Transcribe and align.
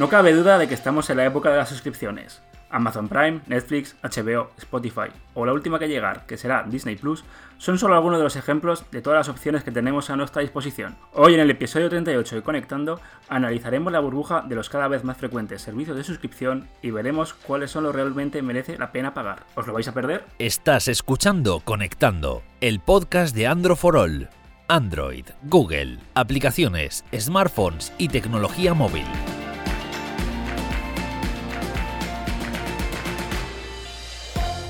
No 0.00 0.08
cabe 0.08 0.32
duda 0.32 0.56
de 0.56 0.66
que 0.66 0.72
estamos 0.72 1.10
en 1.10 1.18
la 1.18 1.26
época 1.26 1.50
de 1.50 1.58
las 1.58 1.68
suscripciones. 1.68 2.40
Amazon 2.70 3.06
Prime, 3.06 3.42
Netflix, 3.46 3.96
HBO, 4.02 4.50
Spotify 4.56 5.12
o 5.34 5.44
la 5.44 5.52
última 5.52 5.78
que 5.78 5.88
llegar, 5.88 6.24
que 6.24 6.38
será 6.38 6.64
Disney 6.66 6.96
Plus, 6.96 7.22
son 7.58 7.78
solo 7.78 7.96
algunos 7.96 8.18
de 8.18 8.24
los 8.24 8.36
ejemplos 8.36 8.86
de 8.90 9.02
todas 9.02 9.18
las 9.18 9.28
opciones 9.28 9.62
que 9.62 9.72
tenemos 9.72 10.08
a 10.08 10.16
nuestra 10.16 10.40
disposición. 10.40 10.96
Hoy 11.12 11.34
en 11.34 11.40
el 11.40 11.50
episodio 11.50 11.90
38 11.90 12.36
de 12.36 12.42
Conectando 12.42 12.98
analizaremos 13.28 13.92
la 13.92 14.00
burbuja 14.00 14.40
de 14.40 14.54
los 14.54 14.70
cada 14.70 14.88
vez 14.88 15.04
más 15.04 15.18
frecuentes 15.18 15.60
servicios 15.60 15.98
de 15.98 16.04
suscripción 16.04 16.66
y 16.80 16.92
veremos 16.92 17.34
cuáles 17.34 17.70
son 17.70 17.84
los 17.84 17.94
realmente 17.94 18.40
merece 18.40 18.78
la 18.78 18.92
pena 18.92 19.12
pagar. 19.12 19.44
¿Os 19.54 19.66
lo 19.66 19.74
vais 19.74 19.88
a 19.88 19.92
perder? 19.92 20.24
Estás 20.38 20.88
escuchando 20.88 21.60
Conectando, 21.60 22.42
el 22.62 22.80
podcast 22.80 23.36
de 23.36 23.48
Android 23.48 23.76
for 23.76 23.98
All. 23.98 24.30
Android, 24.66 25.26
Google, 25.42 25.98
aplicaciones, 26.14 27.04
smartphones 27.14 27.92
y 27.98 28.08
tecnología 28.08 28.72
móvil. 28.72 29.04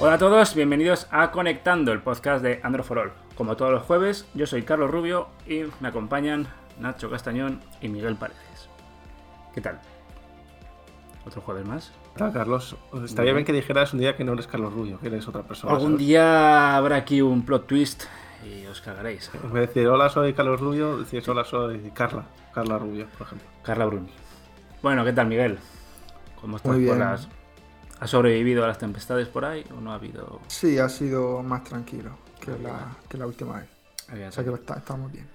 Hola 0.03 0.15
a 0.15 0.19
todos, 0.19 0.55
bienvenidos 0.55 1.07
a 1.11 1.31
Conectando, 1.31 1.93
el 1.93 2.01
podcast 2.01 2.43
de 2.43 2.59
Android 2.63 2.87
for 2.87 2.99
All. 2.99 3.13
Como 3.35 3.57
todos 3.57 3.71
los 3.71 3.83
jueves, 3.83 4.27
yo 4.33 4.47
soy 4.47 4.63
Carlos 4.63 4.91
Rubio 4.91 5.29
y 5.47 5.65
me 5.81 5.89
acompañan 5.89 6.49
Nacho 6.79 7.11
Castañón 7.11 7.61
y 7.83 7.89
Miguel 7.89 8.17
Paredes. 8.17 8.71
¿Qué 9.55 9.61
tal? 9.61 9.79
¿Otro 11.27 11.43
jueves 11.43 11.67
más? 11.67 11.93
Hola, 12.19 12.33
Carlos. 12.33 12.77
Estaría 13.05 13.35
bien 13.35 13.45
que 13.45 13.53
dijeras 13.53 13.93
un 13.93 14.01
día 14.01 14.17
que 14.17 14.25
no 14.25 14.33
eres 14.33 14.47
Carlos 14.47 14.73
Rubio, 14.73 14.99
que 15.01 15.09
eres 15.09 15.29
otra 15.29 15.43
persona. 15.43 15.75
Algún 15.75 15.93
¿sabes? 15.93 16.07
día 16.07 16.77
habrá 16.77 16.97
aquí 16.97 17.21
un 17.21 17.45
plot 17.45 17.67
twist 17.67 18.05
y 18.43 18.65
os 18.67 18.80
cagaréis. 18.80 19.30
En 19.35 19.53
vez 19.53 19.53
de 19.53 19.67
decir 19.67 19.87
hola, 19.87 20.09
soy 20.09 20.33
Carlos 20.33 20.61
Rubio, 20.61 20.97
decís 20.97 21.29
hola, 21.29 21.45
soy 21.45 21.91
Carla. 21.95 22.24
Carla 22.55 22.79
Rubio, 22.79 23.07
por 23.19 23.27
ejemplo. 23.27 23.46
Carla 23.63 23.85
Bruni. 23.85 24.11
Bueno, 24.83 25.05
¿qué 25.05 25.13
tal, 25.13 25.27
Miguel? 25.27 25.59
¿Cómo 26.41 26.57
estás 26.57 26.73
Muy 26.73 26.87
por 26.87 26.96
bien. 26.96 27.07
las... 27.07 27.29
¿Has 28.01 28.10
sobrevivido 28.10 28.65
a 28.65 28.68
las 28.68 28.79
tempestades 28.79 29.29
por 29.29 29.45
ahí 29.45 29.65
o 29.76 29.80
no 29.80 29.93
ha 29.93 29.96
habido...? 29.96 30.40
Sí, 30.48 30.79
ha 30.79 30.88
sido 30.88 31.43
más 31.43 31.65
tranquilo 31.65 32.12
que 32.40 32.52
la, 32.62 32.96
que 33.09 33.18
la 33.18 33.26
última 33.26 33.59
vez. 33.59 33.68
O 34.29 34.32
sea 34.32 34.43
que 34.43 34.51
está- 34.54 34.79
estamos 34.79 35.12
bien. 35.12 35.29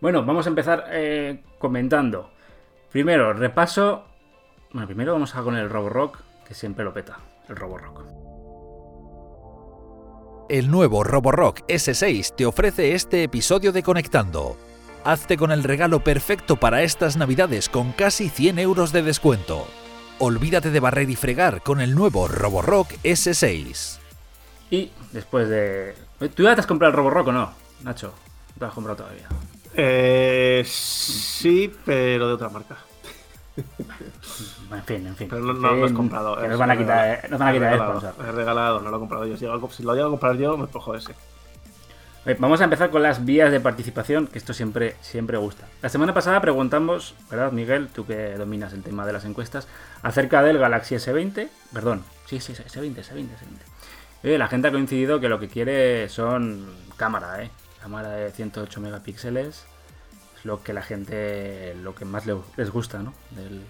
Bueno, 0.00 0.24
vamos 0.24 0.46
a 0.46 0.48
empezar 0.48 0.84
eh, 0.90 1.42
comentando. 1.58 2.30
Primero, 2.90 3.32
repaso. 3.32 4.04
Bueno, 4.72 4.86
primero 4.86 5.12
vamos 5.12 5.34
a 5.34 5.42
con 5.42 5.56
el 5.56 5.68
Roborock, 5.68 6.18
que 6.46 6.54
siempre 6.54 6.84
lo 6.84 6.94
peta. 6.94 7.18
El 7.48 7.56
Roborock. 7.56 8.02
El 10.48 10.70
nuevo 10.70 11.02
Roborock 11.04 11.60
S6 11.68 12.34
te 12.36 12.46
ofrece 12.46 12.94
este 12.94 13.22
episodio 13.24 13.72
de 13.72 13.82
Conectando. 13.82 14.56
Hazte 15.04 15.36
con 15.36 15.50
el 15.50 15.64
regalo 15.64 16.04
perfecto 16.04 16.56
para 16.56 16.82
estas 16.82 17.16
navidades 17.16 17.68
con 17.68 17.92
casi 17.92 18.28
100 18.28 18.58
euros 18.58 18.92
de 18.92 19.02
descuento. 19.02 19.66
Olvídate 20.18 20.70
de 20.70 20.80
barrer 20.80 21.10
y 21.10 21.16
fregar 21.16 21.62
con 21.62 21.80
el 21.80 21.94
nuevo 21.94 22.28
Roborock 22.28 22.92
S6. 23.02 23.98
Y 24.70 24.90
después 25.12 25.48
de. 25.48 25.94
¿Tú 26.34 26.44
ya 26.44 26.54
te 26.54 26.60
has 26.60 26.66
comprado 26.66 26.90
el 26.92 26.96
Roborock 26.96 27.28
o 27.28 27.32
no, 27.32 27.52
Nacho? 27.82 28.08
No 28.08 28.54
te 28.54 28.60
lo 28.60 28.66
has 28.66 28.72
comprado 28.74 28.96
todavía. 28.98 29.26
Eh, 29.74 30.62
sí, 30.66 31.72
pero 31.84 32.28
de 32.28 32.34
otra 32.34 32.48
marca. 32.48 32.76
En 34.72 34.82
fin, 34.84 35.06
en 35.06 35.14
fin. 35.14 35.28
Pero 35.28 35.42
no, 35.42 35.52
lo 35.52 35.84
he 35.84 35.88
fin, 35.88 35.96
comprado. 35.96 36.42
es 36.42 36.48
nos 36.48 36.58
van 36.58 36.70
a 36.70 36.76
quitar, 36.78 36.96
regalado. 37.04 37.26
eh, 37.26 37.28
nos 37.28 37.38
van 37.38 37.48
a 37.48 37.52
quitar 37.52 37.68
Es 37.68 37.72
el 37.74 37.78
regalado, 37.78 38.00
sponsor. 38.00 38.26
Es 38.28 38.34
regalado, 38.34 38.80
no 38.80 38.90
lo 38.90 38.96
he 38.96 39.00
comprado 39.00 39.26
yo. 39.26 39.36
Si 39.36 39.82
lo 39.82 39.94
llego 39.94 40.06
a 40.06 40.10
comprar 40.10 40.36
yo, 40.38 40.56
me 40.56 40.66
cojo 40.68 40.94
ese. 40.94 41.14
Vamos 42.38 42.60
a 42.60 42.64
empezar 42.64 42.90
con 42.90 43.02
las 43.02 43.24
vías 43.24 43.50
de 43.50 43.58
participación, 43.58 44.28
que 44.28 44.38
esto 44.38 44.54
siempre, 44.54 44.94
siempre 45.00 45.38
gusta. 45.38 45.66
La 45.82 45.88
semana 45.88 46.14
pasada 46.14 46.40
preguntamos, 46.40 47.16
¿verdad, 47.28 47.50
Miguel? 47.50 47.88
Tú 47.88 48.06
que 48.06 48.36
dominas 48.36 48.72
el 48.72 48.82
tema 48.84 49.04
de 49.04 49.12
las 49.12 49.24
encuestas, 49.24 49.66
acerca 50.02 50.40
del 50.42 50.58
Galaxy 50.58 50.94
S20. 50.94 51.48
Perdón, 51.72 52.04
sí, 52.26 52.38
sí, 52.38 52.52
S20, 52.52 52.94
S20, 52.94 53.26
S20. 53.26 53.26
Eh, 54.22 54.38
la 54.38 54.46
gente 54.46 54.68
ha 54.68 54.70
coincidido 54.70 55.18
que 55.18 55.28
lo 55.28 55.40
que 55.40 55.48
quiere 55.48 56.08
son 56.08 56.64
cámara, 56.96 57.42
¿eh? 57.42 57.50
Cámara 57.82 58.10
de 58.10 58.30
108 58.30 58.80
megapíxeles. 58.80 59.64
Es 60.38 60.44
lo 60.44 60.62
que 60.62 60.72
la 60.72 60.82
gente, 60.82 61.74
lo 61.82 61.92
que 61.96 62.04
más 62.04 62.24
le- 62.26 62.36
les 62.56 62.70
gusta, 62.70 63.02
¿no? 63.02 63.14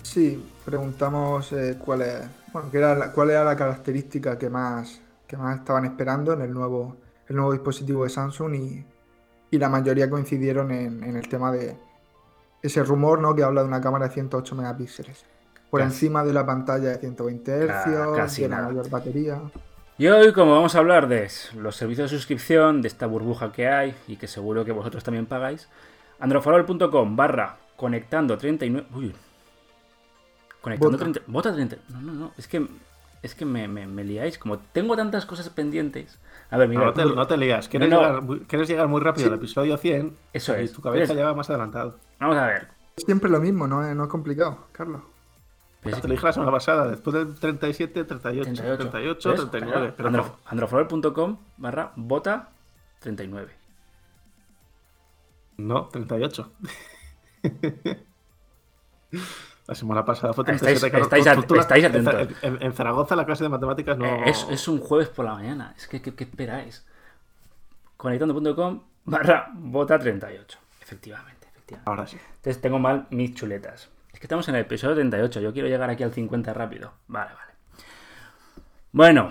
Sí, 0.02 0.44
preguntamos 0.66 1.50
eh, 1.52 1.78
cuál 1.82 2.02
es, 2.02 2.20
bueno, 2.52 2.70
qué 2.70 2.76
era 2.78 2.94
la- 2.94 3.12
cuál 3.12 3.30
era 3.30 3.44
la 3.44 3.56
característica 3.56 4.36
que 4.38 4.50
más, 4.50 5.00
que 5.26 5.38
más 5.38 5.58
estaban 5.60 5.86
esperando 5.86 6.34
en 6.34 6.42
el 6.42 6.52
nuevo, 6.52 6.98
el 7.32 7.36
nuevo 7.36 7.52
dispositivo 7.52 8.04
de 8.04 8.10
Samsung 8.10 8.54
y, 8.54 8.84
y 9.50 9.58
la 9.58 9.68
mayoría 9.68 10.08
coincidieron 10.08 10.70
en, 10.70 11.02
en 11.02 11.16
el 11.16 11.28
tema 11.28 11.50
de 11.50 11.76
ese 12.62 12.82
rumor, 12.84 13.20
¿no? 13.20 13.34
Que 13.34 13.42
habla 13.42 13.62
de 13.62 13.68
una 13.68 13.80
cámara 13.80 14.08
de 14.08 14.14
108 14.14 14.54
megapíxeles. 14.54 15.24
Por 15.70 15.80
Casi. 15.80 15.94
encima 15.94 16.22
de 16.24 16.32
la 16.34 16.44
pantalla 16.44 16.90
de 16.90 16.96
120 16.98 17.66
Ca- 17.66 17.84
Hz, 18.26 18.36
de 18.36 18.48
la 18.48 18.62
mayor 18.62 18.88
batería. 18.90 19.40
Y 19.98 20.06
hoy, 20.06 20.32
como 20.32 20.52
vamos 20.52 20.74
a 20.74 20.78
hablar 20.78 21.08
de 21.08 21.28
los 21.56 21.76
servicios 21.76 22.10
de 22.10 22.16
suscripción, 22.16 22.82
de 22.82 22.88
esta 22.88 23.06
burbuja 23.06 23.52
que 23.52 23.68
hay 23.68 23.94
y 24.06 24.16
que 24.16 24.26
seguro 24.28 24.64
que 24.64 24.72
vosotros 24.72 25.02
también 25.02 25.26
pagáis, 25.26 25.68
androfarol.com 26.20 27.16
barra 27.16 27.56
conectando 27.76 28.36
39. 28.36 28.86
Uy. 28.94 29.14
Conectando 30.60 30.98
Vota. 30.98 31.04
30. 31.04 31.20
Vota 31.26 31.52
30. 31.52 31.76
No, 31.88 32.00
no, 32.00 32.12
no. 32.12 32.32
Es 32.36 32.46
que, 32.48 32.66
es 33.22 33.34
que 33.34 33.44
me, 33.44 33.68
me- 33.68 33.86
me 33.86 34.04
liáis. 34.04 34.38
Como 34.38 34.58
tengo 34.58 34.96
tantas 34.96 35.26
cosas 35.26 35.48
pendientes. 35.50 36.18
A 36.50 36.56
ver, 36.58 36.68
No, 36.68 36.74
mira. 36.74 36.86
no, 36.86 36.92
te, 36.92 37.04
no 37.04 37.26
te 37.26 37.36
lías. 37.36 37.68
¿Quieres, 37.68 37.88
No, 37.88 37.96
no. 37.96 38.02
Llegar, 38.06 38.22
muy, 38.22 38.40
quieres 38.40 38.68
llegar 38.68 38.88
muy 38.88 39.00
rápido 39.00 39.28
al 39.28 39.34
episodio 39.34 39.76
100 39.76 40.16
Eso 40.32 40.58
y 40.60 40.64
es. 40.64 40.72
tu 40.72 40.82
cabeza 40.82 41.14
ya 41.14 41.24
va 41.26 41.34
más 41.34 41.48
adelantado. 41.50 41.98
Vamos 42.20 42.36
a 42.36 42.46
ver. 42.46 42.68
Siempre 42.96 43.30
lo 43.30 43.40
mismo, 43.40 43.66
no 43.66 43.86
es, 43.86 43.94
no 43.96 44.04
es 44.04 44.10
complicado, 44.10 44.66
Carlos. 44.72 45.02
Pues- 45.82 46.00
Te 46.00 46.06
lo 46.08 46.12
dije 46.14 46.26
la 46.26 46.32
semana 46.32 46.52
pasada, 46.52 46.86
después 46.88 47.14
del 47.14 47.34
37, 47.34 48.04
38, 48.04 48.44
38. 48.52 48.90
38, 48.90 49.30
¿Ves? 49.30 49.50
39. 49.50 49.94
Pero 49.96 50.08
Andro- 50.10 50.24
no. 50.26 50.36
androfarol.com 50.46 51.38
barra 51.56 51.92
vota 51.96 52.50
39. 53.00 53.52
No, 55.56 55.88
38. 55.88 56.50
La 59.66 59.74
semana 59.74 60.04
pasada 60.04 60.32
fue 60.32 60.42
estáis- 60.44 60.60
37. 60.60 60.90
claro. 60.90 61.04
estáis 61.04 61.24
Tú- 61.24 61.30
at- 61.30 61.46
tú 61.46 61.54
la- 61.54 61.60
estáis 61.62 61.84
en- 61.84 61.90
atentos. 62.08 62.42
En, 62.42 62.62
en 62.62 62.72
Zaragoza 62.72 63.14
la 63.16 63.24
clase 63.24 63.44
de 63.44 63.48
matemáticas 63.50 63.96
no... 63.96 64.04
Eh, 64.06 64.22
Es, 64.26 64.46
es 64.50 64.66
un 64.68 64.80
jueves 64.80 65.08
por 65.08 65.24
la 65.24 65.34
mañana. 65.34 65.72
Es 65.76 65.86
que, 65.86 66.02
¿qué, 66.02 66.14
qué 66.14 66.24
esperáis? 66.24 66.84
Conectando.com 67.96 68.82
barra 69.04 69.50
vota 69.54 69.98
38. 69.98 70.58
Efectivamente, 70.82 71.46
efectivamente. 71.48 71.88
Ahora 71.90 72.06
sí. 72.06 72.18
Entonces 72.36 72.60
tengo 72.60 72.78
mal 72.78 73.06
mis 73.10 73.34
chuletas. 73.34 73.88
Es 74.12 74.18
que 74.18 74.26
estamos 74.26 74.48
en 74.48 74.56
el 74.56 74.62
episodio 74.62 74.94
38. 74.96 75.40
Yo 75.40 75.52
quiero 75.52 75.68
llegar 75.68 75.88
aquí 75.90 76.02
al 76.02 76.12
50 76.12 76.52
rápido. 76.52 76.92
Vale, 77.06 77.30
vale. 77.32 77.52
Bueno, 78.92 79.30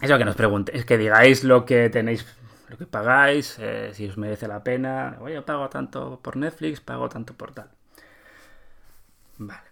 eso 0.00 0.18
que 0.18 0.24
nos 0.24 0.36
preguntéis, 0.36 0.84
que 0.84 0.96
digáis 0.96 1.44
lo 1.44 1.64
que 1.66 1.90
tenéis, 1.90 2.24
lo 2.68 2.78
que 2.78 2.86
pagáis, 2.86 3.58
eh, 3.58 3.90
si 3.92 4.08
os 4.08 4.16
merece 4.16 4.48
la 4.48 4.62
pena. 4.64 5.18
Oye, 5.20 5.42
pago 5.42 5.68
tanto 5.68 6.20
por 6.22 6.36
Netflix, 6.36 6.80
pago 6.80 7.08
tanto 7.08 7.34
por 7.34 7.52
tal. 7.52 7.68
Vale. 9.46 9.68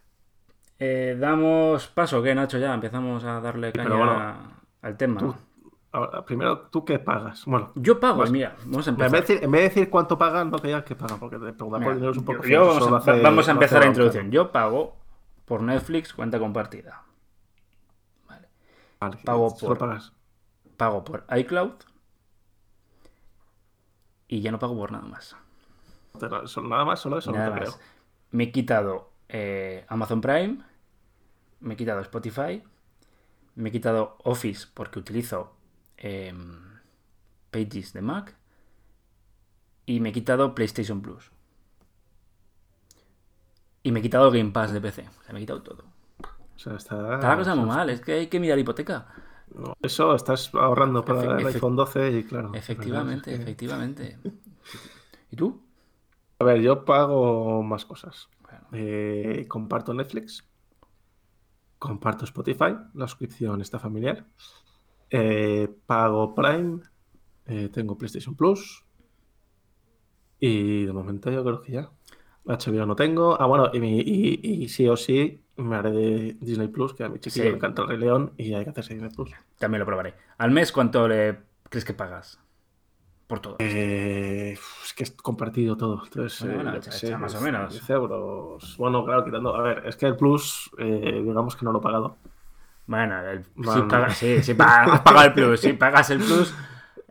Eh, 0.78 1.16
damos 1.18 1.88
paso, 1.88 2.22
¿qué, 2.22 2.34
Nacho? 2.34 2.58
Ya 2.58 2.72
empezamos 2.74 3.22
a 3.24 3.40
darle 3.40 3.72
caña 3.72 3.88
bueno, 3.96 4.52
al 4.82 4.96
tema. 4.96 5.20
Tú, 5.20 5.34
ahora, 5.92 6.24
primero, 6.24 6.58
¿tú 6.70 6.84
qué 6.84 6.98
pagas? 6.98 7.44
Bueno, 7.44 7.70
Yo 7.74 8.00
pago, 8.00 8.18
Pues, 8.18 8.30
mira, 8.30 8.56
vamos 8.64 8.86
a 8.86 8.90
en 8.90 8.94
empezar. 8.94 9.12
vez, 9.12 9.28
de 9.28 9.34
decir, 9.34 9.44
en 9.44 9.50
vez 9.50 9.60
de 9.62 9.68
decir 9.68 9.90
cuánto 9.90 10.16
pagan, 10.16 10.50
no 10.50 10.58
te 10.58 10.68
digas 10.68 10.84
que 10.84 10.94
pagan, 10.96 11.18
porque 11.18 11.36
te 11.36 11.52
preguntar 11.52 11.80
Mira, 11.80 11.90
por 11.90 11.94
dinero 11.96 12.12
es 12.12 12.18
un 12.18 12.24
poco 12.24 12.44
yo- 12.44 12.66
vamos, 12.66 12.92
a, 12.92 12.96
hace- 13.12 13.22
vamos 13.22 13.48
a 13.48 13.52
lo 13.52 13.56
empezar 13.56 13.80
la 13.80 13.86
introducción. 13.88 14.30
Yo 14.30 14.50
pago 14.52 14.96
por 15.44 15.62
Netflix 15.62 16.14
cuenta 16.14 16.38
compartida. 16.38 17.02
Vale, 18.28 19.18
pago 19.24 19.50
solo 19.50 19.68
por- 19.76 19.78
pagas. 19.78 20.12
Pago 20.78 21.04
por 21.04 21.24
iCloud. 21.36 21.72
Y 24.28 24.40
ya 24.40 24.50
no 24.52 24.58
pago 24.58 24.76
por 24.76 24.92
nada 24.92 25.04
más. 25.04 25.36
Nada 26.20 26.84
más, 26.84 27.00
solo 27.00 27.18
eso, 27.18 27.32
Nada 27.32 27.48
no 27.48 27.54
te 27.54 27.60
creo. 27.60 27.72
Me 28.30 28.44
he 28.44 28.52
quitado 28.52 29.09
eh, 29.32 29.84
Amazon 29.88 30.20
Prime. 30.20 30.58
Me 31.60 31.74
he 31.74 31.76
quitado 31.76 32.00
Spotify. 32.00 32.62
Me 33.54 33.68
he 33.68 33.72
quitado 33.72 34.16
Office 34.24 34.66
porque 34.72 34.98
utilizo 34.98 35.54
em, 35.96 36.58
Pages 37.50 37.92
de 37.92 38.02
Mac. 38.02 38.34
Y 39.86 40.00
me 40.00 40.10
he 40.10 40.12
quitado 40.12 40.54
PlayStation 40.54 41.00
Plus. 41.02 41.30
Y 43.82 43.92
me 43.92 44.00
he 44.00 44.02
quitado 44.02 44.30
Game 44.30 44.50
Pass 44.50 44.72
de 44.72 44.80
PC. 44.80 45.08
O 45.20 45.22
sea, 45.24 45.32
me 45.32 45.38
he 45.38 45.42
quitado 45.42 45.62
todo. 45.62 45.84
O 46.54 46.58
sea, 46.58 46.74
está, 46.76 47.14
Está 47.14 47.28
la 47.30 47.36
cosa 47.36 47.54
muy 47.54 47.64
eso- 47.68 47.76
mal. 47.76 47.90
Es 47.90 48.00
que 48.00 48.12
hay 48.12 48.26
que 48.26 48.38
mirar 48.40 48.58
hipoteca. 48.58 49.06
no, 49.54 49.74
Eso 49.82 50.14
estás 50.14 50.54
ahorrando 50.54 51.04
para 51.04 51.22
Efe- 51.22 51.40
el 51.40 51.46
iPhone 51.46 51.76
12 51.76 52.10
y 52.18 52.24
claro. 52.24 52.52
Efectivamente, 52.54 53.34
efectivamente. 53.34 54.18
¿Y 55.30 55.36
tú? 55.36 55.62
A 56.38 56.44
ver, 56.44 56.60
yo 56.60 56.84
pago 56.84 57.62
más 57.62 57.84
cosas. 57.86 58.28
Eh, 58.72 59.46
comparto 59.48 59.92
Netflix. 59.94 60.44
Comparto 61.78 62.24
Spotify. 62.24 62.76
La 62.94 63.06
suscripción 63.08 63.60
está 63.60 63.78
familiar. 63.78 64.26
Eh, 65.10 65.68
pago 65.86 66.34
Prime. 66.34 66.80
eh, 67.46 67.68
tengo 67.72 67.96
PlayStation 67.98 68.34
Plus. 68.36 68.84
Y 70.38 70.84
de 70.86 70.92
momento 70.92 71.30
yo 71.30 71.42
creo 71.42 71.60
que 71.62 71.72
ya. 71.72 71.90
HBO 72.46 72.86
no 72.86 72.96
tengo. 72.96 73.40
Ah, 73.40 73.46
bueno, 73.46 73.70
y, 73.72 73.80
mi- 73.80 74.00
y- 74.00 74.40
y 74.64 74.68
sí 74.68 74.88
o 74.88 74.96
sí 74.96 75.42
me 75.56 75.76
haré 75.76 75.90
de 75.90 76.36
Disney 76.40 76.68
Plus, 76.68 76.94
que 76.94 77.04
a 77.04 77.08
mi 77.08 77.18
chiquillo 77.18 77.44
Sí. 77.44 77.50
le 77.50 77.56
encanta 77.56 77.82
el 77.82 77.88
Rey 77.88 77.98
León 77.98 78.32
y 78.38 78.54
hay 78.54 78.64
que 78.64 78.70
hacerse 78.70 78.94
Disney 78.94 79.10
Plus. 79.14 79.30
También 79.58 79.80
lo 79.80 79.86
probaré. 79.86 80.14
¿Al 80.38 80.50
mes 80.50 80.72
cuánto 80.72 81.06
le 81.08 81.40
crees 81.68 81.84
que 81.84 81.92
pagas? 81.94 82.38
Por 83.30 83.40
todo. 83.40 83.56
Eh, 83.60 84.52
es 84.84 84.92
que 84.92 85.04
es 85.04 85.12
compartido 85.12 85.76
todo. 85.76 86.02
Entonces, 86.04 86.40
Bueno, 86.40 86.54
eh, 86.54 86.62
bueno, 86.64 86.78
echa- 86.78 86.90
qué 86.90 86.96
sé, 86.98 87.16
más 87.16 87.34
o 87.34 87.38
10 87.38 87.52
menos. 87.52 87.72
10 87.72 87.90
euros. 87.90 88.76
Bueno, 88.76 89.04
claro, 89.04 89.24
quitando. 89.24 89.54
A 89.54 89.62
ver, 89.62 89.86
es 89.86 89.96
que 89.96 90.06
el 90.06 90.16
Plus, 90.16 90.68
eh, 90.78 91.22
digamos 91.24 91.54
que 91.56 91.64
no 91.64 91.70
lo 91.72 91.78
he 91.78 91.82
pagado. 91.82 92.16
Bueno, 92.86 93.20
el- 93.20 93.44
si 93.44 93.50
Bueno. 93.54 93.86
pagas, 93.88 94.16
sí, 94.18 94.42
si 94.42 94.54
pagas, 94.54 95.00
pagado 95.04 95.26
el 95.28 95.32
plus. 95.32 95.60
Si 95.60 95.72
pagas 95.74 96.10
el 96.10 96.18
plus, 96.18 96.52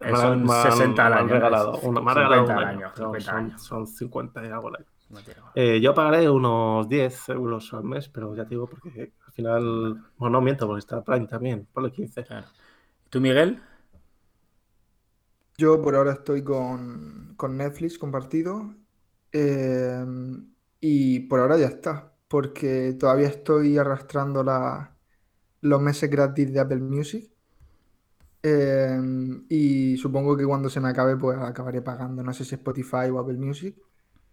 eh, 0.01 0.11
son 0.13 0.43
me 0.45 0.53
han- 0.53 0.71
60 0.73 1.05
al 1.05 1.13
me 1.13 1.17
han 1.19 1.23
año. 1.25 1.33
regalado, 1.35 1.79
una- 1.83 2.01
me 2.01 2.11
han 2.11 2.17
regalado 2.17 2.41
50 2.47 2.61
un 2.61 2.67
año. 2.67 2.77
año. 2.79 2.87
No, 2.89 2.95
50 2.95 3.21
son, 3.31 3.35
años. 3.37 3.61
son 3.63 3.87
50 3.87 4.43
y 4.45 4.47
algo 4.49 4.67
año. 4.75 4.85
Eh, 5.55 5.79
yo 5.81 5.93
pagaré 5.95 6.29
unos 6.29 6.87
10 6.89 7.29
euros 7.29 7.73
al 7.73 7.83
mes, 7.85 8.09
pero 8.09 8.35
ya 8.35 8.43
te 8.43 8.49
digo, 8.51 8.67
porque 8.69 9.13
al 9.25 9.31
final. 9.33 10.03
Bueno, 10.17 10.33
no 10.37 10.41
miento, 10.41 10.67
porque 10.67 10.79
está 10.79 11.01
Prime 11.01 11.25
también. 11.27 11.65
Ponle 11.73 11.91
15. 11.91 12.23
Claro. 12.25 12.45
¿Tú, 13.09 13.19
Miguel? 13.21 13.59
Yo 15.59 15.81
por 15.81 15.95
ahora 15.95 16.13
estoy 16.13 16.43
con, 16.43 17.33
con 17.37 17.57
Netflix 17.57 17.97
compartido 17.97 18.75
eh, 19.31 20.05
y 20.79 21.19
por 21.21 21.39
ahora 21.39 21.57
ya 21.57 21.67
está, 21.67 22.13
porque 22.27 22.93
todavía 22.99 23.27
estoy 23.29 23.77
arrastrando 23.77 24.43
la- 24.43 24.97
los 25.61 25.81
meses 25.81 26.09
gratis 26.11 26.53
de 26.53 26.59
Apple 26.61 26.79
Music 26.81 27.31
eh, 28.43 28.99
y 29.49 29.97
supongo 29.97 30.37
que 30.37 30.45
cuando 30.45 30.69
se 30.69 30.79
me 30.79 30.89
acabe 30.89 31.17
pues 31.17 31.37
acabaré 31.37 31.81
pagando, 31.81 32.23
no 32.23 32.33
sé 32.33 32.45
si 32.45 32.55
Spotify 32.55 33.09
o 33.11 33.19
Apple 33.19 33.37
Music, 33.37 33.75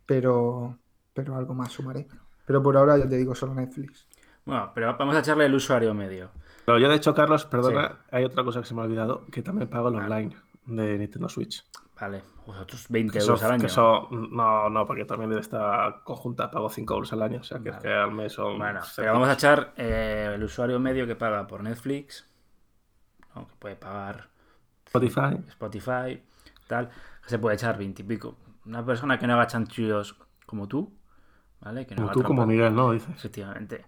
pero, 0.07 0.79
pero 1.13 1.37
algo 1.37 1.55
más 1.55 1.73
sumaré. 1.73 2.07
Pero 2.47 2.63
por 2.63 2.77
ahora 2.77 2.97
ya 2.99 3.09
te 3.09 3.17
digo 3.17 3.35
solo 3.35 3.55
Netflix. 3.55 4.07
Bueno, 4.45 4.71
pero 4.75 4.97
vamos 4.97 5.17
a 5.17 5.21
echarle 5.21 5.47
el 5.47 5.55
usuario 5.55 5.93
medio. 5.95 6.31
Pero 6.65 6.79
yo, 6.79 6.89
de 6.89 6.97
hecho, 6.97 7.15
Carlos, 7.15 7.45
perdona, 7.47 8.05
hay 8.11 8.25
otra 8.25 8.45
cosa 8.45 8.61
que 8.61 8.67
se 8.67 8.75
me 8.75 8.81
ha 8.81 8.85
olvidado, 8.85 9.27
que 9.27 9.43
también 9.43 9.69
pago 9.69 9.89
el 9.89 9.97
online 9.97 10.37
de 10.67 10.99
Nintendo 10.99 11.29
Switch. 11.29 11.65
Vale, 11.99 12.23
pues 12.45 12.59
otros 12.59 12.87
20 12.91 13.13
Que 13.19 13.25
euros 13.25 13.43
al 13.43 13.53
año. 13.53 13.61
que 13.61 13.67
eso- 13.67 14.09
no, 14.11 14.69
no, 14.69 14.87
porque 14.87 15.05
también 15.07 15.31
de 15.31 15.41
esta 15.41 16.03
conjunta 16.05 16.51
pago 16.51 16.69
5 16.69 16.95
euros 16.95 17.13
al 17.15 17.23
año, 17.23 17.41
o 17.41 17.43
sea 17.43 17.59
que 17.61 17.71
es 17.71 17.77
Vale. 17.77 17.89
que 17.89 17.95
al 17.95 18.13
mes 18.13 18.33
son. 18.35 18.59
Bueno, 18.59 18.81
pero 18.97 19.13
vamos 19.15 19.29
a 19.29 19.33
echar 19.33 19.73
eh, 19.77 20.33
el 20.35 20.43
usuario 20.45 20.79
medio 20.79 21.07
que 21.07 21.17
paga 21.17 21.47
por 21.47 21.63
Netflix, 21.63 22.29
¿no? 23.35 23.47
que 23.47 23.55
puede 23.59 23.77
pagar 23.77 24.29
Spotify. 24.85 25.39
Spotify, 25.49 26.23
tal, 26.67 26.89
que 27.23 27.29
se 27.31 27.39
puede 27.39 27.57
echar 27.57 27.79
20 27.79 28.03
y 28.03 28.05
pico. 28.05 28.37
Una 28.67 28.85
persona 28.85 29.19
que 29.19 29.27
no 29.27 29.33
haga 29.35 29.47
chanchullos 29.47 30.17
como 30.45 30.69
tú, 30.69 30.93
¿vale? 31.61 31.87
Que 31.87 31.95
no 31.95 32.03
Como 32.03 32.11
haga 32.11 32.15
tú, 32.15 32.23
como. 32.25 32.47
Miguel, 32.47 32.75
¿no? 32.75 32.93
Dices. 32.93 33.15
Efectivamente. 33.15 33.87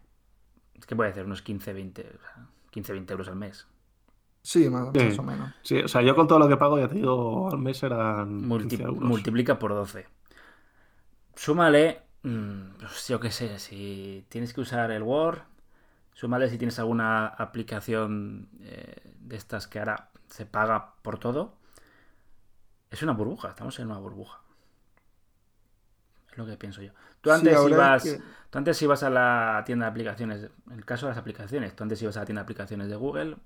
Es 0.75 0.87
que 0.87 0.97
puede 0.97 1.11
hacer 1.11 1.27
unos 1.27 1.43
15, 1.43 1.73
20, 1.75 2.03
o 2.17 2.21
sea, 2.23 2.47
15, 2.71 2.93
20 2.93 3.13
euros 3.13 3.29
al 3.29 3.37
mes. 3.37 3.67
Sí, 4.43 4.71
más, 4.71 4.89
Sí. 4.95 5.05
más 5.05 5.19
o 5.19 5.23
menos. 5.23 5.53
Sí, 5.63 5.79
o 5.79 5.89
sea, 5.89 6.01
yo 6.03 6.15
con 6.15 6.27
todo 6.27 6.39
lo 6.39 6.49
que 6.49 6.57
pago, 6.57 6.79
ya 6.79 6.89
te 6.89 6.95
digo, 6.97 7.51
al 7.51 7.59
mes 7.59 7.83
eran 7.83 8.47
Multi- 8.47 8.69
15 8.77 8.85
euros. 8.85 9.03
multiplica 9.03 9.59
por 9.59 9.73
12. 9.73 10.07
Súmale, 11.35 12.03
mm, 12.23 12.79
pues 12.81 13.09
yo 13.09 13.21
qué 13.21 13.31
sé, 13.31 13.59
si 13.59 14.25
tienes 14.29 14.53
que 14.53 14.61
usar 14.61 14.91
el 14.91 15.03
Word, 15.03 15.41
súmale 16.15 16.49
si 16.49 16.59
tienes 16.59 16.79
alguna 16.79 17.27
aplicación 17.27 18.49
eh, 18.63 19.15
de 19.21 19.37
estas 19.37 19.67
que 19.69 19.79
ahora 19.79 20.11
se 20.29 20.47
paga 20.47 20.95
por 21.03 21.19
todo. 21.19 21.55
Es 22.91 23.03
una 23.03 23.13
burbuja, 23.13 23.49
estamos 23.51 23.79
en 23.79 23.87
una 23.91 23.99
burbuja. 23.99 24.41
Es 26.31 26.39
lo 26.39 26.47
que 26.47 26.57
pienso 26.57 26.83
yo. 26.83 26.93
Tú 27.21 27.31
antes, 27.31 27.57
ibas, 27.69 28.05
es 28.07 28.15
que- 28.17 28.23
tú 28.51 28.59
antes 28.59 28.81
ibas 28.83 29.03
a 29.03 29.11
la 29.11 29.63
tienda 29.67 29.87
de 29.87 29.91
aplicaciones, 29.91 30.51
en 30.71 30.73
el 30.79 30.85
caso 30.85 31.07
de 31.07 31.11
las 31.11 31.19
aplicaciones, 31.19 31.75
tú 31.77 31.83
antes 31.83 32.01
ibas 32.03 32.17
a 32.17 32.21
la 32.21 32.27
tienda 32.27 32.41
de 32.41 32.45
aplicaciones 32.45 32.89
de 32.89 32.97
Google, 32.97 33.37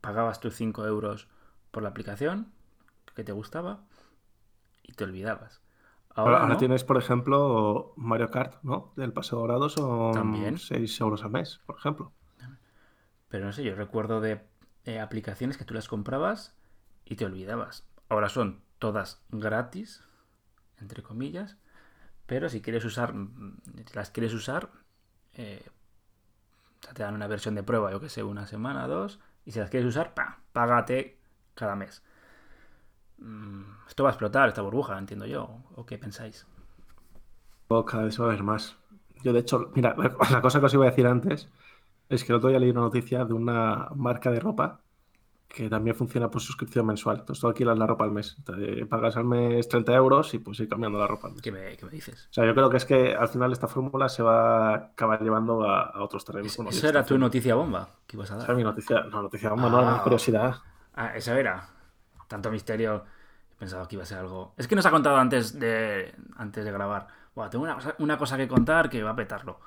pagabas 0.00 0.40
tus 0.40 0.54
5 0.54 0.86
euros 0.86 1.28
por 1.70 1.82
la 1.82 1.90
aplicación 1.90 2.52
que 3.14 3.24
te 3.24 3.32
gustaba 3.32 3.80
y 4.82 4.92
te 4.92 5.04
olvidabas. 5.04 5.60
Ahora, 6.14 6.38
Ahora, 6.38 6.42
ahora 6.42 6.54
no. 6.54 6.56
tienes, 6.56 6.84
por 6.84 6.96
ejemplo, 6.96 7.92
Mario 7.96 8.30
Kart, 8.30 8.62
¿no? 8.62 8.92
Del 8.96 9.12
Paseo 9.12 9.38
Dorado 9.40 9.68
son 9.68 10.12
También. 10.12 10.58
6 10.58 11.00
euros 11.00 11.22
al 11.24 11.30
mes, 11.30 11.60
por 11.66 11.76
ejemplo. 11.78 12.12
Pero 13.28 13.44
no 13.44 13.52
sé, 13.52 13.64
yo 13.64 13.74
recuerdo 13.74 14.20
de 14.20 14.40
eh, 14.84 15.00
aplicaciones 15.00 15.56
que 15.58 15.64
tú 15.64 15.74
las 15.74 15.88
comprabas 15.88 16.54
y 17.04 17.16
te 17.16 17.24
olvidabas. 17.24 17.86
Ahora 18.08 18.28
son 18.28 18.62
todas 18.78 19.20
gratis, 19.30 20.02
entre 20.80 21.02
comillas, 21.02 21.56
pero 22.26 22.48
si 22.48 22.60
quieres 22.62 22.84
usar, 22.84 23.14
mm, 23.14 23.58
las 23.94 24.10
quieres 24.10 24.32
usar, 24.34 24.70
eh, 25.34 25.64
te 26.94 27.02
dan 27.02 27.14
una 27.14 27.26
versión 27.26 27.54
de 27.54 27.62
prueba, 27.62 27.90
yo 27.90 28.00
que 28.00 28.08
sé, 28.08 28.22
una 28.22 28.46
semana, 28.46 28.86
dos, 28.86 29.18
y 29.46 29.52
si 29.52 29.60
las 29.60 29.70
quieres 29.70 29.88
usar, 29.88 30.12
¡pam! 30.12 30.34
págate 30.52 31.18
cada 31.54 31.76
mes. 31.76 32.02
Mm, 33.18 33.62
Esto 33.88 34.02
va 34.04 34.10
a 34.10 34.12
explotar, 34.12 34.48
esta 34.48 34.62
burbuja, 34.62 34.98
entiendo 34.98 35.24
yo. 35.26 35.48
¿O 35.76 35.86
qué 35.86 35.96
pensáis? 35.96 36.46
Cada 37.68 38.04
vez 38.04 38.20
va 38.20 38.24
a 38.24 38.28
haber 38.28 38.42
más. 38.42 38.76
Yo, 39.22 39.32
de 39.32 39.40
hecho, 39.40 39.70
mira, 39.74 39.94
la, 40.30 40.40
cosa 40.40 40.60
que 40.60 40.66
os 40.66 40.74
iba 40.74 40.84
a 40.86 40.90
decir 40.90 41.06
antes 41.06 41.48
es 42.08 42.24
que 42.24 42.32
el 42.32 42.36
otro 42.38 42.50
día 42.50 42.58
leí 42.58 42.70
una 42.70 42.82
noticia 42.82 43.24
de 43.24 43.32
una 43.34 43.88
marca 43.94 44.30
de 44.30 44.40
ropa 44.40 44.80
que 45.48 45.70
también 45.70 45.96
funciona 45.96 46.30
por 46.30 46.42
suscripción 46.42 46.86
mensual. 46.86 47.18
Entonces 47.20 47.40
tú 47.40 47.46
alquilas 47.46 47.78
la 47.78 47.86
ropa 47.86 48.04
al 48.04 48.12
mes. 48.12 48.36
Te 48.44 48.84
pagas 48.86 49.16
al 49.16 49.24
mes 49.24 49.68
30 49.68 49.94
euros 49.94 50.34
y 50.34 50.38
pues 50.38 50.58
ir 50.60 50.68
cambiando 50.68 50.98
la 50.98 51.06
ropa 51.06 51.28
al 51.28 51.34
mes. 51.34 51.42
¿Qué 51.42 51.52
me, 51.52 51.76
qué 51.76 51.86
me 51.86 51.92
dices? 51.92 52.26
O 52.30 52.32
sea, 52.32 52.44
yo 52.46 52.54
creo 52.54 52.68
que 52.68 52.76
es 52.76 52.84
que 52.84 53.14
al 53.14 53.28
final 53.28 53.52
esta 53.52 53.68
fórmula 53.68 54.08
se 54.08 54.22
va 54.22 54.70
a 54.70 54.74
acabar 54.74 55.22
llevando 55.22 55.62
a, 55.64 55.82
a 55.82 56.02
otros 56.02 56.24
terrenos. 56.24 56.52
¿Esa 56.52 56.62
Bueno, 56.62 56.70
esa 56.76 56.88
era 56.88 57.04
tu 57.04 57.16
noticia 57.16 57.54
bomba 57.54 57.88
que 58.06 58.16
ibas 58.16 58.30
a 58.30 58.34
Esa 58.34 58.42
es 58.42 58.46
dar? 58.48 58.56
mi 58.56 58.62
noticia. 58.64 59.00
No, 59.10 59.22
noticia, 59.22 59.50
bueno, 59.50 59.68
no, 59.70 59.78
Ah. 59.78 59.96
no, 59.96 60.02
curiosidad. 60.02 60.54
Ah, 60.94 61.12
esa 61.16 61.38
era. 61.38 61.68
Tanto 62.28 62.50
misterio. 62.50 63.04
He 63.52 63.58
pensado 63.58 63.86
que 63.88 63.94
iba 63.96 64.02
a 64.02 64.06
ser 64.06 64.18
algo. 64.18 64.54
Es 64.56 64.68
que 64.68 64.76
nos 64.76 64.84
ha 64.86 64.90
contado 64.90 65.16
antes 65.16 65.58
de, 65.58 66.14
antes 66.36 66.64
de 66.64 66.70
grabar. 66.72 67.06
Buah, 67.34 67.48
tengo 67.50 67.64
una 67.64 67.74
cosa, 67.74 67.94
una 67.98 68.18
cosa 68.18 68.36
que 68.36 68.46
contar 68.48 68.88
que 68.90 69.02
va 69.02 69.10
a 69.10 69.16
petarlo. 69.16 69.60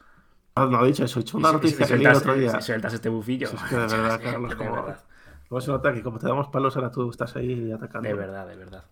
No, 0.55 0.67
no 0.67 0.83
he 0.83 0.87
dicho 0.87 1.05
eso, 1.05 1.19
he 1.19 1.21
hecho 1.21 1.37
una 1.37 1.47
Y- 1.47 1.51
y- 1.51 1.53
noticia 1.53 1.85
y 1.85 1.87
que 1.87 1.93
el 1.95 1.99
sueltas- 2.01 2.17
otro 2.17 2.33
día. 2.35 2.51
Si 2.51 2.61
sueltas 2.61 2.93
este 2.93 3.09
bufillo. 3.09 3.47
Es 3.47 3.61
que 3.63 3.75
de 3.75 3.81
verdad, 3.87 4.21
Carlos, 4.21 4.49
de 4.51 4.57
como, 4.57 4.71
verdad. 4.73 4.99
como 5.47 5.61
se 5.61 5.71
nota 5.71 5.93
que 5.93 6.03
como 6.03 6.19
te 6.19 6.27
damos 6.27 6.47
palos, 6.49 6.75
ahora 6.75 6.91
tú 6.91 7.09
estás 7.09 7.35
ahí 7.35 7.71
atacando. 7.71 8.07
De 8.07 8.13
verdad, 8.13 8.47
de 8.47 8.55
verdad. 8.55 8.83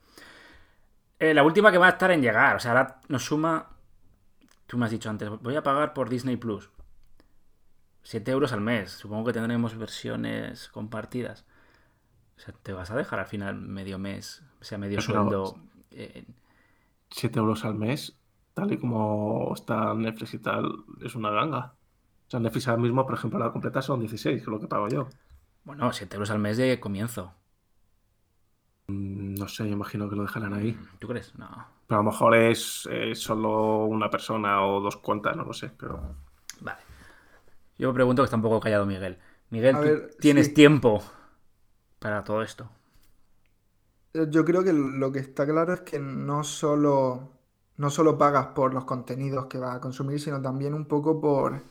Eh, 1.19 1.33
la 1.33 1.43
última 1.43 1.71
que 1.71 1.77
va 1.77 1.87
a 1.87 1.91
estar 1.91 2.11
en 2.11 2.21
llegar. 2.21 2.55
O 2.55 2.59
sea, 2.59 2.71
ahora 2.71 2.99
nos 3.07 3.25
suma. 3.25 3.67
Tú 4.67 4.77
me 4.77 4.85
has 4.85 4.91
dicho 4.91 5.09
antes, 5.09 5.29
voy 5.29 5.55
a 5.55 5.63
pagar 5.63 5.93
por 5.93 6.09
Disney 6.09 6.37
Plus. 6.37 6.69
7 8.07 8.31
euros 8.31 8.53
al 8.53 8.61
mes. 8.61 8.91
Supongo 8.91 9.25
que 9.25 9.33
tendremos 9.33 9.77
versiones 9.77 10.69
compartidas. 10.69 11.43
O 12.37 12.39
sea, 12.39 12.53
te 12.63 12.71
vas 12.71 12.89
a 12.89 12.95
dejar 12.95 13.19
al 13.19 13.25
final 13.25 13.55
medio 13.55 13.99
mes, 13.99 14.43
o 14.61 14.63
sea, 14.63 14.77
medio 14.77 14.99
Pero- 15.05 15.05
sueldo. 15.21 15.55
eh, 15.91 16.25
7 17.09 17.39
euros 17.39 17.65
al 17.65 17.75
mes, 17.75 18.17
tal 18.53 18.71
y 18.71 18.77
como 18.77 19.51
está 19.53 19.93
Netflix 19.93 20.33
y 20.35 20.39
tal, 20.39 20.71
es 21.03 21.15
una 21.15 21.31
ganga. 21.31 21.73
O 22.27 22.29
sea, 22.29 22.39
Netflix 22.39 22.67
ahora 22.69 22.81
mismo, 22.81 23.05
por 23.05 23.15
ejemplo, 23.15 23.39
la 23.39 23.51
completa 23.51 23.81
son 23.81 23.99
16, 23.99 24.35
que 24.37 24.41
es 24.41 24.47
lo 24.47 24.59
que 24.59 24.67
pago 24.67 24.87
yo. 24.87 25.07
bueno, 25.65 25.91
7 25.91 26.15
euros 26.15 26.29
al 26.31 26.39
mes 26.39 26.55
de 26.57 26.79
comienzo. 26.79 27.33
Mm, 28.87 29.35
No 29.35 29.47
sé, 29.49 29.67
yo 29.67 29.73
imagino 29.73 30.09
que 30.09 30.15
lo 30.15 30.21
dejarán 30.23 30.53
ahí. 30.53 30.77
¿Tú 30.99 31.07
crees? 31.07 31.35
No. 31.37 31.49
Pero 31.87 31.99
a 31.99 32.03
lo 32.03 32.09
mejor 32.11 32.35
es, 32.35 32.87
eh, 32.91 33.15
solo 33.15 33.85
una 33.85 34.09
persona 34.09 34.65
o 34.65 34.79
dos 34.79 34.95
cuentas, 34.97 35.35
no 35.35 35.43
lo 35.43 35.53
sé. 35.53 35.69
Pero 35.77 36.15
Vale. 36.61 36.79
Yo 37.77 37.87
me 37.89 37.93
pregunto 37.93 38.21
que 38.21 38.25
está 38.25 38.35
un 38.37 38.41
poco 38.41 38.59
callado 38.59 38.85
Miguel. 38.85 39.17
Miguel, 39.49 39.79
A 39.79 39.79
¿tú 39.79 39.89
ver, 39.89 40.11
tienes 40.19 40.53
sí. 40.53 40.53
tiempo 40.53 41.03
para 41.99 42.23
todo 42.23 42.41
esto? 42.43 42.69
Eh, 44.13 44.27
Yo 44.29 44.45
creo 44.45 44.63
que 44.63 44.73
lo 44.73 45.11
que 45.11 45.19
está 45.19 45.45
claro 45.45 45.73
es 45.73 45.81
que 45.81 45.99
no 45.99 46.43
solo, 46.43 47.31
no 47.77 47.89
solo 47.89 48.17
pagas 48.17 48.47
por 48.47 48.73
los 48.73 48.85
contenidos 48.85 49.47
que 49.47 49.57
vas 49.57 49.75
a 49.75 49.81
consumir, 49.81 50.19
sino 50.19 50.41
también 50.41 50.73
un 50.73 50.85
poco 50.87 51.19
por, 51.19 51.61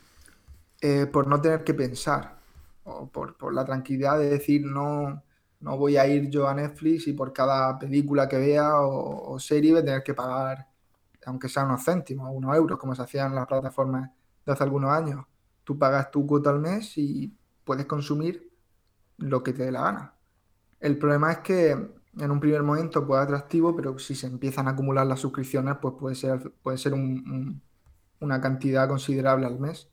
eh, 0.80 1.06
por 1.06 1.26
no 1.28 1.40
tener 1.40 1.64
que 1.64 1.74
pensar 1.74 2.38
o 2.84 3.08
por, 3.10 3.36
por 3.38 3.54
la 3.54 3.64
tranquilidad 3.64 4.18
de 4.18 4.30
decir 4.30 4.64
no, 4.66 5.22
no 5.60 5.78
voy 5.78 5.96
a 5.96 6.06
ir 6.08 6.30
yo 6.30 6.48
a 6.48 6.54
Netflix 6.54 7.08
y 7.08 7.12
por 7.14 7.32
cada 7.32 7.78
película 7.78 8.28
que 8.28 8.38
vea 8.38 8.80
o, 8.82 9.32
o 9.34 9.40
serie 9.40 9.72
voy 9.72 9.82
a 9.82 9.84
tener 9.86 10.02
que 10.04 10.14
pagar, 10.14 10.68
aunque 11.26 11.48
sea 11.48 11.64
unos 11.64 11.84
céntimos, 11.84 12.30
unos 12.34 12.56
euros, 12.56 12.78
como 12.78 12.94
se 12.94 13.02
hacía 13.02 13.26
en 13.26 13.34
las 13.34 13.46
plataformas 13.46 14.10
de 14.46 14.52
hace 14.52 14.64
algunos 14.64 14.90
años. 14.92 15.26
Tú 15.66 15.78
pagas 15.78 16.10
tu 16.12 16.26
cuota 16.26 16.50
al 16.52 16.60
mes 16.60 16.98
y 16.98 17.36
puedes 17.64 17.86
consumir 17.86 18.50
lo 19.18 19.42
que 19.42 19.52
te 19.52 19.64
dé 19.64 19.72
la 19.72 19.82
gana. 19.82 20.14
El 20.80 20.98
problema 20.98 21.32
es 21.32 21.38
que 21.40 21.70
en 21.72 22.30
un 22.32 22.40
primer 22.40 22.62
momento 22.64 23.06
puede 23.06 23.22
atractivo, 23.22 23.76
pero 23.76 23.98
si 23.98 24.14
se 24.16 24.26
empiezan 24.28 24.68
a 24.68 24.72
acumular 24.72 25.06
las 25.06 25.20
suscripciones, 25.20 25.76
pues 25.82 25.94
puede 25.98 26.14
ser, 26.16 26.52
puede 26.62 26.78
ser 26.78 26.94
un- 26.94 27.02
un- 27.30 27.62
una 28.20 28.40
cantidad 28.40 28.88
considerable 28.88 29.46
al 29.46 29.58
mes. 29.60 29.90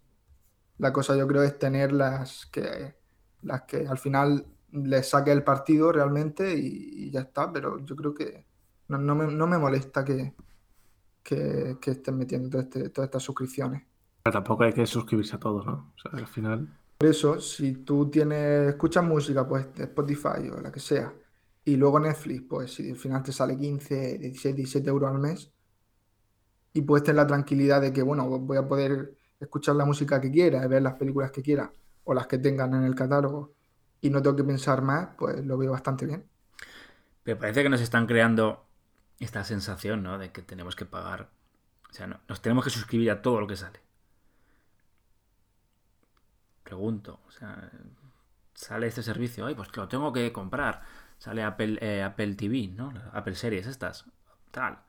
La 0.78 0.94
cosa 0.94 1.16
yo 1.18 1.28
creo 1.28 1.44
es 1.44 1.58
tener 1.60 1.92
las 1.94 2.46
que, 2.48 2.96
las 3.42 3.64
que 3.64 3.88
al 3.88 3.98
final 3.98 4.48
les 4.72 5.10
saque 5.10 5.32
el 5.32 5.44
partido 5.44 5.92
realmente 5.92 6.56
y, 6.58 7.12
ya 7.12 7.22
está, 7.22 7.52
pero 7.52 7.80
yo 7.86 7.96
creo 7.96 8.14
que 8.14 8.48
no, 8.88 9.16
me, 9.16 9.28
no 9.28 9.48
me 9.48 9.58
molesta 9.58 10.04
que, 10.06 10.36
que, 11.24 11.78
que 11.82 11.92
estén 11.92 12.18
metiendo 12.18 12.60
este, 12.60 12.90
todas 12.90 13.08
estas 13.10 13.24
suscripciones. 13.24 13.84
Pero 14.24 14.34
tampoco 14.34 14.64
hay 14.64 14.74
que 14.74 14.86
suscribirse 14.86 15.36
a 15.36 15.40
todos, 15.40 15.66
¿no? 15.66 15.94
O 15.96 16.00
sea, 16.02 16.12
al 16.18 16.28
final. 16.28 16.68
Por 16.98 17.10
eso, 17.10 17.40
si 17.42 17.74
tú 17.74 18.10
tienes, 18.10 18.70
escuchas 18.70 19.04
música, 19.04 19.46
pues 19.48 19.74
de 19.76 19.84
Spotify 19.84 20.50
o 20.50 20.62
la 20.62 20.72
que 20.72 20.80
sea, 20.80 21.14
y 21.66 21.76
luego 21.76 22.00
Netflix, 22.00 22.44
pues 22.48 22.74
si 22.74 22.90
al 22.90 22.98
final 22.98 23.22
te 23.22 23.34
sale 23.34 23.58
15, 23.58 24.18
16, 24.20 24.56
17 24.56 24.90
euros 24.90 25.12
al 25.12 25.20
mes, 25.20 25.52
y 26.74 26.82
puedes 26.82 27.04
tener 27.04 27.18
la 27.18 27.28
tranquilidad 27.28 27.82
de 27.82 27.92
que, 27.92 28.02
bueno, 28.02 28.28
voy 28.40 28.58
a 28.58 28.68
poder 28.68 29.18
escuchar 29.40 29.76
la 29.76 29.86
música 29.86 30.22
que 30.22 30.32
quiera, 30.32 30.66
ver 30.68 30.82
las 30.82 30.94
películas 30.94 31.32
que 31.32 31.42
quiera, 31.42 31.72
o 32.06 32.14
las 32.14 32.28
que 32.28 32.38
tengan 32.38 32.74
en 32.74 32.84
el 32.84 32.96
catálogo, 32.96 33.54
y 34.00 34.10
no 34.10 34.22
tengo 34.22 34.38
que 34.38 34.44
pensar 34.44 34.82
más, 34.82 35.10
pues 35.18 35.46
lo 35.46 35.58
veo 35.58 35.72
bastante 35.72 36.06
bien. 36.06 36.26
Pero 37.24 37.40
parece 37.40 37.64
que 37.64 37.70
nos 37.70 37.82
están 37.82 38.08
creando 38.08 38.66
esta 39.20 39.44
sensación, 39.44 40.04
¿no? 40.04 40.18
De 40.18 40.32
que 40.32 40.42
tenemos 40.42 40.76
que 40.76 40.86
pagar. 40.86 41.30
O 41.90 41.94
sea, 41.94 42.08
no, 42.08 42.20
nos 42.28 42.42
tenemos 42.42 42.64
que 42.64 42.70
suscribir 42.70 43.12
a 43.12 43.22
todo 43.22 43.40
lo 43.40 43.48
que 43.48 43.56
sale. 43.56 43.83
Pregunto, 46.74 47.20
o 47.28 47.32
sea, 47.32 47.70
sale 48.56 48.88
este 48.88 49.04
servicio, 49.04 49.46
ay, 49.46 49.54
pues 49.54 49.70
lo 49.78 49.88
tengo 49.88 50.12
que 50.12 50.34
comprar. 50.34 50.82
Sale 51.20 51.44
Apple, 51.44 51.78
eh, 51.82 52.02
Apple 52.02 52.34
TV, 52.34 52.70
¿no? 52.76 52.92
Apple 53.14 53.36
Series 53.36 53.68
estas, 53.68 54.06
tal. 54.50 54.80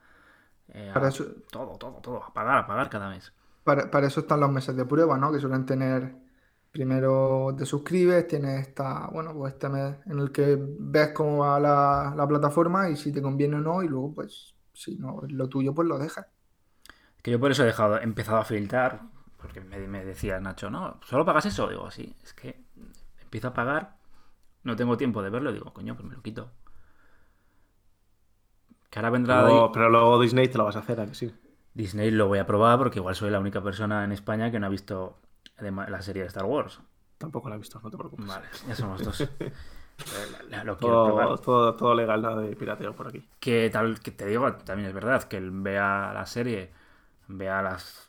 Eh, 0.69 0.89
Para 0.91 1.09
eso- 1.09 1.27
Todo, 1.51 1.77
todo, 1.77 1.99
todo. 2.01 2.23
A 2.23 2.33
pagar, 2.33 2.57
a 2.57 2.65
pagar 2.65 2.89
cada 2.89 3.07
mes. 3.09 3.31
Para, 3.63 3.91
para 3.91 4.07
eso 4.07 4.21
están 4.21 4.39
los 4.39 4.49
meses 4.51 4.75
de 4.75 4.83
prueba, 4.85 5.15
¿no? 5.19 5.31
Que 5.31 5.39
suelen 5.39 5.63
tener, 5.67 6.15
primero 6.71 7.53
te 7.55 7.67
suscribes, 7.67 8.27
tienes 8.27 8.67
esta, 8.67 9.05
bueno, 9.13 9.31
pues 9.35 9.53
este 9.53 9.69
mes 9.69 9.95
en 10.07 10.17
el 10.17 10.31
que 10.31 10.57
ves 10.59 11.09
cómo 11.13 11.37
va 11.37 11.59
la, 11.59 12.13
la 12.17 12.27
plataforma 12.27 12.89
y 12.89 12.95
si 12.95 13.11
te 13.11 13.21
conviene 13.21 13.57
o 13.57 13.59
no, 13.59 13.83
y 13.83 13.87
luego, 13.87 14.11
pues, 14.15 14.55
si 14.73 14.97
no 14.97 15.21
es 15.23 15.31
lo 15.31 15.47
tuyo, 15.49 15.75
pues 15.75 15.87
lo 15.87 15.99
dejas. 15.99 16.25
Que 17.21 17.29
yo 17.29 17.39
por 17.39 17.51
eso 17.51 17.61
he 17.61 17.67
dejado, 17.67 17.99
he 17.99 18.03
empezado 18.03 18.39
a 18.39 18.43
filtrar, 18.43 19.01
porque 19.45 19.61
me, 19.61 19.77
me 19.87 20.03
decía 20.03 20.39
Nacho, 20.39 20.69
no, 20.69 20.99
¿solo 21.05 21.25
pagas 21.25 21.45
eso? 21.45 21.67
Digo, 21.67 21.89
sí, 21.91 22.15
es 22.23 22.33
que 22.33 22.59
empiezo 23.21 23.47
a 23.49 23.53
pagar, 23.53 23.95
no 24.63 24.75
tengo 24.75 24.97
tiempo 24.97 25.21
de 25.21 25.29
verlo, 25.29 25.51
digo, 25.53 25.73
coño, 25.73 25.95
pues 25.95 26.07
me 26.07 26.15
lo 26.15 26.21
quito. 26.21 26.51
Que 28.89 28.99
ahora 28.99 29.09
vendrá 29.09 29.41
Luego- 29.41 29.71
pero 29.71 29.89
luego 29.89 30.19
Disney 30.21 30.47
te 30.47 30.57
lo 30.57 30.65
vas 30.65 30.75
a 30.75 30.79
hacer, 30.79 30.99
¿a 30.99 31.05
que 31.05 31.15
sí? 31.15 31.33
Disney, 31.73 32.11
lo 32.11 32.27
voy 32.27 32.39
a 32.39 32.45
probar 32.45 32.77
porque 32.77 32.99
igual 32.99 33.15
soy 33.15 33.29
la 33.29 33.39
única 33.39 33.61
persona 33.61 34.03
en 34.03 34.11
España 34.13 34.49
que 34.51 34.59
no 34.59 34.67
ha 34.67 34.69
visto 34.69 35.17
la 35.59 36.01
serie 36.01 36.21
de 36.21 36.27
Star 36.29 36.45
Wars. 36.45 36.79
Tampoco 37.17 37.49
lo 37.49 37.55
he 37.55 37.57
visto, 37.57 37.79
no 37.83 37.89
te 37.89 37.97
preocupes. 37.97 38.25
Vale, 38.27 38.45
ya 38.67 38.75
somos 38.75 39.03
dos. 39.03 39.29
La- 40.49 40.57
la- 40.57 40.63
lo 40.65 40.77
quiero 40.77 40.95
Todo, 40.95 41.05
probar. 41.15 41.39
todo, 41.39 41.75
todo 41.75 41.95
legal, 41.95 42.21
nada 42.21 42.41
de 42.41 42.53
pirateo 42.57 42.93
por 42.93 43.07
aquí. 43.07 43.25
Que 43.39 43.69
tal, 43.69 44.01
que 44.01 44.11
te 44.11 44.25
digo, 44.25 44.53
también 44.57 44.89
es 44.89 44.93
verdad, 44.93 45.23
que 45.23 45.37
él 45.37 45.51
vea 45.51 46.11
la 46.13 46.25
serie, 46.25 46.69
vea 47.29 47.61
las 47.61 48.04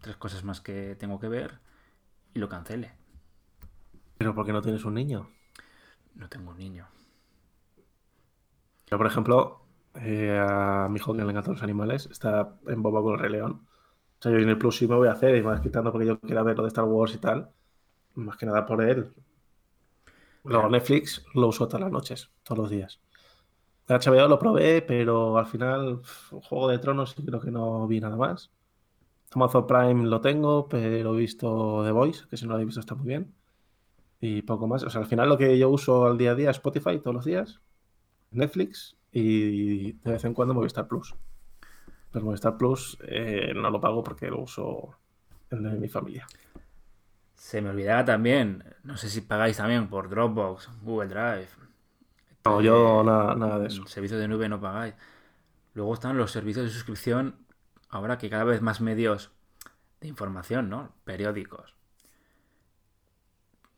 tres 0.00 0.16
cosas 0.16 0.44
más 0.44 0.60
que 0.60 0.96
tengo 0.96 1.18
que 1.18 1.28
ver 1.28 1.58
y 2.34 2.38
lo 2.38 2.48
cancele. 2.48 2.92
Pero 4.16 4.34
¿por 4.34 4.44
qué 4.44 4.52
no 4.52 4.62
tienes 4.62 4.84
un 4.84 4.94
niño? 4.94 5.30
No 6.14 6.28
tengo 6.28 6.50
un 6.50 6.58
niño. 6.58 6.86
Yo, 8.90 8.98
por 8.98 9.06
ejemplo, 9.06 9.62
eh, 9.94 10.38
a 10.38 10.88
mi 10.88 10.96
hijo 10.96 11.12
que 11.12 11.22
le 11.22 11.30
encantan 11.30 11.54
los 11.54 11.62
animales, 11.62 12.08
está 12.10 12.56
en 12.66 12.82
boba 12.82 13.02
con 13.02 13.14
el 13.14 13.20
Rey 13.20 13.30
León. 13.30 13.66
O 14.18 14.22
sea, 14.22 14.32
yo 14.32 14.38
en 14.38 14.48
el 14.48 14.58
Plus 14.58 14.76
sí 14.76 14.88
me 14.88 14.96
voy 14.96 15.08
a 15.08 15.12
hacer 15.12 15.36
y 15.36 15.40
me 15.40 15.48
vas 15.48 15.60
quitando 15.60 15.92
porque 15.92 16.06
yo 16.06 16.18
quiera 16.18 16.42
ver 16.42 16.56
lo 16.56 16.64
de 16.64 16.68
Star 16.68 16.84
Wars 16.84 17.14
y 17.14 17.18
tal. 17.18 17.50
Más 18.14 18.36
que 18.36 18.46
nada 18.46 18.66
por 18.66 18.82
él. 18.82 19.12
Luego. 20.44 20.68
Netflix 20.68 21.24
lo 21.34 21.48
uso 21.48 21.68
todas 21.68 21.82
las 21.82 21.92
noches, 21.92 22.30
todos 22.42 22.58
los 22.58 22.70
días. 22.70 23.00
El 23.86 23.96
HBO 23.96 24.28
lo 24.28 24.38
probé, 24.38 24.82
pero 24.82 25.38
al 25.38 25.46
final, 25.46 26.00
Juego 26.30 26.68
de 26.68 26.78
Tronos 26.78 27.10
sí 27.10 27.24
creo 27.24 27.40
que 27.40 27.50
no 27.50 27.86
vi 27.86 28.00
nada 28.00 28.16
más. 28.16 28.50
Amazon 29.34 29.66
Prime 29.66 30.06
lo 30.06 30.20
tengo, 30.20 30.68
pero 30.68 31.14
he 31.14 31.18
visto 31.18 31.82
The 31.84 31.92
Voice, 31.92 32.24
que 32.28 32.36
si 32.36 32.44
no 32.44 32.50
lo 32.50 32.54
habéis 32.54 32.68
visto 32.68 32.80
está 32.80 32.94
muy 32.94 33.06
bien. 33.06 33.34
Y 34.20 34.42
poco 34.42 34.66
más. 34.66 34.82
O 34.82 34.90
sea, 34.90 35.00
al 35.00 35.06
final 35.06 35.28
lo 35.28 35.38
que 35.38 35.58
yo 35.58 35.68
uso 35.70 36.06
al 36.06 36.18
día 36.18 36.32
a 36.32 36.34
día 36.34 36.50
es 36.50 36.56
Spotify 36.56 36.98
todos 36.98 37.14
los 37.14 37.24
días, 37.24 37.60
Netflix 38.30 38.96
y 39.12 39.92
de 39.92 40.12
vez 40.12 40.24
en 40.24 40.34
cuando 40.34 40.54
Movistar 40.54 40.88
Plus. 40.88 41.14
Pero 42.10 42.24
Movistar 42.24 42.56
Plus 42.56 42.98
eh, 43.02 43.52
no 43.54 43.70
lo 43.70 43.80
pago 43.80 44.02
porque 44.02 44.28
lo 44.28 44.40
uso 44.40 44.96
el 45.50 45.62
de 45.62 45.70
mi 45.72 45.88
familia. 45.88 46.26
Se 47.34 47.62
me 47.62 47.70
olvidaba 47.70 48.04
también, 48.04 48.64
no 48.82 48.96
sé 48.96 49.08
si 49.08 49.20
pagáis 49.20 49.58
también 49.58 49.88
por 49.88 50.08
Dropbox, 50.08 50.70
Google 50.82 51.08
Drive. 51.08 51.48
No, 52.44 52.60
yo 52.60 53.02
nada, 53.04 53.34
nada 53.34 53.58
de 53.58 53.68
eso. 53.68 53.86
Servicios 53.86 54.20
de 54.20 54.28
nube 54.28 54.48
no 54.48 54.60
pagáis. 54.60 54.94
Luego 55.74 55.94
están 55.94 56.16
los 56.16 56.32
servicios 56.32 56.64
de 56.64 56.72
suscripción, 56.72 57.36
ahora 57.88 58.18
que 58.18 58.30
cada 58.30 58.44
vez 58.44 58.62
más 58.62 58.80
medios 58.80 59.30
de 60.00 60.08
información, 60.08 60.68
¿no? 60.68 60.92
Periódicos. 61.04 61.74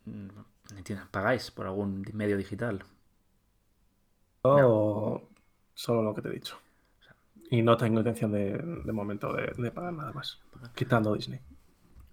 Mm, 0.04 0.28
¿Pagáis 1.10 1.50
por 1.50 1.66
algún 1.66 2.04
medio 2.12 2.36
digital? 2.36 2.84
Yo 4.44 5.28
solo 5.74 6.02
lo 6.02 6.14
que 6.14 6.22
te 6.22 6.28
he 6.28 6.32
dicho. 6.32 6.58
Y 7.50 7.62
no 7.62 7.76
tengo 7.76 7.98
intención 7.98 8.30
de, 8.30 8.56
de 8.58 8.92
momento 8.92 9.32
de, 9.32 9.52
de 9.56 9.70
pagar 9.70 9.92
nada 9.92 10.12
más. 10.12 10.40
Quitando 10.74 11.14
Disney. 11.14 11.40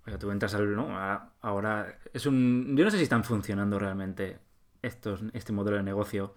O 0.06 0.10
sea, 0.10 0.18
tú 0.18 0.32
entras 0.32 0.56
al. 0.56 0.76
¿no? 0.76 0.84
Ahora, 0.84 1.30
ahora 1.42 2.00
es 2.14 2.26
un. 2.26 2.76
Yo 2.76 2.84
no 2.84 2.92
sé 2.92 2.98
si 2.98 3.04
están 3.04 3.24
funcionando 3.24 3.78
realmente 3.78 4.40
estos, 4.82 5.24
este 5.34 5.54
modelo 5.54 5.78
de 5.78 5.84
negocio 5.84 6.34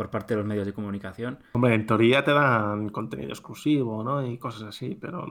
por 0.00 0.08
parte 0.08 0.32
de 0.32 0.38
los 0.38 0.46
medios 0.46 0.64
de 0.64 0.72
comunicación. 0.72 1.40
Hombre, 1.52 1.74
en 1.74 1.84
teoría 1.86 2.24
te 2.24 2.30
dan 2.32 2.88
contenido 2.88 3.28
exclusivo, 3.32 4.02
¿no? 4.02 4.26
Y 4.26 4.38
cosas 4.38 4.62
así, 4.62 4.96
pero 4.98 5.26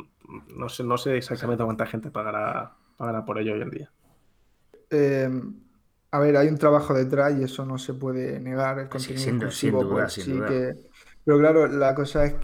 no 0.56 0.70
sé, 0.70 0.84
no 0.84 0.96
sé 0.96 1.18
exactamente 1.18 1.64
cuánta 1.64 1.88
gente 1.88 2.12
pagará, 2.12 2.76
pagará 2.96 3.26
por 3.26 3.40
ello 3.40 3.54
hoy 3.56 3.62
en 3.64 3.70
día. 3.72 3.92
Eh, 4.92 5.28
a 6.12 6.20
ver, 6.20 6.38
hay 6.38 6.50
un 6.50 6.58
trabajo 6.60 6.94
detrás 6.94 7.34
y 7.40 7.44
eso 7.44 7.66
no 7.66 7.80
se 7.80 7.96
puede 7.96 8.40
negar. 8.40 8.78
El 8.78 8.86
Sí, 8.90 8.90
contenido 8.92 9.24
sin 9.24 9.40
du- 9.40 9.46
exclusivo, 9.48 9.80
sin 9.82 9.90
duda, 9.90 10.02
pues 10.04 10.14
sin 10.14 10.24
sí 10.26 10.32
duda. 10.34 10.48
que. 10.48 10.74
Pero 11.26 11.40
claro, 11.40 11.68
la 11.68 11.96
cosa 11.96 12.26
es, 12.26 12.36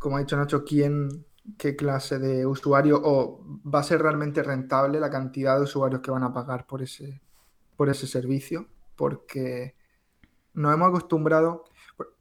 como 0.00 0.16
ha 0.16 0.20
dicho 0.20 0.36
Nacho, 0.36 0.64
quién, 0.64 1.24
qué 1.56 1.76
clase 1.76 2.18
de 2.18 2.44
usuario 2.44 3.00
o 3.04 3.40
va 3.72 3.78
a 3.78 3.82
ser 3.84 4.02
realmente 4.02 4.42
rentable 4.42 4.98
la 4.98 5.10
cantidad 5.10 5.56
de 5.56 5.62
usuarios 5.62 6.00
que 6.00 6.10
van 6.10 6.24
a 6.24 6.32
pagar 6.32 6.66
por 6.66 6.82
ese, 6.82 7.20
por 7.76 7.88
ese 7.88 8.08
servicio, 8.08 8.66
porque 8.96 9.76
nos 10.58 10.74
hemos 10.74 10.88
acostumbrado. 10.88 11.64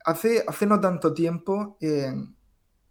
Hace, 0.06 0.44
hace 0.48 0.66
no 0.66 0.80
tanto 0.80 1.14
tiempo 1.14 1.78
eh, 1.82 2.14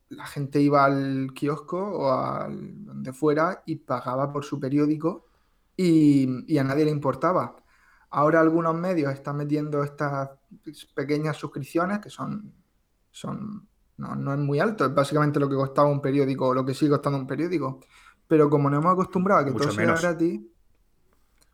la 0.09 0.27
gente 0.27 0.61
iba 0.61 0.85
al 0.85 1.33
kiosco 1.35 1.79
o 1.79 2.13
al 2.13 2.85
donde 2.85 3.13
fuera 3.13 3.63
y 3.67 3.77
pagaba 3.77 4.33
por 4.33 4.45
su 4.45 4.61
periódico 4.61 5.27
y, 5.77 6.53
y 6.53 6.59
a 6.59 6.65
nadie 6.65 6.85
le 6.85 6.91
importaba. 6.91 7.57
Ahora 8.11 8.41
algunos 8.41 8.75
medios 8.75 9.13
están 9.13 9.37
metiendo 9.37 9.83
estas 9.83 10.31
pequeñas 10.95 11.37
suscripciones 11.37 12.01
que 12.01 12.11
son, 12.11 12.53
son 13.11 13.69
no, 13.97 14.15
no 14.15 14.33
es 14.33 14.39
muy 14.39 14.61
alto, 14.61 14.85
es 14.85 14.95
básicamente 14.95 15.41
lo 15.41 15.49
que 15.49 15.57
costaba 15.57 15.89
un 15.89 16.01
periódico 16.01 16.49
o 16.49 16.55
lo 16.55 16.65
que 16.65 16.75
sigue 16.75 16.91
costando 16.91 17.19
un 17.19 17.27
periódico. 17.27 17.81
Pero 18.27 18.51
como 18.51 18.69
nos 18.69 18.81
hemos 18.81 18.93
acostumbrado 18.93 19.43
a 19.43 19.45
que 19.45 19.53
Mucho 19.53 19.67
todo 19.67 19.75
sea 19.75 19.95
gratis, 19.95 20.41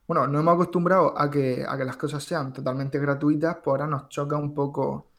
bueno, 0.07 0.27
nos 0.27 0.41
hemos 0.41 0.55
acostumbrado 0.55 1.19
a 1.19 1.31
que, 1.31 1.65
a 1.67 1.77
que 1.77 1.85
las 1.85 1.97
cosas 1.97 2.23
sean 2.25 2.53
totalmente 2.53 2.99
gratuitas, 2.99 3.57
pues 3.57 3.73
ahora 3.73 3.87
nos 3.87 4.09
choca 4.09 4.37
un 4.37 4.53
poco 4.55 5.13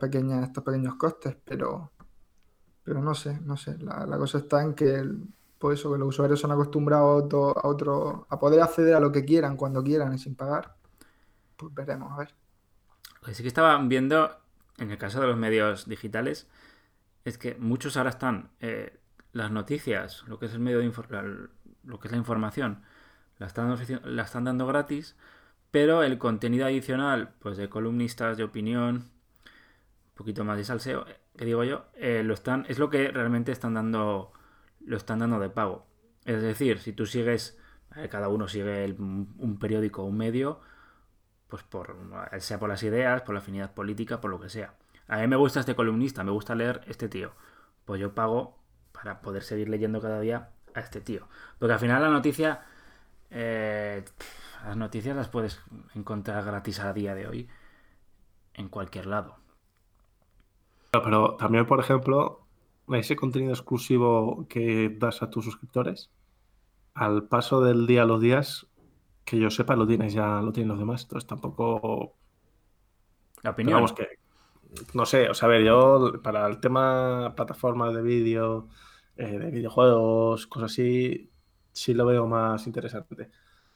pequeñas, 0.00 0.44
estos 0.44 0.64
pequeños 0.64 0.96
costes, 0.96 1.36
pero, 1.44 1.92
pero 2.82 3.00
no 3.00 3.14
sé, 3.14 3.38
no 3.40 3.56
sé. 3.56 3.76
La, 3.78 4.18
cosa 4.18 4.38
está 4.38 4.62
en 4.62 4.74
que, 4.74 5.04
por 5.58 5.72
eso, 5.72 5.92
que 5.92 5.98
los 5.98 6.08
usuarios 6.08 6.40
se 6.40 6.46
han 6.46 6.52
acostumbrado 6.52 7.04
a 7.04 7.14
otro, 7.16 7.58
a 7.58 7.68
otro, 7.68 8.26
a 8.28 8.38
poder 8.38 8.60
acceder 8.60 8.94
a 8.94 9.00
lo 9.00 9.12
que 9.12 9.24
quieran, 9.24 9.56
cuando 9.56 9.82
quieran 9.82 10.12
y 10.14 10.18
sin 10.18 10.34
pagar. 10.34 10.76
Pues 11.56 11.74
veremos, 11.74 12.12
a 12.12 12.16
ver. 12.18 12.34
Lo 13.20 13.26
que 13.26 13.34
sí 13.34 13.42
que 13.42 13.48
estaba 13.48 13.78
viendo, 13.78 14.30
en 14.78 14.90
el 14.90 14.98
caso 14.98 15.20
de 15.20 15.26
los 15.26 15.36
medios 15.36 15.86
digitales, 15.86 16.48
es 17.24 17.38
que 17.38 17.54
muchos 17.56 17.96
ahora 17.96 18.10
están, 18.10 18.50
eh, 18.60 18.98
las 19.32 19.50
noticias, 19.50 20.24
lo 20.26 20.38
que 20.38 20.46
es 20.46 20.54
el 20.54 20.60
medio 20.60 20.78
de 20.78 21.50
lo 21.84 22.00
que 22.00 22.08
es 22.08 22.12
la 22.12 22.18
información, 22.18 22.82
la 23.40 23.46
están, 23.48 23.76
la 24.04 24.22
están 24.22 24.44
dando 24.44 24.68
gratis, 24.68 25.16
pero 25.72 26.04
el 26.04 26.18
contenido 26.18 26.66
adicional, 26.66 27.34
pues 27.40 27.56
de 27.56 27.68
columnistas, 27.68 28.36
de 28.38 28.44
opinión, 28.44 28.96
un 28.96 29.10
poquito 30.14 30.44
más 30.44 30.56
de 30.58 30.64
salseo, 30.64 31.06
eh, 31.08 31.16
que 31.36 31.44
digo 31.44 31.64
yo, 31.64 31.86
eh, 31.94 32.22
lo 32.24 32.34
están, 32.34 32.66
es 32.68 32.78
lo 32.78 32.90
que 32.90 33.08
realmente 33.08 33.52
están 33.52 33.74
dando, 33.74 34.32
lo 34.84 34.96
están 34.96 35.20
dando 35.20 35.38
de 35.40 35.50
pago. 35.50 35.86
Es 36.24 36.42
decir, 36.42 36.78
si 36.78 36.92
tú 36.92 37.06
sigues, 37.06 37.58
cada 38.10 38.28
uno 38.28 38.46
sigue 38.46 38.84
el- 38.84 38.94
un 39.00 39.58
periódico 39.58 40.02
o 40.02 40.06
un 40.06 40.16
medio, 40.16 40.60
pues 41.48 41.62
por 41.64 41.96
sea 42.40 42.58
por 42.58 42.68
las 42.68 42.82
ideas, 42.82 43.22
por 43.22 43.34
la 43.34 43.40
afinidad 43.40 43.74
política, 43.74 44.20
por 44.20 44.30
lo 44.30 44.40
que 44.40 44.48
sea. 44.48 44.74
A 45.08 45.18
mí 45.18 45.26
me 45.26 45.36
gusta 45.36 45.60
este 45.60 45.74
columnista, 45.74 46.22
me 46.24 46.30
gusta 46.30 46.54
leer 46.54 46.82
este 46.86 47.08
tío. 47.08 47.32
Pues 47.84 48.00
yo 48.00 48.14
pago 48.14 48.58
para 48.92 49.20
poder 49.22 49.42
seguir 49.42 49.68
leyendo 49.68 50.00
cada 50.00 50.20
día 50.20 50.50
a 50.74 50.80
este 50.80 51.00
tío. 51.00 51.28
Porque 51.58 51.72
al 51.74 51.80
final 51.80 52.02
la 52.02 52.10
noticia, 52.10 52.60
eh, 53.30 54.04
las 54.64 54.76
noticias 54.76 55.16
las 55.16 55.28
puedes 55.28 55.60
encontrar 55.94 56.44
gratis 56.44 56.80
a 56.80 56.92
día 56.92 57.14
de 57.14 57.26
hoy 57.26 57.48
en 58.54 58.68
cualquier 58.68 59.06
lado. 59.06 59.36
Pero, 60.90 61.36
también, 61.36 61.66
por 61.66 61.80
ejemplo, 61.80 62.46
ese 62.92 63.16
contenido 63.16 63.52
exclusivo 63.52 64.46
que 64.48 64.94
das 64.98 65.22
a 65.22 65.30
tus 65.30 65.44
suscriptores, 65.44 66.10
al 66.94 67.28
paso 67.28 67.62
del 67.62 67.86
día 67.86 68.02
a 68.02 68.06
los 68.06 68.20
días, 68.20 68.66
que 69.24 69.38
yo 69.38 69.50
sepa, 69.50 69.76
lo 69.76 69.86
tienes 69.86 70.12
ya, 70.12 70.40
lo 70.42 70.52
tienen 70.52 70.68
los 70.68 70.78
demás. 70.78 71.02
Entonces 71.02 71.28
tampoco. 71.28 72.16
La 73.42 73.50
opinión. 73.50 73.86
que. 73.94 74.08
No 74.94 75.04
sé, 75.06 75.28
o 75.28 75.34
sea, 75.34 75.48
a 75.48 75.50
ver, 75.50 75.64
yo 75.64 76.20
para 76.22 76.46
el 76.46 76.60
tema 76.60 77.32
plataformas 77.34 77.92
de 77.94 78.02
vídeo, 78.02 78.68
eh, 79.16 79.38
de 79.38 79.50
videojuegos, 79.50 80.46
cosas 80.46 80.72
así, 80.72 81.30
sí 81.72 81.94
lo 81.94 82.06
veo 82.06 82.26
más 82.26 82.66
interesante. 82.66 83.30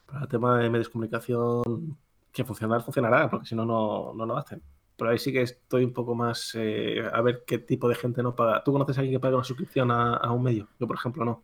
Para 0.07 0.23
el 0.23 0.29
tema 0.29 0.59
de 0.59 0.71
medios 0.71 0.89
de 0.89 0.93
comunicación, 0.93 1.97
que 2.33 2.45
funcionar, 2.45 2.83
funcionará, 2.83 3.31
porque 3.31 3.47
si 3.47 3.55
no, 3.55 3.65
no 3.65 4.27
lo 4.27 4.37
hacen. 4.37 4.63
Pero 4.97 5.11
ahí 5.11 5.19
sí 5.19 5.33
que 5.33 5.43
estoy 5.43 5.85
un 5.85 5.93
poco 5.93 6.15
más 6.15 6.53
eh, 6.55 7.03
a 7.13 7.21
ver 7.21 7.45
qué 7.47 7.59
tipo 7.59 7.89
de 7.89 7.95
gente 7.97 8.23
no 8.23 8.35
paga. 8.37 8.63
¿Tú 8.63 8.73
conoces 8.73 8.97
a 8.97 9.01
alguien 9.01 9.17
que 9.17 9.21
paga 9.21 9.37
una 9.37 9.45
suscripción 9.45 9.91
a, 9.91 10.31
un 10.31 10.43
medio? 10.43 10.69
Yo, 10.79 10.87
por 10.87 10.97
ejemplo, 10.97 11.25
no. 11.25 11.43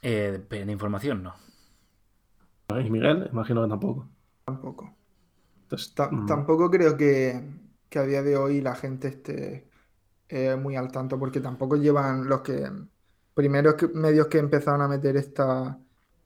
Eh, 0.00 0.42
de 0.48 0.72
información, 0.72 1.22
no. 1.22 1.34
¿Y 2.80 2.90
Miguel? 2.90 3.28
Imagino 3.30 3.62
que 3.62 3.68
tampoco. 3.68 4.08
Tampoco. 4.44 4.94
Mm. 6.10 6.26
Tampoco 6.26 6.70
creo 6.70 6.96
que, 6.96 7.42
a 7.94 8.02
día 8.02 8.22
de 8.22 8.36
hoy 8.36 8.60
la 8.60 8.74
gente 8.74 9.08
esté 9.08 9.68
eh, 10.28 10.56
muy 10.56 10.76
al 10.76 10.90
tanto, 10.90 11.18
porque 11.18 11.40
tampoco 11.40 11.76
llevan 11.76 12.28
los 12.28 12.40
que 12.42 12.70
primeros 13.34 13.76
medios 13.94 14.26
que 14.28 14.38
empezaron 14.38 14.82
a 14.82 14.88
meter 14.88 15.16
esta, 15.16 15.78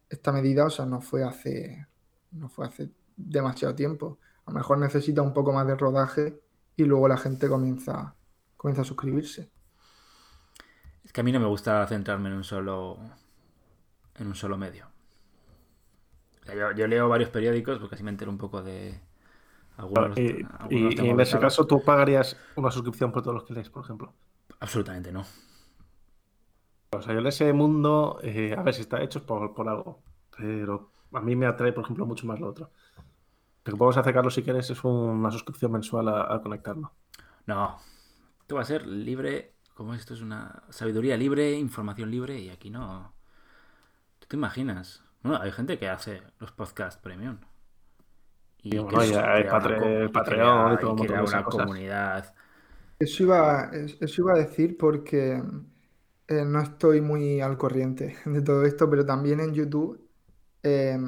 esta 0.09 0.33
medida, 0.33 0.67
o 0.67 0.71
sea, 0.71 0.87
no 0.87 1.01
fue 1.01 1.25
hace 1.25 1.87
no 2.33 2.49
fue 2.49 2.67
hace 2.67 2.91
demasiado 3.17 3.75
tiempo. 3.75 4.19
A 4.45 4.51
lo 4.51 4.59
mejor 4.59 4.79
necesita 4.79 5.23
un 5.23 5.33
poco 5.33 5.53
más 5.53 5.67
de 5.67 5.77
rodaje 5.77 6.41
y 6.77 6.85
luego 6.85 7.09
la 7.09 7.17
gente 7.17 7.49
comienza, 7.49 8.15
comienza 8.57 8.83
a 8.83 8.85
suscribirse. 8.85 9.51
Es 11.05 11.13
que 11.13 11.21
a 11.21 11.25
mí 11.25 11.33
no 11.33 11.41
me 11.41 11.47
gusta 11.47 11.87
centrarme 11.87 12.29
en 12.29 12.37
un 12.37 12.45
solo 12.45 12.99
en 14.19 14.27
un 14.27 14.35
solo 14.35 14.57
medio. 14.57 14.87
yo, 16.77 16.87
leo 16.87 17.09
varios 17.09 17.31
periódicos 17.31 17.79
porque 17.79 17.97
así 17.97 18.05
me 18.05 18.11
entero 18.11 18.31
un 18.31 18.39
poco 18.39 18.63
de 18.63 18.99
algunos. 19.77 20.17
y, 20.17 20.47
en 20.71 21.21
ese 21.21 21.39
caso, 21.39 21.67
¿tú 21.67 21.83
pagarías 21.83 22.37
una 22.57 22.71
suscripción 22.71 23.13
por 23.13 23.23
todos 23.23 23.35
los 23.35 23.45
que 23.45 23.55
lees, 23.55 23.69
por 23.69 23.85
ejemplo? 23.85 24.13
Absolutamente 24.61 25.13
no. 25.13 25.25
O 26.97 27.03
sea, 27.03 27.15
yo 27.15 27.21
en 27.21 27.27
ese 27.27 27.53
mundo, 27.53 28.19
eh, 28.23 28.55
a 28.57 28.63
ver 28.63 28.75
si 28.75 28.83
está 28.83 29.03
hecho 29.03 29.25
por, 29.25 29.55
por 29.55 29.69
algo, 29.69 30.03
pero 30.37 30.91
a 31.13 31.21
mí 31.21 31.37
me 31.37 31.47
atrae, 31.47 31.73
por 31.73 31.85
ejemplo, 31.85 32.07
mucho 32.07 32.27
más 32.27 32.41
lo 32.41 32.49
otro. 32.49 32.71
Lo 33.65 33.73
que 33.73 33.77
podemos 33.77 33.97
hacer, 33.97 34.15
Carlos, 34.15 34.35
si 34.35 34.43
quieres, 34.43 34.71
es 34.71 34.85
una 34.85 35.31
suscripción 35.31 35.73
mensual 35.73 36.09
a, 36.09 36.41
conectarlo. 36.43 36.93
No. 37.47 37.79
Esto 38.41 38.55
va 38.55 38.63
a 38.63 38.65
ser 38.65 38.87
libre. 38.87 39.55
Como 39.75 39.93
esto 39.93 40.15
es 40.15 40.23
una 40.23 40.63
sabiduría 40.71 41.17
libre, 41.17 41.53
información 41.53 42.11
libre, 42.11 42.39
y 42.39 42.49
aquí 42.49 42.71
no. 42.71 43.13
¿Tú 44.21 44.27
te 44.29 44.37
imaginas? 44.37 45.03
Bueno, 45.23 45.43
hay 45.43 45.51
gente 45.51 45.79
que 45.79 45.89
hace 45.89 46.23
los 46.39 46.53
podcasts 46.53 47.01
premium. 47.03 47.39
Y 48.63 48.79
bueno, 48.79 48.99
hay 49.01 49.45
Patreon 49.45 50.75
y 50.75 50.79
todo 50.79 50.95
una 50.95 51.45
comunidad. 51.45 52.35
Eso 52.99 53.25
iba, 53.25 53.71
eso 53.73 54.23
iba 54.23 54.33
a 54.33 54.39
decir 54.39 54.79
porque 54.79 55.43
eh, 56.29 56.45
no 56.45 56.61
estoy 56.61 57.01
muy 57.01 57.41
al 57.41 57.57
corriente 57.57 58.17
de 58.25 58.43
todo 58.43 58.65
esto, 58.65 58.89
pero 58.91 59.05
también 59.05 59.41
en 59.41 59.55
YouTube 59.55 60.01
eh, 60.63 60.99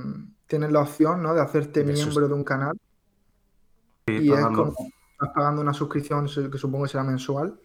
tienes 0.46 0.72
la 0.72 0.80
opción, 0.80 1.22
¿no? 1.22 1.34
De 1.34 1.40
hacerte 1.40 1.84
miembro 1.84 2.28
de 2.28 2.34
un 2.34 2.44
canal. 2.44 2.78
y 4.06 4.32
es 4.32 4.46
como 4.46 4.74
estás 5.12 5.34
pagando 5.34 5.60
una 5.60 5.74
suscripción 5.74 6.26
que 6.26 6.58
supongo 6.58 6.84
que 6.84 6.90
será 6.90 7.02
mensual 7.02 7.58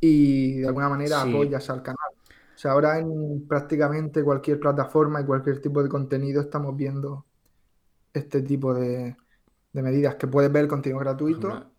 y 0.00 0.58
de 0.60 0.66
alguna 0.66 0.88
manera 0.88 1.22
apoyas 1.22 1.70
al 1.70 1.82
canal. 1.82 2.10
O 2.54 2.58
sea, 2.58 2.72
ahora 2.72 2.98
en 2.98 3.46
prácticamente 3.46 4.22
cualquier 4.24 4.58
plataforma 4.58 5.20
y 5.20 5.24
cualquier 5.24 5.62
tipo 5.62 5.82
de 5.82 5.88
contenido 5.88 6.42
estamos 6.42 6.76
viendo 6.76 7.24
este 8.12 8.42
tipo 8.42 8.74
de, 8.74 9.16
medidas 9.72 10.16
que 10.16 10.26
puedes 10.26 10.50
ver 10.50 10.66
contenido 10.66 10.98
gratuito, 10.98 11.70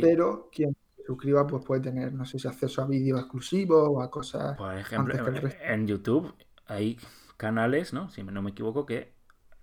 pero 0.00 0.48
quien 0.52 0.76
suscriba 1.06 1.46
pues 1.46 1.64
puede 1.64 1.82
tener, 1.82 2.12
no 2.12 2.24
sé 2.24 2.38
si 2.38 2.48
acceso 2.48 2.82
a 2.82 2.86
vídeos 2.86 3.20
exclusivos 3.20 3.88
o 3.88 4.02
a 4.02 4.10
cosas. 4.10 4.56
Por 4.56 4.76
ejemplo, 4.76 5.14
en 5.62 5.86
YouTube 5.86 6.34
hay 6.66 6.98
canales, 7.36 7.92
¿no? 7.92 8.08
Si 8.10 8.22
no 8.22 8.42
me 8.42 8.50
equivoco, 8.50 8.86
que 8.86 9.12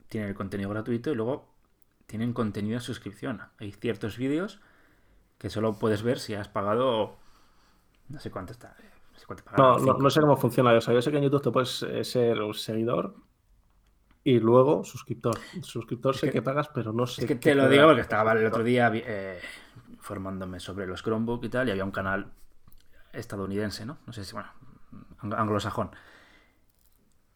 tienen 0.08 0.30
el 0.30 0.36
contenido 0.36 0.70
gratuito 0.70 1.12
y 1.12 1.16
luego 1.16 1.54
tienen 2.06 2.34
contenido 2.34 2.76
de 2.76 2.82
suscripción. 2.82 3.42
Hay 3.58 3.72
ciertos 3.72 4.18
vídeos 4.18 4.62
que 5.38 5.50
solo 5.50 5.74
puedes 5.74 6.04
ver 6.04 6.20
si 6.20 6.34
has 6.34 6.48
pagado. 6.48 7.18
No 8.10 8.20
sé 8.20 8.32
cuánto 8.32 8.54
está. 8.54 8.76
No, 9.58 9.78
no, 9.78 10.10
sé 10.10 10.22
cómo 10.22 10.38
funciona 10.38 10.76
eso. 10.76 10.92
Yo 10.92 11.02
sé 11.02 11.12
que 11.12 11.18
en 11.18 11.24
YouTube 11.24 11.44
te 11.44 11.52
puedes 11.52 11.84
eh, 11.84 12.04
ser 12.04 12.42
un 12.42 12.54
seguidor 12.54 13.16
y 14.24 14.40
luego 14.40 14.84
suscriptor. 14.84 15.38
Suscriptor 15.62 16.16
sé 16.16 16.30
que, 16.30 16.42
pagas, 16.42 16.70
pero 16.74 16.94
no 16.94 17.06
sé. 17.06 17.22
Es 17.22 17.28
que 17.28 17.36
te 17.36 17.56
lo 17.56 17.70
digo 17.70 17.86
porque 17.86 18.02
estaba 18.02 18.34
el 18.34 18.46
otro 18.46 18.64
día 18.64 18.92
eh, 18.94 19.40
informándome 20.04 20.60
sobre 20.60 20.86
los 20.86 21.02
Chromebook 21.02 21.46
y 21.46 21.50
tal, 21.50 21.68
y 21.70 21.72
había 21.72 21.86
un 21.86 21.92
canal 21.92 22.34
estadounidense, 23.14 23.86
¿no? 23.86 24.00
No 24.06 24.12
sé 24.12 24.26
si, 24.26 24.34
bueno, 24.34 24.50
anglosajón 25.22 25.92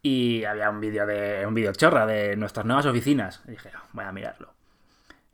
y 0.01 0.45
había 0.45 0.69
un 0.69 0.80
vídeo 0.80 1.06
de 1.06 1.45
un 1.45 1.53
vídeo 1.53 1.73
chorra 1.73 2.06
de 2.06 2.36
nuestras 2.36 2.65
nuevas 2.65 2.86
oficinas. 2.86 3.41
Y 3.47 3.51
dije, 3.51 3.71
oh, 3.75 3.88
voy 3.93 4.06
a 4.06 4.12
mirarlo. 4.12 4.53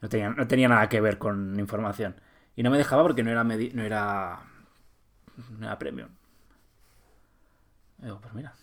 No 0.02 0.10
tenía, 0.10 0.30
no 0.30 0.48
tenía 0.48 0.68
nada 0.68 0.90
que 0.90 1.02
ver 1.02 1.18
con 1.18 1.60
información. 1.60 2.16
Y 2.56 2.64
no 2.64 2.72
me 2.72 2.78
dejaba 2.78 3.04
porque 3.04 3.24
no 3.24 3.32
era 3.32 3.44
no 3.44 3.84
era 3.84 4.40
no 5.60 5.66
era 5.68 5.78
premium. 5.80 6.10
digo, 7.98 8.20
pues 8.22 8.34
mira. 8.34 8.54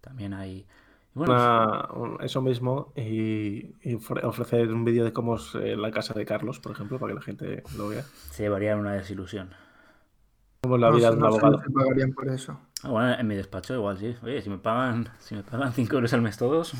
También 0.00 0.32
hay 0.34 0.66
bueno, 1.14 2.18
eso 2.20 2.42
mismo 2.42 2.92
y, 2.96 3.74
ofrecer 4.22 4.72
un 4.72 4.84
vídeo 4.84 5.04
de 5.04 5.12
cómo 5.12 5.36
es 5.36 5.54
eh, 5.54 5.76
la 5.76 5.90
casa 5.90 6.14
de 6.14 6.24
Carlos, 6.24 6.60
por 6.60 6.72
ejemplo, 6.72 6.98
para 6.98 7.10
que 7.10 7.14
la 7.16 7.22
gente 7.22 7.62
lo 7.76 7.88
vea. 7.88 8.02
Se 8.30 8.44
llevaría 8.44 8.76
una 8.76 8.92
desilusión. 8.92 9.50
Como 10.62 10.76
la 10.76 10.90
vida 10.90 11.10
de 11.10 11.16
un 11.16 11.24
abogado. 11.24 11.62
pagarían 11.72 12.12
por 12.12 12.28
eso. 12.28 12.60
Ah, 12.82 12.90
bueno, 12.90 13.14
en 13.18 13.26
mi 13.26 13.34
despacho 13.34 13.74
igual 13.74 13.98
sí. 13.98 14.14
Oye, 14.22 14.40
si 14.42 14.50
me 14.50 14.58
pagan, 14.58 15.08
si 15.18 15.34
me 15.34 15.42
pagan 15.42 15.72
5 15.72 15.94
euros 15.94 16.12
al 16.12 16.22
mes 16.22 16.36
todos, 16.36 16.74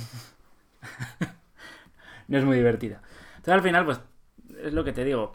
no 2.28 2.38
es 2.38 2.44
muy 2.44 2.56
divertida. 2.56 3.02
Entonces 3.36 3.54
al 3.54 3.62
final, 3.62 3.84
pues, 3.84 4.00
es 4.62 4.72
lo 4.72 4.84
que 4.84 4.92
te 4.92 5.04
digo. 5.04 5.32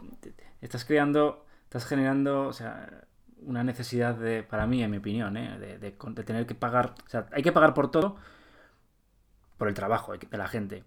Estás 0.60 0.84
creando, 0.84 1.44
estás 1.64 1.84
generando, 1.84 2.46
o 2.46 2.52
sea, 2.52 3.04
una 3.42 3.64
necesidad 3.64 4.14
de, 4.14 4.42
para 4.42 4.66
mí, 4.66 4.82
en 4.82 4.90
mi 4.90 4.98
opinión, 4.98 5.36
¿eh? 5.36 5.58
de, 5.58 5.78
de, 5.78 5.90
tener 6.24 6.46
que 6.46 6.54
pagar. 6.54 6.94
O 7.06 7.08
sea, 7.08 7.26
hay 7.32 7.42
que 7.42 7.52
pagar 7.52 7.74
por 7.74 7.90
todo, 7.90 8.16
por 9.56 9.68
el 9.68 9.74
trabajo 9.74 10.12
de 10.16 10.38
la 10.38 10.48
gente. 10.48 10.84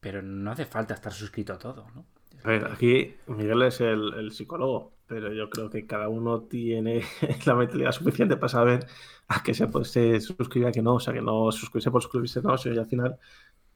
Pero 0.00 0.22
no 0.22 0.50
hace 0.50 0.66
falta 0.66 0.94
estar 0.94 1.12
suscrito 1.12 1.52
a 1.54 1.58
todo, 1.58 1.86
¿no? 1.94 2.04
A 2.42 2.48
ver, 2.48 2.66
aquí 2.70 3.16
Miguel 3.26 3.62
es 3.62 3.80
el 3.80 4.30
psicólogo 4.32 4.94
pero 5.06 5.32
yo 5.32 5.50
creo 5.50 5.70
que 5.70 5.86
cada 5.86 6.08
uno 6.08 6.42
tiene 6.42 7.02
la 7.46 7.54
mentalidad 7.54 7.92
suficiente 7.92 8.36
para 8.36 8.48
saber 8.48 8.86
a 9.28 9.42
qué 9.42 9.54
se, 9.54 9.66
puede, 9.66 9.84
se 9.84 10.20
suscribe 10.20 10.68
a 10.68 10.72
qué 10.72 10.82
no. 10.82 10.94
O 10.94 11.00
sea, 11.00 11.12
que 11.12 11.20
no 11.20 11.52
suscribirse 11.52 11.90
por 11.90 12.02
suscribirse, 12.02 12.42
no. 12.42 12.54
O 12.54 12.58
sea, 12.58 12.72
yo 12.72 12.80
al 12.80 12.86
final 12.86 13.18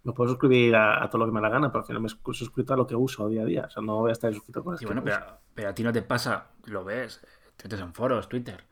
me 0.04 0.12
puedo 0.12 0.30
suscribir 0.30 0.74
a, 0.74 1.08
todo 1.10 1.18
lo 1.18 1.26
que 1.26 1.32
me 1.32 1.40
la 1.40 1.50
gana, 1.50 1.70
pero 1.70 1.80
al 1.80 1.86
final 1.86 2.02
me 2.02 2.08
suscrito 2.08 2.72
a 2.72 2.76
lo 2.76 2.86
que 2.86 2.94
uso 2.94 3.28
día 3.28 3.42
a 3.42 3.44
día. 3.44 3.64
O 3.66 3.70
sea, 3.70 3.82
no 3.82 3.98
voy 3.98 4.10
a 4.10 4.12
estar 4.12 4.32
suscrito 4.32 4.64
con 4.64 4.74
esto. 4.74 4.86
bueno, 4.86 5.02
pero, 5.54 5.68
a 5.68 5.74
ti 5.74 5.82
no 5.82 5.92
te 5.92 6.02
pasa, 6.02 6.48
lo 6.64 6.84
ves, 6.84 7.20
te 7.56 7.74
en 7.74 7.92
foros, 7.92 8.28
Twitter. 8.28 8.64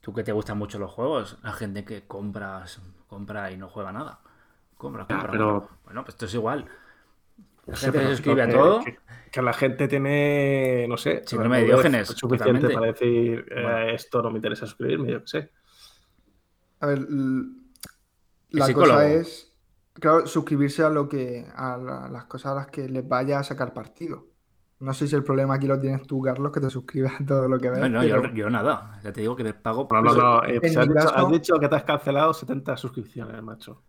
Tú 0.00 0.14
que 0.14 0.22
te 0.22 0.32
gustan 0.32 0.56
mucho 0.56 0.78
los 0.78 0.90
juegos, 0.90 1.38
la 1.42 1.52
gente 1.52 1.84
que 1.84 2.06
compras, 2.06 2.80
compra 3.08 3.50
y 3.50 3.58
no 3.58 3.68
juega 3.68 3.92
nada. 3.92 4.20
Compra, 4.78 5.06
compra. 5.06 5.30
pero... 5.30 5.68
Bueno, 5.84 6.04
pues 6.04 6.14
esto 6.14 6.24
es 6.26 6.34
igual. 6.34 6.66
La 7.66 7.76
gente 7.76 7.98
se 7.98 8.10
suscribe 8.12 8.42
a 8.42 8.48
todo. 8.48 8.82
Que, 9.30 9.42
la 9.42 9.52
gente 9.52 9.88
tiene, 9.88 10.86
no 10.88 10.96
sé, 10.96 11.22
síndrome 11.26 11.58
de 11.58 11.64
Diógenes. 11.66 12.08
Suficiente 12.08 12.70
para 12.70 12.86
decir 12.86 13.44
eh, 13.50 13.92
esto 13.92 14.22
no 14.22 14.30
me 14.30 14.38
interesa 14.38 14.66
suscribirme, 14.66 15.12
yo 15.12 15.20
qué 15.20 15.26
sé. 15.26 15.52
A 16.80 16.86
ver, 16.86 17.06
la 18.50 18.72
cosa 18.72 19.06
es, 19.06 19.52
claro, 19.92 20.26
suscribirse 20.26 20.82
a 20.82 20.88
lo 20.88 21.08
que, 21.08 21.46
a 21.54 21.76
las 22.10 22.24
cosas 22.24 22.52
a 22.52 22.54
las 22.54 22.66
que 22.68 22.88
les 22.88 23.06
vaya 23.06 23.38
a 23.38 23.44
sacar 23.44 23.74
partido. 23.74 24.28
No 24.80 24.94
sé 24.94 25.08
si 25.08 25.16
el 25.16 25.24
problema 25.24 25.54
aquí 25.54 25.66
lo 25.66 25.78
tienes 25.78 26.06
tú, 26.06 26.22
Carlos, 26.22 26.52
que 26.52 26.60
te 26.60 26.70
suscribas 26.70 27.20
a 27.20 27.26
todo 27.26 27.48
lo 27.48 27.58
que 27.58 27.68
ves. 27.68 27.90
No, 27.90 28.02
yo, 28.04 28.48
nada. 28.48 29.00
Ya 29.02 29.12
te 29.12 29.20
digo 29.20 29.36
que 29.36 29.44
te 29.44 29.52
pago 29.52 29.88
por. 29.88 30.02
No, 30.02 30.14
no, 30.14 30.22
no. 30.22 30.44
Eh, 30.44 30.60
pues 30.60 30.76
has, 30.76 30.88
dicho, 30.88 31.16
has, 31.16 31.28
dicho, 31.30 31.58
que 31.58 31.68
te 31.68 31.76
has 31.76 31.84
cancelado 31.84 32.32
70 32.32 32.76
suscripciones, 32.76 33.42
macho. 33.42 33.82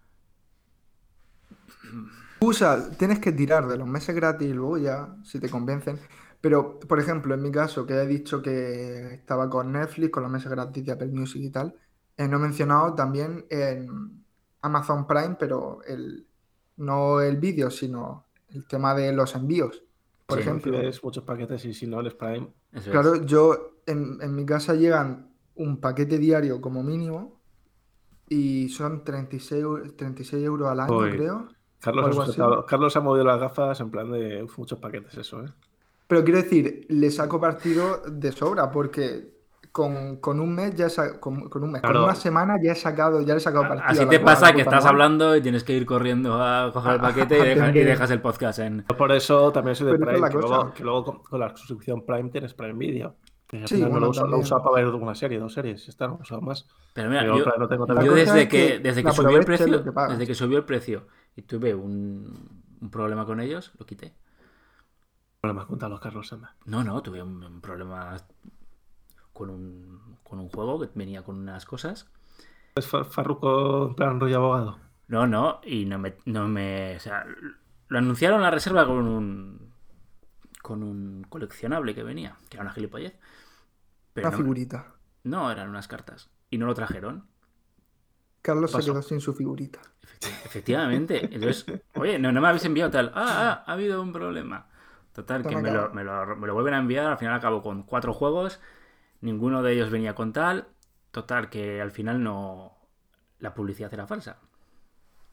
Usa, 2.41 2.89
tienes 2.97 3.19
que 3.19 3.32
tirar 3.32 3.67
de 3.67 3.78
los 3.78 3.88
meses 3.88 4.15
gratis 4.15 4.47
y 4.49 4.54
luego 4.54 4.78
ya, 4.78 5.15
si 5.23 5.39
te 5.39 5.49
convencen. 5.49 5.99
Pero, 6.41 6.80
por 6.80 6.99
ejemplo, 6.99 7.34
en 7.36 7.41
mi 7.41 7.52
caso, 7.52 7.86
que 7.86 7.93
he 7.95 8.08
dicho 8.08 8.41
que 8.41 9.13
estaba 9.15 9.49
con 9.49 9.73
Netflix, 9.73 10.12
con 10.12 10.23
los 10.23 10.32
meses 10.32 10.49
gratis 10.49 10.86
de 10.86 10.91
Apple 10.93 11.10
Music 11.10 11.41
y 11.43 11.49
tal, 11.49 11.75
eh, 12.15 12.28
no 12.28 12.38
he 12.38 12.39
mencionado 12.39 12.93
también 12.95 13.45
en 13.49 14.23
Amazon 14.62 15.06
Prime, 15.06 15.36
pero 15.38 15.82
el, 15.86 16.25
no 16.78 17.19
el 17.19 17.38
vídeo, 17.38 17.69
sino 17.69 18.25
el 18.49 18.65
tema 18.67 18.93
de 18.95 19.12
los 19.12 19.36
envíos. 19.36 19.84
Por 20.25 20.39
ejemplo. 20.39 20.80
muchos 21.04 21.23
paquetes 21.23 21.65
y 21.65 21.73
si 21.73 21.88
no, 21.88 21.99
el 21.99 22.15
Prime. 22.15 22.54
claro, 22.91 23.25
yo 23.25 23.82
en, 23.86 24.19
en 24.21 24.36
mi 24.36 24.45
casa 24.45 24.75
llegan 24.75 25.30
un 25.56 25.82
paquete 25.82 26.17
diario 26.17 26.62
como 26.62 26.84
mínimo 26.84 27.39
y 28.30 28.69
son 28.69 29.04
36, 29.04 29.63
eu- 29.63 29.95
36 29.95 30.45
euros 30.45 30.69
al 30.69 30.80
año, 30.80 30.97
Uy. 30.97 31.12
creo. 31.12 31.49
Carlos, 31.82 32.15
sujetado- 32.15 32.65
Carlos 32.65 32.96
ha 32.96 33.00
movido 33.02 33.26
las 33.26 33.39
gafas 33.39 33.80
en 33.80 33.89
plan 33.92 34.12
de 34.12 34.44
uf, 34.44 34.58
muchos 34.58 34.80
paquetes, 34.80 35.18
eso, 35.18 35.42
¿eh? 35.44 35.50
Pero 36.08 36.24
quiero 36.24 36.42
decir, 36.42 36.86
le 36.89 37.12
saco 37.12 37.39
partido 37.39 38.02
de 38.08 38.32
sobra 38.32 38.72
porque 38.72 39.38
con, 39.72 40.18
con 40.18 40.39
un 40.39 40.56
mes 40.56 40.74
ya 40.76 40.88
he 40.88 40.89
sa- 40.89 41.20
con, 41.20 41.48
con 41.48 41.63
un 41.63 41.72
mes, 41.74 41.82
con 41.82 41.92
Claro. 41.92 42.06
una 42.06 42.15
semana 42.15 42.56
ya 42.62 42.72
he 42.72 42.76
sacado, 42.76 43.22
ya 43.22 43.34
le 43.36 43.38
he 43.38 43.39
sacado 43.39 43.68
partido. 43.68 43.86
Así 43.88 44.06
te 44.08 44.20
pasa 44.20 44.52
que 44.52 44.62
estás 44.62 44.84
madre. 44.84 44.89
hablando 44.89 45.36
y 45.36 45.42
tienes 45.42 45.63
que 45.63 45.74
ir 45.74 45.86
corriendo 45.86 46.42
a 46.42 46.72
coger 46.74 46.94
el 46.96 47.00
paquete 47.02 47.38
y, 47.38 47.42
deja- 47.56 47.70
y 47.70 47.84
dejas 47.84 48.10
el 48.12 48.22
podcast 48.22 48.60
en. 48.60 48.84
Por 48.98 49.12
eso 49.12 49.52
también 49.52 49.76
soy 49.76 49.92
de 49.92 50.00
Pero 50.00 50.12
Prime, 50.12 50.30
que 50.30 50.38
luego, 50.38 50.74
que 50.74 50.84
luego 50.84 51.04
con, 51.06 51.20
con 51.24 51.39
la 51.39 51.56
suscripción 51.56 52.04
Prime 52.06 52.30
tienes 52.32 52.54
Prime 52.56 52.74
Video. 52.74 53.15
Sí, 53.65 53.82
no 53.82 53.89
bueno, 53.89 54.02
lo 54.06 54.10
uso, 54.12 54.28
lo 54.28 54.38
uso 54.39 54.62
para 54.62 54.76
ver 54.84 54.88
una 54.94 55.15
serie, 55.15 55.39
dos 55.39 55.54
series, 55.54 55.88
está, 55.89 56.08
no 56.08 56.20
uso 56.22 56.39
más. 56.39 56.68
Pero 56.94 57.10
mira, 57.10 57.22
Pero 57.22 57.38
yo, 57.39 57.46
no 57.58 57.68
tengo 57.68 57.88
yo 58.04 58.13
desde 58.13 58.44
es 58.44 58.48
que, 58.48 58.68
que 58.68 58.80
desde 58.80 59.04
que 59.04 59.12
subió 59.12 59.38
el 59.38 59.46
precio, 59.46 59.84
desde 60.10 60.28
que 60.28 60.36
subió 60.36 60.58
el 60.60 60.65
precio 60.65 61.08
y 61.36 61.44
tuve 61.44 61.74
un, 61.76 62.63
un 62.82 62.89
problema 62.92 63.26
con 63.26 63.39
ellos, 63.39 63.72
lo 63.80 63.86
quité. 63.86 64.13
Problemas, 65.42 66.00
Carlos, 66.00 66.32
anda. 66.34 66.56
No, 66.65 66.84
no, 66.86 67.02
tuve 67.04 67.22
un, 67.22 67.44
un 67.44 67.60
problema 67.62 68.15
con 69.34 69.50
un, 69.50 70.18
con 70.24 70.38
un 70.39 70.50
juego 70.50 70.80
que 70.80 70.89
venía 70.94 71.24
con 71.24 71.38
unas 71.38 71.65
cosas. 71.65 72.08
¿Es 72.76 72.88
fa- 72.88 73.04
Farruko 73.04 73.89
en 73.89 73.96
plan 73.96 74.20
rollo 74.20 74.38
abogado? 74.38 74.80
No, 75.08 75.26
no, 75.28 75.60
y 75.63 75.86
no 75.86 75.98
me, 76.00 76.15
no 76.26 76.48
me. 76.48 76.96
O 76.96 77.00
sea, 77.00 77.26
lo 77.88 77.98
anunciaron 77.98 78.42
la 78.42 78.52
reserva 78.52 78.86
con 78.86 79.08
un. 79.08 79.74
con 80.62 80.84
un 80.84 81.26
coleccionable 81.30 81.96
que 81.96 82.04
venía, 82.04 82.38
que 82.50 82.58
era 82.58 82.63
una 82.63 82.74
gilipollez. 82.74 83.18
Pero 84.13 84.28
Una 84.28 84.32
no, 84.32 84.38
figurita. 84.38 84.86
no, 85.24 85.52
eran 85.52 85.70
unas 85.70 85.88
cartas. 85.88 86.32
Y 86.50 86.58
no 86.58 86.65
lo 86.68 86.76
trajeron. 86.76 87.28
Carlos 88.54 88.72
se 88.72 88.78
quedó 88.92 89.02
sin 89.02 89.22
su 89.22 89.34
figurita. 89.34 89.80
Efecti- 90.04 90.46
Efectivamente. 90.46 91.30
Entonces, 91.32 91.66
oye, 91.96 92.20
no, 92.20 92.32
no 92.32 92.42
me 92.42 92.48
habéis 92.48 92.66
enviado 92.66 92.92
tal. 92.92 93.12
Ah, 93.16 93.26
ah, 93.28 93.64
ha 93.66 93.74
habido 93.74 94.02
un 94.02 94.12
problema. 94.12 94.68
Total, 95.14 95.44
que 95.46 95.56
me 95.56 95.72
lo, 95.72 95.94
me, 95.94 96.04
lo, 96.04 96.36
me 96.36 96.48
lo 96.48 96.54
vuelven 96.54 96.74
a 96.74 96.80
enviar. 96.80 97.06
Al 97.08 97.18
final 97.18 97.34
acabo 97.36 97.62
con 97.62 97.84
cuatro 97.84 98.14
juegos. 98.14 98.60
Ninguno 99.22 99.62
de 99.64 99.74
ellos 99.74 99.90
venía 99.90 100.16
con 100.16 100.34
tal. 100.34 100.68
Total, 101.12 101.50
que 101.50 101.82
al 101.82 101.92
final 101.92 102.24
no. 102.24 102.74
La 103.40 103.54
publicidad 103.54 103.94
era 103.94 104.06
falsa. 104.08 104.38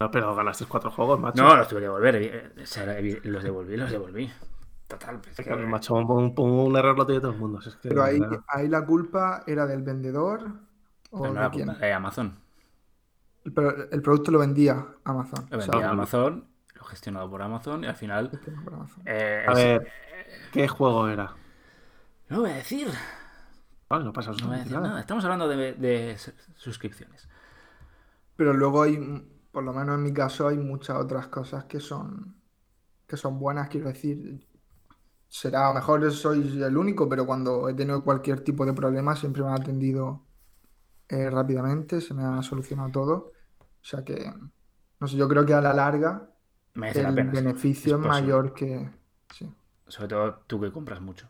No, 0.01 0.11
pero 0.11 0.35
ganaste 0.35 0.67
cuatro 0.67 0.91
juegos, 0.91 1.19
macho. 1.19 1.43
No, 1.43 1.57
los 1.57 1.69
tuve 1.69 1.81
que 1.81 1.85
devolver. 1.87 2.53
o 2.63 2.67
sea, 2.67 2.99
evi- 3.01 3.21
los 3.25 3.43
devolví, 3.43 3.77
los 3.77 3.91
devolví. 3.91 4.31
Total, 4.87 5.21
pues, 5.21 5.37
que- 5.37 5.57
Macho, 5.57 5.95
un, 5.95 6.09
un- 6.11 6.35
un 6.39 6.77
error 6.77 6.97
lo 6.97 7.05
tiene 7.07 7.21
todo 7.21 7.33
el 7.33 7.39
mundo. 7.39 7.61
si 7.61 7.71
es 7.71 7.75
que, 7.77 7.89
Pero 7.89 8.05
ahí, 8.05 8.21
ahí 8.49 8.69
la 8.69 8.85
culpa 8.87 9.43
era 9.47 9.67
del 9.67 9.83
vendedor 9.83 10.47
o 11.11 11.19
no, 11.27 11.33
no, 11.33 11.35
de 11.35 11.41
la 11.41 11.51
quién. 11.51 11.67
culpa 11.69 11.81
de 11.87 11.93
Amazon. 11.93 12.39
Pero 13.55 13.91
el 13.91 14.03
producto 14.03 14.31
lo 14.31 14.39
vendía 14.39 14.87
Amazon. 15.05 15.47
Lo 15.51 15.59
o 15.59 15.61
sea, 15.61 15.73
vendía 15.73 15.91
Amazon, 15.91 16.49
lo 16.75 16.85
gestionado 16.85 17.31
por 17.31 17.43
Amazon 17.43 17.85
y 17.85 17.87
al 17.87 17.97
final. 17.97 18.31
eh, 19.05 19.45
A 19.47 19.53
es- 19.53 19.55
ver, 19.55 19.93
¿qué 20.53 20.69
juego 20.69 21.09
era? 21.09 21.35
No 22.29 22.41
voy 22.41 22.51
a 22.51 22.55
decir. 22.57 22.89
Vale, 23.89 24.05
no 24.05 24.13
pasa 24.13 24.31
No 24.31 24.49
voy 24.49 24.57
a 24.57 24.61
absolutamente 24.61 24.65
decir 24.65 24.77
nada. 24.81 24.89
nada. 24.89 25.01
Estamos 25.01 25.25
hablando 25.25 25.49
de, 25.49 26.17
suscripciones. 26.57 27.29
Pero 28.37 28.53
luego 28.53 28.83
hay, 28.83 28.99
por 29.53 29.65
lo 29.65 29.73
menos 29.73 29.97
en 29.97 30.03
mi 30.03 30.13
caso, 30.13 30.49
hay 30.49 30.59
muchas 30.59 30.97
otras 30.97 31.29
cosas 31.29 31.65
que 31.65 31.81
son 31.81 32.35
que 33.07 33.17
son 33.17 33.39
buenas, 33.39 33.69
quiero 33.69 33.89
decir. 33.89 34.47
Será, 35.29 35.67
a 35.67 35.69
lo 35.71 35.75
mejor 35.77 36.11
soy 36.13 36.63
el 36.63 36.77
único, 36.77 37.09
pero 37.09 37.27
cuando 37.27 37.69
he 37.69 37.75
tenido 37.75 38.05
cualquier 38.05 38.41
tipo 38.43 38.67
de 38.67 38.73
problema 38.75 39.17
siempre 39.17 39.43
me 39.43 39.49
han 39.51 39.57
atendido 39.63 40.27
eh, 41.09 41.31
rápidamente, 41.31 42.01
se 42.01 42.15
me 42.15 42.25
ha 42.25 42.43
solucionado 42.43 42.91
todo. 42.93 43.36
O 43.87 43.89
sea 43.89 44.05
que, 44.05 44.35
no 44.99 45.07
sé, 45.07 45.17
yo 45.17 45.29
creo 45.29 45.47
que 45.47 45.55
a 45.55 45.61
la 45.61 45.73
larga 45.73 46.29
Merece 46.75 47.03
la 47.05 47.11
el 47.11 47.15
pena. 47.15 47.31
beneficio 47.33 47.95
Es 47.97 48.01
mayor 48.03 48.53
que... 48.53 48.91
Sí. 49.33 49.49
Sobre 49.87 50.09
todo 50.09 50.35
tú 50.49 50.61
que 50.61 50.73
compras 50.73 51.01
mucho. 51.01 51.29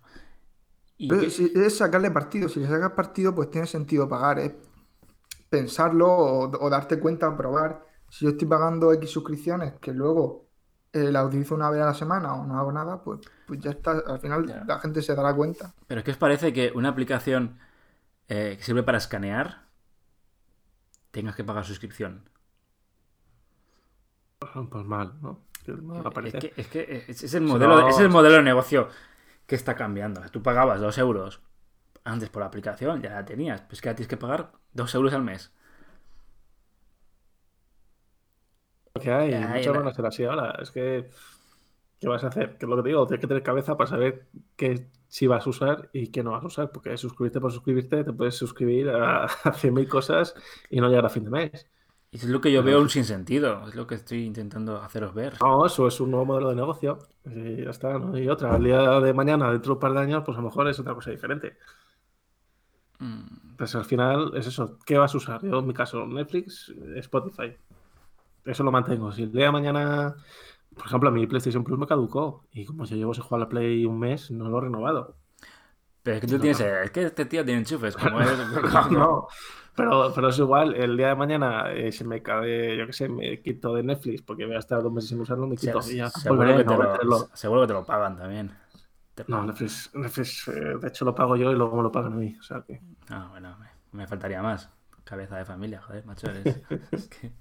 Y 0.96 1.08
Pero 1.08 1.28
si 1.28 1.52
es 1.54 1.76
sacarle 1.76 2.10
partido, 2.10 2.48
si 2.48 2.60
le 2.60 2.66
sacas 2.66 2.92
partido, 2.92 3.34
pues 3.34 3.50
tiene 3.50 3.66
sentido 3.66 4.08
pagar, 4.08 4.38
es 4.38 4.54
pensarlo 5.50 6.08
o, 6.08 6.64
o 6.64 6.70
darte 6.70 6.98
cuenta, 6.98 7.36
probar. 7.36 7.84
Si 8.08 8.24
yo 8.24 8.30
estoy 8.30 8.48
pagando 8.48 8.92
X 8.94 9.10
suscripciones 9.10 9.74
que 9.80 9.92
luego 9.92 10.46
eh, 10.94 11.12
la 11.12 11.24
utilizo 11.24 11.54
una 11.54 11.68
vez 11.70 11.82
a 11.82 11.86
la 11.86 11.94
semana 11.94 12.34
o 12.34 12.46
no 12.46 12.58
hago 12.58 12.72
nada, 12.72 13.02
pues, 13.02 13.20
pues 13.46 13.60
ya 13.60 13.70
está. 13.72 13.90
Al 14.06 14.20
final 14.20 14.46
Ya. 14.46 14.64
la 14.66 14.78
gente 14.80 15.02
se 15.02 15.14
dará 15.14 15.34
cuenta. 15.34 15.74
Pero 15.86 16.00
es 16.00 16.04
que 16.06 16.12
os 16.12 16.16
parece 16.16 16.54
que 16.54 16.72
una 16.74 16.88
aplicación 16.88 17.58
eh, 18.28 18.54
que 18.56 18.64
sirve 18.64 18.82
para 18.82 18.98
escanear 18.98 19.66
tengas 21.10 21.36
que 21.36 21.44
pagar 21.44 21.64
suscripción. 21.64 22.28
Pues 24.38 24.85
mal, 24.85 25.14
¿no? 25.22 25.46
Es 26.22 26.35
que, 26.35 26.53
es, 26.57 26.68
que 26.68 27.05
es, 27.09 27.22
es 27.22 27.35
el 27.35 27.42
modelo, 27.42 27.77
no- 27.81 27.88
es 27.88 27.99
el 27.99 28.09
modelo 28.09 28.37
de 28.37 28.42
negocio 28.42 28.88
que 29.46 29.55
está 29.57 29.77
cambiando. 29.77 30.22
Tú 30.31 30.42
pagabas 30.42 30.81
dos 30.81 30.99
euros 30.99 31.42
antes 32.05 32.31
por 32.31 32.40
la 32.42 32.46
aplicación, 32.49 33.03
ya 33.03 33.11
la 33.11 33.25
tenías. 33.27 33.62
Pues 33.62 33.81
que 33.81 33.88
ahora 33.88 33.96
tienes 33.96 34.11
que 34.11 34.16
pagar 34.18 34.53
dos 34.72 34.94
euros 34.94 35.14
al 35.14 35.22
mes. 35.25 35.53
Lo 38.94 39.01
que 39.01 39.12
hay, 39.12 39.31
ya. 39.31 39.72
van 39.72 39.87
a 39.88 39.92
ser 39.94 40.07
así 40.07 40.25
ahora. 40.25 40.57
Es 40.62 40.70
que, 40.70 41.11
¿qué 42.01 42.09
vas 42.09 42.25
a 42.25 42.29
hacer? 42.29 42.59
Que 42.59 42.66
es 42.66 42.70
lo 42.70 42.77
que 42.77 42.83
te 42.85 42.88
digo, 42.90 43.07
tienes 43.07 43.20
que 43.22 43.29
tener 43.29 43.42
cabeza 43.42 43.77
para 43.77 43.88
saber 43.90 44.29
qué 44.57 44.88
sí 45.09 45.27
vas 45.27 45.46
a 45.46 45.51
usar 45.51 45.90
y 45.92 46.09
qué 46.12 46.22
no 46.25 46.33
vas 46.33 46.44
a 46.44 46.49
usar. 46.49 46.72
Porque 46.72 46.96
suscribirte 46.99 47.40
por 47.40 47.53
suscribirte, 47.53 48.05
te 48.05 48.12
puedes 48.12 48.37
suscribir 48.37 48.90
a, 48.90 49.25
a 49.44 49.53
100.000 49.55 49.88
cosas 49.88 50.35
y 50.70 50.81
no 50.81 50.88
llegar 50.88 51.07
a 51.07 51.11
fin 51.11 51.25
de 51.25 51.31
mes. 51.31 51.66
Y 52.10 52.18
es 52.18 52.24
lo 52.24 52.40
que 52.40 52.52
yo 52.52 52.62
veo 52.62 52.80
un 52.80 52.88
sinsentido. 52.88 53.66
Es 53.68 53.74
lo 53.74 53.86
que 53.86 53.96
estoy 53.96 54.24
intentando 54.24 54.80
haceros 54.82 55.12
ver. 55.14 55.34
No, 55.42 55.66
eso 55.66 55.86
es 55.86 56.00
un 56.00 56.10
nuevo 56.10 56.24
modelo 56.26 56.50
de 56.50 56.56
negocio. 56.56 56.98
Y 57.24 57.64
ya 57.64 57.70
está, 57.70 57.98
no 57.98 58.14
hay 58.14 58.28
otra. 58.28 58.54
Al 58.54 58.62
día 58.64 59.00
de 59.00 59.12
mañana, 59.12 59.50
dentro 59.50 59.70
de 59.70 59.74
un 59.74 59.80
par 59.80 59.92
de 59.92 60.00
años, 60.00 60.22
pues 60.24 60.36
a 60.38 60.40
lo 60.40 60.46
mejor 60.48 60.68
es 60.68 60.78
otra 60.78 60.94
cosa 60.94 61.10
diferente. 61.10 61.56
Mm, 62.98 63.56
Pues 63.56 63.74
al 63.74 63.84
final 63.84 64.32
es 64.34 64.46
eso. 64.46 64.78
¿Qué 64.84 64.98
vas 64.98 65.14
a 65.14 65.18
usar? 65.18 65.42
Yo, 65.42 65.58
en 65.58 65.66
mi 65.66 65.74
caso, 65.74 66.06
Netflix, 66.06 66.72
Spotify. 66.96 67.56
Eso 68.44 68.62
lo 68.64 68.72
mantengo. 68.72 69.12
Si 69.12 69.24
el 69.24 69.32
día 69.32 69.46
de 69.46 69.52
mañana, 69.52 70.16
por 70.74 70.86
ejemplo, 70.86 71.08
a 71.08 71.12
mi 71.12 71.26
PlayStation 71.26 71.64
Plus 71.64 71.78
me 71.78 71.86
caducó. 71.86 72.46
Y 72.52 72.64
como 72.66 72.84
yo 72.86 72.96
llevo 72.96 73.14
sin 73.14 73.24
jugar 73.24 73.42
a 73.42 73.44
la 73.44 73.48
Play 73.48 73.86
un 73.86 73.98
mes, 73.98 74.30
no 74.30 74.48
lo 74.48 74.58
he 74.58 74.62
renovado. 74.62 75.16
Pero 76.02 76.16
es 76.16 76.20
que 76.22 76.28
tú 76.28 76.38
tienes. 76.38 76.60
Es 76.60 76.90
que 76.90 77.02
este 77.04 77.26
tío 77.26 77.44
tiene 77.44 77.60
enchufes. 77.60 77.96
Como 77.96 78.20
es. 78.22 78.30
No, 78.90 79.28
pero, 79.76 80.12
pero 80.14 80.28
es 80.28 80.38
igual. 80.38 80.74
El 80.74 80.96
día 80.96 81.08
de 81.08 81.14
mañana 81.14 81.70
eh, 81.72 81.92
se 81.92 82.04
me 82.04 82.22
cae, 82.22 82.76
yo 82.76 82.86
qué 82.86 82.92
sé, 82.92 83.08
me 83.08 83.40
quito 83.42 83.74
de 83.74 83.82
Netflix 83.82 84.22
porque 84.22 84.46
voy 84.46 84.56
a 84.56 84.58
estar 84.58 84.82
dos 84.82 84.92
meses 84.92 85.10
sin 85.10 85.20
usarlo, 85.20 85.46
me 85.46 85.56
quito. 85.56 85.78
y 85.90 85.96
ya, 85.96 86.08
seguro, 86.10 86.56
que 86.56 86.64
no 86.64 86.72
te 86.72 86.76
lo, 86.76 86.92
tenerlo. 86.92 87.28
seguro 87.34 87.60
que 87.62 87.66
te 87.68 87.72
lo 87.74 87.84
pagan 87.84 88.16
también. 88.16 88.52
No. 89.28 89.44
Netflix, 89.44 89.90
Netflix, 89.94 90.48
eh, 90.48 90.52
de 90.80 90.88
hecho 90.88 91.04
lo 91.06 91.14
pago 91.14 91.36
yo 91.36 91.50
y 91.50 91.54
luego 91.56 91.76
me 91.76 91.82
lo 91.82 91.90
pagan 91.92 92.12
a 92.12 92.16
mí. 92.16 92.36
O 92.38 92.42
sea 92.42 92.62
que. 92.62 92.80
Ah, 93.08 93.28
bueno, 93.30 93.56
me, 93.58 93.68
me 94.00 94.06
faltaría 94.06 94.42
más. 94.42 94.68
Cabeza 95.04 95.36
de 95.38 95.44
familia, 95.44 95.80
joder, 95.80 96.04
macho. 96.04 96.28
Eres, 96.28 96.60
es 96.92 97.08
que- 97.08 97.32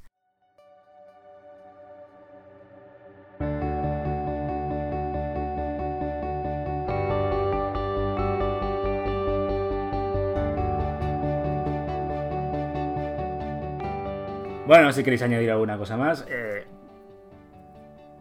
Bueno, 14.68 14.92
si 14.92 15.04
queréis 15.04 15.22
añadir 15.22 15.52
alguna 15.52 15.78
cosa 15.78 15.96
más, 15.98 16.26
eh, 16.30 16.66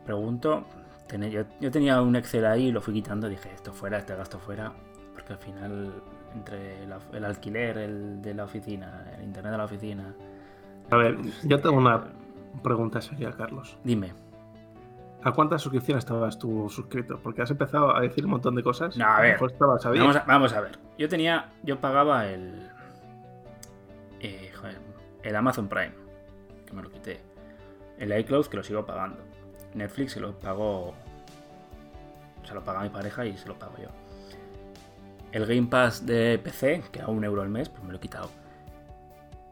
pregunto. 0.04 0.64
Yo, 1.30 1.42
yo 1.61 1.70
tenía 1.70 2.00
un 2.02 2.16
Excel 2.16 2.44
ahí, 2.44 2.72
lo 2.72 2.80
fui 2.80 2.92
quitando, 2.94 3.28
dije 3.28 3.50
esto 3.54 3.72
fuera, 3.72 3.98
este 3.98 4.16
gasto 4.16 4.38
fuera, 4.40 4.72
porque 5.14 5.33
al 5.35 5.38
final, 5.38 5.92
entre 6.35 6.87
la- 6.88 6.98
el 7.12 7.24
alquiler 7.24 7.78
el 7.78 8.20
de 8.20 8.35
la 8.35 8.44
oficina, 8.44 9.04
el 9.16 9.22
internet 9.22 9.52
de 9.52 9.59
la 9.59 9.64
oficina. 9.64 10.14
A 10.90 10.96
ver, 10.96 11.16
yo 11.44 11.61
tengo 11.61 11.76
una 11.76 12.04
pregunta 12.62 13.00
seria, 13.00 13.30
Carlos. 13.33 13.78
Dime. 13.85 14.12
¿A 15.22 15.33
cuántas 15.33 15.62
suscripciones 15.62 16.04
estabas 16.04 16.38
tú 16.38 16.68
suscrito? 16.68 17.20
Porque 17.22 17.42
has 17.42 17.50
empezado 17.50 17.94
a 17.96 18.00
decir 18.00 18.24
un 18.24 18.33
montón 18.33 18.54
de 18.57 18.62
cosas. 18.62 18.96
No, 18.96 19.07
a 19.07 19.20
ver. 19.20 19.38
a. 19.87 19.90
Vamos 19.90 20.16
a, 20.16 20.24
vamos 20.26 20.52
a 20.52 20.61
ver. 20.61 20.78
Yo 20.98 21.09
tenía. 21.09 21.52
Yo 21.62 21.80
pagaba 21.80 22.26
el. 22.26 22.68
eh, 24.20 24.50
joder, 24.59 24.78
el 25.22 25.37
Amazon 25.37 25.68
Prime. 25.68 25.92
Que 26.66 26.72
me 26.72 26.83
lo 26.83 26.90
quité. 26.90 27.20
El 27.98 28.16
iCloud, 28.20 28.46
que 28.46 28.57
lo 28.57 28.62
sigo 28.62 28.85
pagando. 28.85 29.18
Netflix, 29.74 30.14
que 30.14 30.20
lo 30.20 30.38
pago. 30.38 30.94
Se 32.44 32.55
lo 32.55 32.62
paga 32.62 32.83
mi 32.83 32.90
pareja 32.90 33.24
y 33.27 33.37
se 33.37 33.48
lo 33.48 33.59
pago 33.59 33.74
yo. 33.79 33.88
El 35.33 35.46
Game 35.46 35.66
Pass 35.66 36.07
de 36.07 36.38
PC, 36.38 36.85
que 36.92 37.00
era 37.00 37.09
un 37.09 37.24
euro 37.24 37.42
al 37.42 37.48
mes, 37.48 37.68
pues 37.68 37.83
me 37.83 37.90
lo 37.90 37.96
he 37.96 38.00
quitado. 38.00 38.31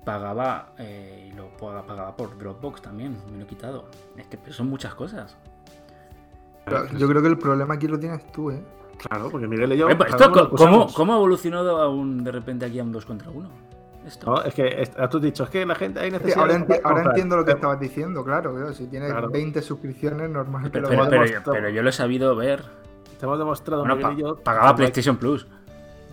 Pagaba. 0.04 0.72
eh, 0.78 1.30
y 1.32 1.36
lo 1.36 1.48
pagaba, 1.56 2.16
por 2.16 2.36
Dropbox 2.38 2.82
también, 2.82 3.16
me 3.30 3.38
lo 3.38 3.44
he 3.44 3.46
quitado. 3.46 3.88
Es 4.16 4.26
que 4.26 4.52
son 4.52 4.68
muchas 4.68 4.94
cosas. 4.94 5.36
Pero 6.64 6.86
yo 6.92 7.08
creo 7.08 7.22
que 7.22 7.28
el 7.28 7.38
problema 7.38 7.74
aquí 7.74 7.88
lo 7.88 7.98
tienes 7.98 8.30
tú, 8.30 8.50
¿eh? 8.50 8.62
Claro, 8.98 9.30
porque 9.30 9.48
Miguel 9.48 9.72
y 9.72 9.78
yo. 9.78 9.88
Eh, 9.88 9.96
pues 9.96 10.10
esto, 10.10 10.50
¿cómo. 10.50 10.86
¿Cómo 10.92 11.12
ha 11.12 11.16
evolucionado 11.16 11.80
aún 11.80 12.22
de 12.22 12.30
repente 12.30 12.66
aquí 12.66 12.78
a 12.78 12.84
un 12.84 12.92
2 12.92 13.04
contra 13.04 13.30
1? 13.30 13.48
Esto. 14.06 14.26
No, 14.34 14.42
es 14.42 14.52
que 14.54 14.82
es- 14.82 14.90
tú 14.90 15.00
has 15.18 15.22
dicho, 15.22 15.44
es 15.44 15.50
que 15.50 15.64
la 15.64 15.74
gente 15.76 16.00
hay 16.00 16.08
Es 16.08 16.12
que 16.14 16.18
necesidad. 16.18 16.40
ahora, 16.42 16.58
de 16.58 16.66
enti- 16.66 16.80
ahora 16.82 17.02
entiendo 17.04 17.36
lo 17.36 17.44
que 17.44 17.52
estabas 17.52 17.78
diciendo, 17.80 18.24
claro. 18.24 18.52
claro, 18.52 18.72
Si 18.74 18.86
tienes 18.88 19.10
Claro. 19.12 19.30
20 19.30 19.62
suscripciones, 19.62 20.28
normal 20.28 20.64
que 20.64 20.70
pero, 20.70 20.90
lo 20.90 21.08
pero, 21.08 21.42
pero, 21.52 21.68
yo 21.68 21.82
lo 21.82 21.88
he 21.88 21.92
sabido 21.92 22.34
ver. 22.34 22.64
Te 23.18 23.26
hemos 23.26 23.38
demostrado, 23.38 23.84
Bueno, 23.84 24.00
pa- 24.00 24.14
yo. 24.14 24.36
pagaba 24.36 24.74
PlayStation 24.74 25.16
Plus. 25.16 25.46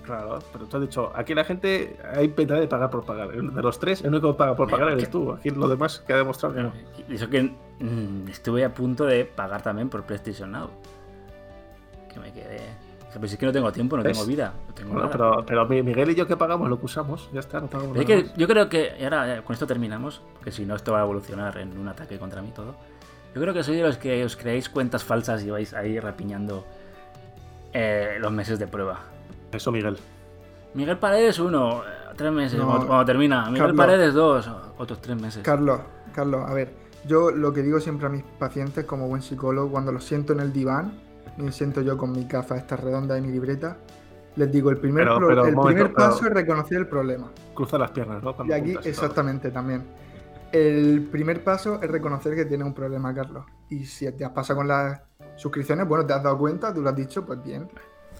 Claro, 0.05 0.39
pero 0.51 0.65
tú 0.65 0.77
has 0.77 0.81
dicho, 0.81 1.11
aquí 1.15 1.33
la 1.35 1.43
gente 1.43 1.97
hay 2.15 2.27
pena 2.29 2.59
de 2.59 2.67
pagar 2.67 2.89
por 2.89 3.03
pagar. 3.05 3.29
De 3.29 3.61
los 3.61 3.79
tres, 3.79 4.01
el 4.03 4.09
único 4.09 4.31
que 4.33 4.37
paga 4.39 4.55
por 4.55 4.65
Mira, 4.67 4.77
pagar 4.79 4.93
eres 4.93 5.05
que- 5.05 5.11
tú. 5.11 5.31
Aquí 5.33 5.49
lo 5.51 5.67
demás 5.67 6.03
que 6.05 6.13
ha 6.13 6.17
demostrado 6.17 6.55
que 6.55 6.63
no. 6.63 6.71
Eso 7.09 7.29
que 7.29 7.43
mm, 7.79 8.27
estuve 8.27 8.65
a 8.65 8.73
punto 8.73 9.05
de 9.05 9.25
pagar 9.25 9.61
también 9.61 9.87
por 9.89 10.03
PlayStation 10.03 10.51
Now. 10.51 10.69
Que 12.11 12.19
me 12.19 12.31
quedé. 12.33 12.59
Pero 13.13 13.27
si 13.27 13.33
es 13.33 13.39
que 13.39 13.45
no 13.45 13.51
tengo 13.51 13.71
tiempo, 13.71 13.97
no 13.97 14.03
¿Ves? 14.03 14.13
tengo 14.17 14.27
vida. 14.27 14.53
No 14.67 14.73
tengo 14.73 14.89
Bueno, 14.93 15.07
nada. 15.07 15.11
pero, 15.11 15.45
pero 15.45 15.65
mi- 15.67 15.81
Miguel 15.81 16.11
y 16.11 16.15
yo 16.15 16.27
que 16.27 16.37
pagamos 16.37 16.69
lo 16.69 16.79
que 16.79 16.85
usamos, 16.85 17.29
ya 17.33 17.39
está, 17.39 17.59
no 17.59 17.67
pagamos 17.67 17.93
nada 17.95 18.05
que 18.05 18.27
yo 18.37 18.47
creo 18.47 18.69
que, 18.69 18.93
y 18.99 19.03
ahora 19.03 19.37
eh, 19.37 19.41
con 19.43 19.53
esto 19.53 19.65
terminamos, 19.65 20.21
porque 20.35 20.51
si 20.51 20.65
no 20.65 20.75
esto 20.75 20.91
va 20.93 20.99
a 20.99 21.03
evolucionar 21.03 21.57
en 21.57 21.77
un 21.77 21.87
ataque 21.87 22.19
contra 22.19 22.41
mí 22.41 22.51
todo. 22.55 22.75
Yo 23.33 23.41
creo 23.41 23.53
que 23.53 23.63
soy 23.63 23.77
de 23.77 23.83
los 23.83 23.97
que 23.97 24.23
os 24.23 24.35
creáis 24.35 24.69
cuentas 24.69 25.03
falsas 25.03 25.43
y 25.43 25.49
vais 25.49 25.73
ahí 25.73 25.99
rapiñando 25.99 26.65
eh, 27.73 28.17
los 28.19 28.31
meses 28.31 28.59
de 28.59 28.67
prueba. 28.67 28.99
Eso, 29.51 29.71
Miguel. 29.71 29.97
Miguel 30.75 30.97
Paredes, 30.97 31.39
uno, 31.39 31.81
eh, 31.83 32.13
tres 32.15 32.31
meses, 32.31 32.59
No, 32.59 32.67
cuando, 32.67 32.87
cuando 32.87 33.05
termina. 33.05 33.45
Miguel 33.45 33.57
Carlos. 33.59 33.77
Paredes, 33.77 34.13
dos, 34.13 34.49
otros 34.77 35.01
tres 35.01 35.19
meses. 35.19 35.43
Carlos, 35.43 35.79
Carlos, 36.13 36.43
a 36.47 36.53
ver, 36.53 36.73
yo 37.07 37.31
lo 37.31 37.51
que 37.53 37.61
digo 37.63 37.79
siempre 37.79 38.05
a 38.07 38.09
mis 38.09 38.23
pacientes 38.23 38.85
como 38.85 39.07
buen 39.07 39.21
psicólogo, 39.21 39.69
cuando 39.71 39.91
los 39.91 40.03
siento 40.03 40.33
en 40.33 40.39
el 40.41 40.53
diván, 40.53 40.93
me 41.39 41.51
siento 41.51 41.81
yo 41.81 41.97
con 41.97 42.11
mi 42.11 42.25
gafa 42.25 42.57
esta 42.57 42.75
redonda 42.75 43.17
y 43.17 43.21
mi 43.21 43.31
libreta, 43.31 43.77
les 44.35 44.51
digo, 44.51 44.69
el 44.69 44.77
primer, 44.77 45.05
Pero- 45.05 45.19
pero, 45.27 45.45
el 45.45 45.55
momento, 45.55 45.61
primer 45.67 45.83
pero- 45.93 45.95
paso 46.09 46.25
es 46.27 46.33
reconocer 46.33 46.77
el 46.77 46.87
problema. 46.87 47.31
Cruza 47.53 47.77
las 47.77 47.91
piernas, 47.91 48.21
¿no? 48.23 48.35
Cuando 48.35 48.53
Y 48.55 48.57
aquí, 48.59 48.75
exactamente, 48.87 49.51
también. 49.51 49.83
El 50.51 51.07
primer 51.11 51.43
paso 51.43 51.79
es 51.81 51.89
reconocer 51.89 52.35
que 52.35 52.45
tienes 52.45 52.65
un 52.65 52.73
problema, 52.73 53.13
Carlos. 53.13 53.45
Y 53.69 53.85
si 53.85 54.11
te 54.13 54.25
has 54.25 54.31
pasado 54.31 54.57
con 54.57 54.67
las 54.67 55.01
suscripciones, 55.35 55.87
bueno, 55.87 56.05
te 56.05 56.13
has 56.13 56.23
dado 56.23 56.37
cuenta, 56.37 56.73
tú 56.73 56.81
lo 56.81 56.89
has 56.89 56.95
dicho, 56.95 57.25
pues 57.25 57.43
bien. 57.43 57.67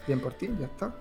Bien 0.05 0.19
por 0.19 0.33
ti, 0.33 0.49
ya 0.59 0.65
está. 0.67 0.93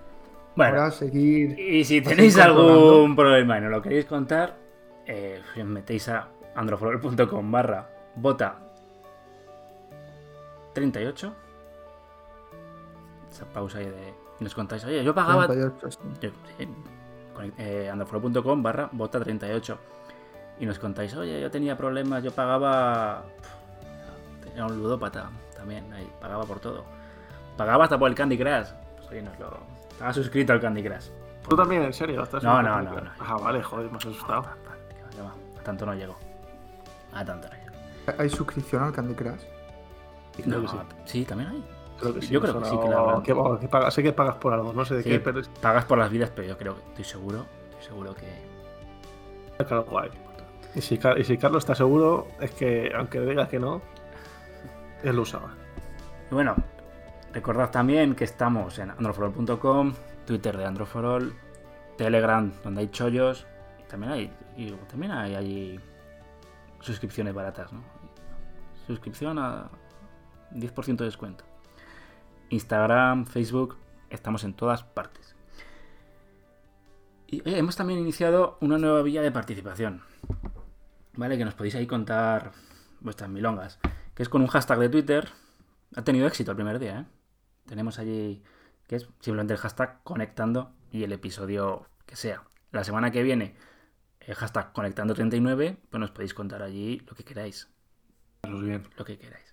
Bueno, 0.55 0.77
Ahora 0.79 0.91
seguir. 0.91 1.57
y 1.59 1.83
si 1.83 2.01
tenéis 2.01 2.37
algún 2.37 3.15
problema 3.15 3.57
y 3.57 3.61
no 3.61 3.69
lo 3.69 3.81
queréis 3.81 4.05
contar, 4.05 4.57
eh, 5.05 5.39
os 5.57 5.65
metéis 5.65 6.09
a 6.09 6.27
androforol.com 6.55 7.51
barra 7.51 7.87
bota 8.15 8.57
38. 10.73 11.33
Esa 13.31 13.45
pausa 13.45 13.77
ahí 13.79 13.85
de... 13.85 14.13
y 14.39 14.43
Nos 14.43 14.55
contáis, 14.55 14.83
oye, 14.85 15.03
yo 15.03 15.13
pagaba 15.13 15.47
38, 15.47 15.91
sí. 15.91 15.97
Yo- 16.21 16.29
sí, 16.57 16.67
con- 17.33 17.53
eh, 17.57 17.89
androforo.com 17.91 18.63
barra 18.63 18.89
bota 18.91 19.19
38 19.19 19.77
y 20.59 20.65
nos 20.65 20.77
contáis, 20.79 21.15
oye, 21.15 21.39
yo 21.41 21.49
tenía 21.51 21.77
problemas, 21.77 22.23
yo 22.23 22.31
pagaba... 22.31 23.23
Tenía 24.43 24.65
un 24.65 24.77
ludópata 24.77 25.29
también, 25.55 25.91
ahí, 25.93 26.09
pagaba 26.19 26.43
por 26.45 26.59
todo. 26.59 26.83
Pagaba 27.55 27.83
hasta 27.85 27.97
por 27.99 28.09
el 28.09 28.15
Candy 28.15 28.37
Crush. 28.37 28.67
Pues 28.97 29.09
oye, 29.09 29.21
nos 29.21 29.37
lo... 29.39 29.57
Estaba 29.91 30.11
suscrito 30.13 30.53
al 30.53 30.59
Candy 30.61 30.83
Crush. 30.83 31.07
¿Tú 31.47 31.55
también, 31.55 31.83
en 31.83 31.93
serio? 31.93 32.23
¿Estás 32.23 32.43
No, 32.43 32.59
en 32.59 32.65
no, 32.65 32.81
no, 32.81 32.91
no. 33.01 33.11
Ah, 33.19 33.37
vale, 33.37 33.61
joder, 33.63 33.89
me 33.91 33.97
has 33.97 34.05
asustado. 34.05 34.41
A 35.59 35.63
tanto 35.63 35.85
no 35.85 35.93
llego. 35.93 36.17
A 37.13 37.23
tanto 37.25 37.47
no 37.47 37.53
llego. 37.53 37.75
¿Hay 38.17 38.29
suscripción 38.29 38.83
al 38.83 38.91
Candy 38.93 39.13
Crush? 39.13 39.41
No, 40.45 40.61
que 40.61 40.67
sí. 40.67 40.77
sí, 41.05 41.25
también 41.25 41.49
hay. 41.49 41.65
Creo 41.99 42.13
que 42.13 42.21
sí. 42.21 42.33
Yo 42.33 42.41
creo 42.41 42.59
que 42.59 42.65
sí 42.69 42.77
que 42.77 42.89
la 42.89 43.21
que- 43.23 43.59
que 43.61 43.67
pagas- 43.67 43.93
sé 43.93 44.03
que 44.03 44.13
pagas 44.13 44.35
por 44.35 44.53
algo, 44.53 44.73
no 44.73 44.85
sé 44.85 44.95
de 44.95 45.03
Sí, 45.03 45.09
qué, 45.09 45.19
pero 45.19 45.41
pagas 45.61 45.85
por 45.85 45.97
las 45.97 46.09
vidas, 46.09 46.31
pero 46.35 46.47
yo 46.47 46.57
creo 46.57 46.75
que 46.75 46.81
estoy 46.89 47.03
seguro, 47.05 47.45
estoy 47.71 47.83
seguro 47.87 48.13
que... 48.15 49.63
claro, 49.65 49.83
guay. 49.85 50.09
Y 50.75 50.81
si, 50.81 50.99
y 51.17 51.23
si 51.23 51.37
Carlos 51.37 51.63
está 51.63 51.75
seguro, 51.75 52.27
es 52.39 52.51
que 52.51 52.91
aunque 52.95 53.19
diga 53.21 53.47
que 53.47 53.59
no, 53.59 53.81
él 55.03 55.15
lo 55.15 55.23
usaba. 55.23 55.53
Y 56.31 56.33
bueno, 56.35 56.55
recordad 57.33 57.71
también 57.71 58.15
que 58.15 58.23
estamos 58.23 58.77
en 58.79 58.91
androforol.com, 58.91 59.93
Twitter 60.25 60.55
de 60.57 60.65
Androforol, 60.65 61.33
Telegram, 61.97 62.51
donde 62.63 62.81
hay 62.81 62.87
chollos, 62.89 63.47
y 63.79 63.89
también 63.89 64.11
hay, 64.13 64.33
y 64.55 64.71
también 64.89 65.11
hay, 65.11 65.35
allí 65.35 65.79
suscripciones 66.81 67.33
baratas, 67.33 67.73
¿no? 67.73 67.81
Suscripción 68.87 69.37
a 69.39 69.69
10% 70.51 71.03
de 71.03 71.05
descuento. 71.05 71.43
Instagram, 72.49 73.25
Facebook, 73.25 73.77
estamos 74.09 74.43
en 74.43 74.53
todas 74.53 74.83
partes. 74.83 75.35
Y 77.27 77.41
oye, 77.41 77.57
hemos 77.57 77.75
también 77.75 77.99
iniciado 77.99 78.57
una 78.59 78.77
nueva 78.77 79.01
vía 79.03 79.21
de 79.21 79.31
participación. 79.31 80.01
¿Vale? 81.13 81.37
Que 81.37 81.45
nos 81.45 81.53
podéis 81.53 81.75
ahí 81.75 81.85
contar 81.85 82.51
vuestras 83.01 83.29
milongas. 83.29 83.79
Que 84.15 84.23
es 84.23 84.29
con 84.29 84.41
un 84.41 84.47
hashtag 84.47 84.79
de 84.79 84.89
Twitter. 84.89 85.29
Ha 85.95 86.03
tenido 86.03 86.27
éxito 86.27 86.51
el 86.51 86.57
primer 86.57 86.79
día, 86.79 87.01
¿eh? 87.01 87.05
Tenemos 87.67 87.99
allí 87.99 88.43
que 88.87 88.95
es 88.95 89.07
simplemente 89.19 89.53
el 89.53 89.59
hashtag 89.59 90.01
conectando 90.03 90.71
y 90.91 91.03
el 91.03 91.11
episodio 91.11 91.85
que 92.07 92.15
sea. 92.15 92.43
La 92.71 92.83
semana 92.83 93.11
que 93.11 93.21
viene, 93.21 93.55
el 94.19 94.33
hashtag 94.33 94.73
conectando39, 94.73 95.77
pues 95.89 95.99
nos 95.99 96.09
podéis 96.11 96.33
contar 96.33 96.63
allí 96.63 96.99
lo 97.07 97.15
que 97.15 97.23
queráis. 97.23 97.69
Bien. 98.43 98.87
Lo 98.97 99.05
que 99.05 99.19
queráis. 99.19 99.48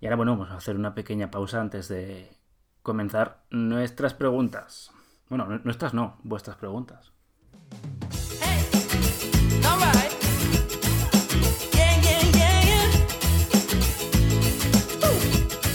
Y 0.00 0.06
ahora, 0.06 0.16
bueno, 0.16 0.32
vamos 0.32 0.50
a 0.50 0.56
hacer 0.56 0.76
una 0.76 0.94
pequeña 0.94 1.30
pausa 1.30 1.60
antes 1.60 1.88
de 1.88 2.30
comenzar 2.82 3.42
nuestras 3.50 4.14
preguntas. 4.14 4.90
Bueno, 5.28 5.46
nu- 5.46 5.60
nuestras 5.64 5.92
no, 5.94 6.18
vuestras 6.22 6.56
preguntas. 6.56 7.12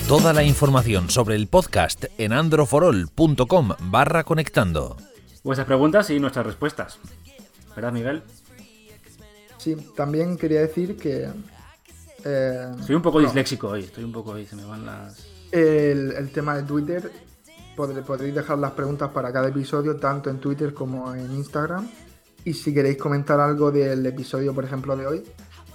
Toda 0.07 0.33
la 0.33 0.43
información 0.43 1.09
sobre 1.09 1.36
el 1.36 1.47
podcast 1.47 2.05
en 2.17 2.33
androforol.com 2.33 3.69
barra 3.79 4.23
conectando. 4.23 4.97
Vuestras 5.43 5.65
preguntas 5.65 6.09
y 6.09 6.19
nuestras 6.19 6.45
respuestas. 6.45 6.99
¿Verdad, 7.75 7.91
Miguel? 7.91 8.21
Sí, 9.57 9.75
también 9.95 10.38
quería 10.38 10.62
decir 10.62 10.97
que. 10.97 11.29
Eh, 12.25 12.71
Estoy 12.79 12.95
un 12.95 13.01
poco 13.01 13.19
no, 13.19 13.25
disléxico 13.25 13.69
hoy, 13.69 13.83
estoy 13.83 14.03
un 14.03 14.12
poco 14.12 14.31
hoy, 14.31 14.45
se 14.45 14.55
me 14.55 14.65
van 14.65 14.86
las... 14.86 15.25
El, 15.51 16.12
el 16.13 16.31
tema 16.31 16.55
de 16.55 16.63
Twitter, 16.63 17.12
podré- 17.75 18.03
podréis 18.03 18.33
dejar 18.33 18.57
las 18.57 18.71
preguntas 18.71 19.12
para 19.12 19.31
cada 19.31 19.47
episodio, 19.49 19.95
tanto 19.97 20.29
en 20.29 20.39
Twitter 20.39 20.73
como 20.73 21.13
en 21.13 21.31
Instagram. 21.33 21.88
Y 22.45 22.53
si 22.53 22.73
queréis 22.73 22.97
comentar 22.97 23.39
algo 23.39 23.71
del 23.71 24.05
episodio, 24.05 24.53
por 24.53 24.65
ejemplo, 24.65 24.95
de 24.97 25.07
hoy, 25.07 25.23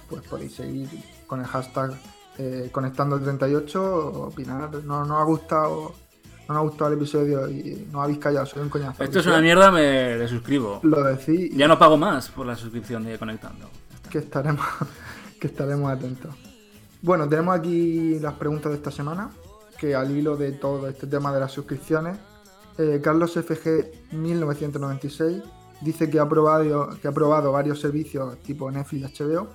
pues 0.09 0.21
podéis 0.27 0.53
seguir 0.55 0.87
con 1.27 1.39
el 1.39 1.45
hashtag 1.47 1.91
eh, 2.37 2.69
conectando38, 2.71 3.75
opinar, 3.75 4.69
no 4.83 5.05
nos 5.05 5.19
ha 5.19 5.23
gustado, 5.23 5.93
no 6.47 6.55
ha 6.57 6.59
gustado 6.61 6.91
el 6.91 6.97
episodio 6.97 7.49
y 7.49 7.87
no 7.91 8.01
habéis 8.01 8.19
callado, 8.19 8.45
soy 8.45 8.61
un 8.63 8.69
coñazo. 8.69 9.03
Esto 9.03 9.19
es 9.19 9.25
una 9.25 9.39
mierda, 9.41 9.71
me 9.71 10.15
le 10.17 10.27
suscribo. 10.27 10.79
Lo 10.83 11.03
decís 11.03 11.51
Ya 11.55 11.67
no 11.67 11.77
pago 11.79 11.97
más 11.97 12.29
por 12.29 12.45
la 12.45 12.55
suscripción 12.55 13.03
de 13.05 13.17
Conectando. 13.17 13.69
que 14.09 14.17
estaremos, 14.19 14.65
que 15.39 15.47
estaremos 15.47 15.91
atentos. 15.91 16.35
Bueno, 17.01 17.27
tenemos 17.29 17.57
aquí 17.57 18.19
las 18.19 18.33
preguntas 18.33 18.71
de 18.71 18.77
esta 18.77 18.91
semana, 18.91 19.31
que 19.79 19.95
al 19.95 20.15
hilo 20.15 20.35
de 20.35 20.51
todo 20.51 20.87
este 20.87 21.07
tema 21.07 21.33
de 21.33 21.39
las 21.39 21.51
suscripciones, 21.51 22.17
eh, 22.77 22.99
Carlos 23.03 23.33
FG 23.33 24.13
1996 24.13 25.41
dice 25.81 26.09
que 26.09 26.19
ha, 26.19 26.27
probado, 26.27 26.89
que 27.01 27.07
ha 27.07 27.11
probado 27.11 27.51
varios 27.51 27.79
servicios 27.79 28.37
tipo 28.39 28.69
Netflix 28.69 29.19
y 29.19 29.23
HBO, 29.23 29.47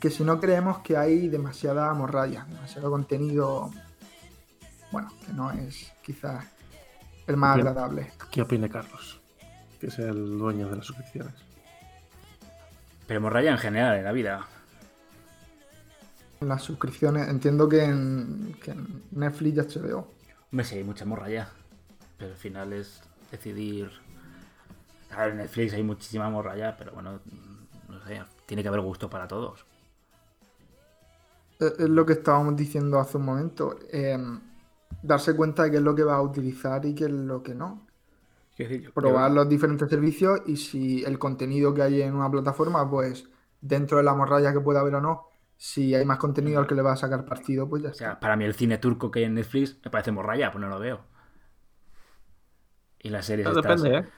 que 0.00 0.10
si 0.10 0.24
no 0.24 0.40
creemos 0.40 0.78
que 0.78 0.96
hay 0.96 1.28
demasiada 1.28 1.92
morralla, 1.94 2.46
demasiado 2.48 2.90
contenido, 2.90 3.70
bueno, 4.90 5.12
que 5.24 5.32
no 5.32 5.50
es 5.50 5.92
quizás 6.02 6.44
el 7.26 7.36
más 7.36 7.56
agradable. 7.56 8.12
¿Qué 8.30 8.42
opina 8.42 8.68
Carlos? 8.68 9.20
Que 9.80 9.88
es 9.88 9.98
el 9.98 10.38
dueño 10.38 10.68
de 10.70 10.76
las 10.76 10.86
suscripciones. 10.86 11.34
Pero 13.06 13.20
morralla 13.20 13.52
en 13.52 13.58
general, 13.58 13.96
en 13.96 14.04
la 14.04 14.12
vida. 14.12 14.46
En 16.40 16.48
las 16.48 16.62
suscripciones, 16.62 17.28
entiendo 17.28 17.68
que 17.68 17.82
en, 17.84 18.56
que 18.62 18.72
en 18.72 19.02
Netflix 19.12 19.56
y 19.74 19.78
HBO. 19.80 20.08
Hombre, 20.52 20.66
sí, 20.66 20.76
hay 20.76 20.84
mucha 20.84 21.04
morralla. 21.04 21.48
Pero 22.18 22.32
al 22.32 22.36
final 22.36 22.72
es 22.72 23.00
decidir. 23.30 23.90
Claro, 25.08 25.32
en 25.32 25.38
Netflix 25.38 25.72
hay 25.72 25.82
muchísima 25.82 26.28
morralla, 26.28 26.76
pero 26.76 26.92
bueno, 26.92 27.20
no 27.88 28.04
sé, 28.06 28.22
tiene 28.44 28.62
que 28.62 28.68
haber 28.68 28.80
gusto 28.82 29.08
para 29.08 29.26
todos. 29.28 29.64
Es 31.58 31.72
es 31.78 31.88
lo 31.88 32.04
que 32.04 32.12
estábamos 32.14 32.56
diciendo 32.56 32.98
hace 32.98 33.16
un 33.16 33.24
momento. 33.24 33.78
eh, 33.92 34.18
darse 35.02 35.34
cuenta 35.36 35.62
de 35.64 35.70
qué 35.70 35.76
es 35.76 35.82
lo 35.82 35.94
que 35.94 36.02
va 36.04 36.16
a 36.16 36.22
utilizar 36.22 36.84
y 36.84 36.94
qué 36.94 37.04
es 37.04 37.10
lo 37.10 37.42
que 37.42 37.54
no. 37.54 37.86
Quiero 38.56 38.70
decir, 38.70 38.86
yo- 38.86 38.92
Probar 38.94 39.30
yo- 39.30 39.34
los 39.36 39.48
diferentes 39.48 39.88
servicios 39.88 40.40
y 40.46 40.56
si 40.56 41.04
el 41.04 41.18
contenido 41.18 41.72
que 41.74 41.82
hay 41.82 42.02
en 42.02 42.14
una 42.14 42.30
plataforma, 42.30 42.88
pues 42.90 43.28
dentro 43.60 43.98
de 43.98 44.04
la 44.04 44.14
morralla 44.14 44.52
que 44.52 44.60
pueda 44.60 44.80
haber 44.80 44.96
o 44.96 45.00
no, 45.00 45.28
si 45.56 45.94
hay 45.94 46.04
más 46.04 46.18
contenido 46.18 46.60
al 46.60 46.66
que 46.66 46.74
le 46.74 46.82
va 46.82 46.92
a 46.92 46.96
sacar 46.96 47.24
partido, 47.24 47.68
pues 47.68 47.82
ya 47.82 47.90
O 47.90 47.92
está. 47.92 47.96
sea, 47.98 48.20
para 48.20 48.36
mí 48.36 48.44
el 48.44 48.54
cine 48.54 48.78
turco 48.78 49.10
que 49.10 49.18
hay 49.20 49.24
en 49.24 49.34
Netflix 49.34 49.78
me 49.84 49.90
parece 49.90 50.12
morralla, 50.12 50.52
pues 50.52 50.60
no 50.62 50.68
lo 50.68 50.78
veo. 50.78 51.04
Y 52.98 53.08
las 53.10 53.24
series 53.26 53.46
No, 53.46 53.52
estas... 53.52 53.82
depende, 53.82 53.96
¿eh? 53.98 54.12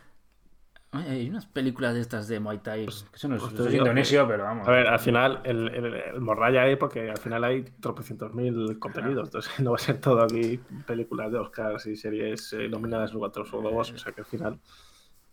Ay, 0.91 1.07
Hay 1.11 1.29
unas 1.31 1.47
películas 1.47 1.95
de 1.95 2.01
estas 2.01 2.29
de 2.29 2.41
Muay 2.41 2.59
Thai, 2.63 2.87
que 2.87 3.17
eso 3.17 3.29
no 3.29 3.37
es, 3.37 3.43
pues 3.43 3.75
indonesio, 3.75 4.27
pero 4.27 4.45
vamos. 4.45 4.67
A 4.67 4.71
ver, 4.71 4.87
al 4.87 4.99
final, 4.99 5.43
el, 5.45 5.69
el, 5.69 5.95
el 5.95 6.21
morralla 6.21 6.63
hay 6.63 6.77
porque 6.77 7.11
al 7.11 7.19
final 7.19 7.45
hay 7.45 7.63
tropecientos 7.65 8.33
mil 8.35 8.79
contenidos. 8.79 9.29
Entonces, 9.29 9.53
no 9.61 9.73
va 9.73 9.77
a 9.77 9.81
ser 9.81 10.01
todo 10.01 10.23
aquí 10.23 10.57
películas 10.87 11.31
de 11.31 11.39
Oscars 11.39 11.87
y 11.87 11.97
series 11.97 12.53
eh, 12.55 12.69
nominadas 12.71 13.13
en 13.13 13.19
cuatro 13.19 13.45
globos. 13.45 13.93
O 13.93 13.99
sea 13.99 14.13
que 14.13 14.23
al 14.23 14.27
final, 14.27 14.61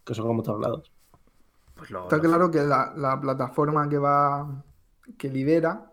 que 0.06 0.16
son 0.16 0.28
como 0.28 0.44
todos 0.44 0.62
lados. 0.62 0.94
Pues 1.76 1.90
lo, 1.92 2.12
Está 2.12 2.16
lo- 2.16 2.22
claro 2.22 2.52
que 2.52 2.62
la, 2.64 2.94
la 2.96 3.20
plataforma 3.20 3.90
que 3.90 3.98
va, 3.98 4.64
que 5.18 5.30
lidera, 5.30 5.92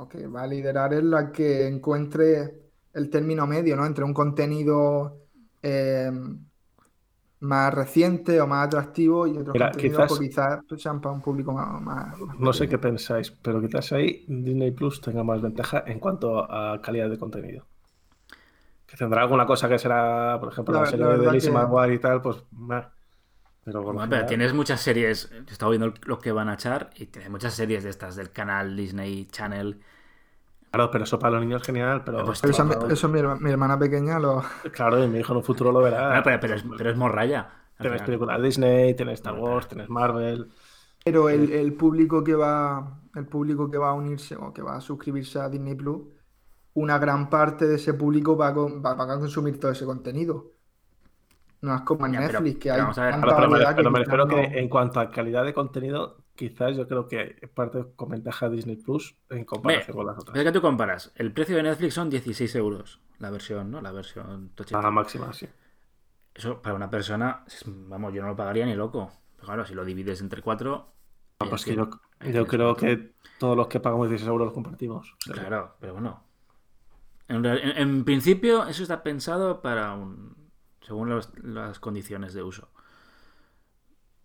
o 0.00 0.08
que 0.08 0.26
va 0.26 0.42
a 0.42 0.46
liderar 0.46 0.94
es 0.94 1.04
la 1.04 1.30
que 1.30 1.66
encuentre 1.66 2.54
el 2.92 3.10
término 3.10 3.46
medio, 3.46 3.76
¿no? 3.76 3.86
Entre 3.86 4.04
un 4.04 4.14
contenido 4.14 5.18
eh, 5.62 6.10
más 7.40 7.72
reciente 7.72 8.40
o 8.40 8.46
más 8.46 8.66
atractivo 8.66 9.26
y 9.26 9.30
otros 9.38 9.54
Mira, 9.54 9.70
contenidos 9.70 9.98
quizás- 9.98 10.08
pues, 10.18 10.20
quizás 10.30 10.60
pues, 10.68 10.82
sean 10.82 11.00
para 11.00 11.14
un 11.14 11.22
público 11.22 11.52
más, 11.52 11.80
más- 11.80 12.18
más 12.18 12.38
No 12.38 12.52
sé 12.52 12.68
qué 12.68 12.78
pensáis, 12.78 13.30
pero 13.30 13.60
quizás 13.60 13.92
ahí 13.92 14.24
Disney 14.28 14.70
Plus 14.72 15.00
tenga 15.00 15.24
más 15.24 15.40
ventaja 15.40 15.84
en 15.86 15.98
cuanto 16.00 16.50
a 16.50 16.80
calidad 16.82 17.08
de 17.08 17.18
contenido. 17.18 17.66
Que 18.86 18.96
tendrá 18.96 19.22
alguna 19.22 19.46
cosa 19.46 19.68
que 19.68 19.78
será, 19.78 20.36
por 20.40 20.52
ejemplo, 20.52 20.74
la, 20.74 20.80
La- 20.80 20.86
serie 20.86 21.04
la 21.06 21.16
de 21.16 21.32
Lizzie 21.32 21.52
que- 21.52 21.94
y 21.94 21.98
tal, 21.98 22.20
pues. 22.20 22.36
meh. 22.52 22.82
Pero, 23.62 24.26
tienes 24.26 24.52
muchas 24.54 24.80
series, 24.80 25.30
he 25.32 25.52
estado 25.52 25.70
viendo 25.70 25.92
lo 26.04 26.18
que 26.18 26.32
van 26.32 26.48
a 26.48 26.54
echar 26.54 26.90
y 26.96 27.06
tienes 27.06 27.30
muchas 27.30 27.54
series 27.54 27.84
de 27.84 27.90
estas 27.90 28.16
del 28.16 28.32
canal 28.32 28.74
Disney 28.74 29.26
Channel. 29.26 29.80
Claro, 30.70 30.90
pero 30.90 31.04
eso 31.04 31.18
para 31.18 31.32
los 31.32 31.40
niños 31.42 31.60
es 31.62 31.66
genial, 31.66 32.02
pero. 32.04 32.24
Pues 32.24 32.40
Pero 32.40 32.52
esa- 32.52 32.64
claro, 32.64 32.88
eso 32.90 33.08
mi, 33.08 33.18
herma- 33.18 33.38
mi 33.40 33.50
hermana 33.50 33.78
pequeña 33.78 34.18
lo... 34.20 34.42
claro, 34.72 35.02
y 35.02 35.08
mi 35.08 35.18
hijo 35.18 35.32
en 35.32 35.38
un 35.38 35.44
futuro 35.44 35.72
lo 35.72 35.80
verá. 35.80 36.22
Pero, 36.22 36.40
pero 36.40 36.54
es, 36.54 36.64
pero 36.76 36.90
es 36.90 36.96
morralla. 36.96 37.40
al 37.78 37.82
Tienes 37.82 38.02
final. 38.02 38.06
películas 38.06 38.42
Disney, 38.42 38.94
tienes 38.94 39.14
Star 39.14 39.34
Wars, 39.34 39.68
tienes 39.68 39.88
Marvel. 39.88 40.50
Pero 41.04 41.28
el, 41.28 41.50
el 41.52 41.74
público 41.74 42.22
que 42.22 42.34
va, 42.34 43.02
el 43.14 43.26
público 43.26 43.70
que 43.70 43.78
va 43.78 43.90
a 43.90 43.94
unirse 43.94 44.36
o 44.36 44.52
que 44.52 44.62
va 44.62 44.76
a 44.76 44.80
suscribirse 44.80 45.38
a 45.40 45.48
Disney 45.48 45.74
Plus, 45.74 46.02
una 46.74 46.98
gran 46.98 47.30
parte 47.30 47.66
de 47.66 47.76
ese 47.76 47.94
público 47.94 48.36
va 48.36 48.48
a, 48.48 48.54
con- 48.54 48.82
va, 48.84 48.94
va 48.94 49.04
a 49.14 49.18
consumir 49.18 49.58
todo 49.60 49.70
ese 49.72 49.84
contenido. 49.86 50.52
No 51.62 51.74
es 51.74 51.82
como 51.82 52.06
en 52.06 52.12
Ya, 52.12 52.20
pero- 52.26 52.40
Netflix, 52.40 52.58
que 52.58 52.70
pero 52.70 52.74
hay 52.74 52.80
vamos 52.80 52.98
a 52.98 53.04
ver, 53.04 53.12
tanta 53.12 53.20
Claro, 53.20 53.48
pero 53.76 53.90
me, 53.90 53.90
me 53.90 53.98
refiero 54.00 54.26
que 54.28 54.42
en 54.58 54.68
cuanto 54.68 55.00
a 55.00 55.10
calidad 55.10 55.44
de 55.44 55.52
contenido, 55.54 56.24
quizás 56.48 56.74
yo 56.76 56.88
creo 56.88 57.06
que 57.06 57.48
parte 57.54 57.84
con 57.94 58.08
ventaja 58.08 58.48
Disney 58.48 58.76
Plus 58.76 59.14
en 59.28 59.44
comparación 59.44 59.94
con 59.96 60.06
las 60.06 60.14
Pero 60.16 60.22
es 60.24 60.30
otras. 60.30 60.44
que 60.44 60.52
tú 60.52 60.60
comparas, 60.62 61.12
el 61.16 61.32
precio 61.32 61.56
de 61.56 61.62
Netflix 61.64 61.94
son 61.94 62.08
16 62.10 62.54
euros, 62.56 63.00
la 63.18 63.30
versión, 63.30 63.70
¿no? 63.70 63.80
La 63.82 63.92
versión 63.92 64.50
tocheta. 64.54 64.80
La 64.80 64.90
máxima, 64.90 65.32
sí. 65.32 65.46
Eso 66.34 66.62
para 66.62 66.74
una 66.74 66.88
persona, 66.88 67.44
vamos, 67.66 68.14
yo 68.14 68.22
no 68.22 68.28
lo 68.28 68.36
pagaría 68.36 68.64
ni 68.64 68.74
loco. 68.74 69.12
Pero 69.36 69.46
claro, 69.46 69.66
si 69.66 69.74
lo 69.74 69.84
divides 69.84 70.20
entre 70.20 70.40
cuatro... 70.42 70.92
Ya 71.42 71.48
pues 71.48 71.64
que 71.64 71.74
yo, 71.74 71.88
creo 72.46 72.74
que 72.76 73.12
todos 73.38 73.56
los 73.56 73.66
que 73.68 73.80
pagamos 73.80 74.08
16 74.08 74.28
euros 74.28 74.46
los 74.46 74.54
compartimos. 74.54 75.14
Claro, 75.32 75.76
pero 75.80 75.94
bueno. 75.94 76.22
En, 77.28 77.42
real- 77.44 77.60
en- 77.62 77.76
en 77.78 78.04
principio, 78.04 78.66
eso 78.66 78.82
está 78.82 79.02
pensado 79.02 79.62
para 79.62 79.94
un. 79.94 80.36
según 80.82 81.08
los- 81.10 81.30
las 81.42 81.78
condiciones 81.80 82.34
de 82.34 82.42
uso. 82.42 82.68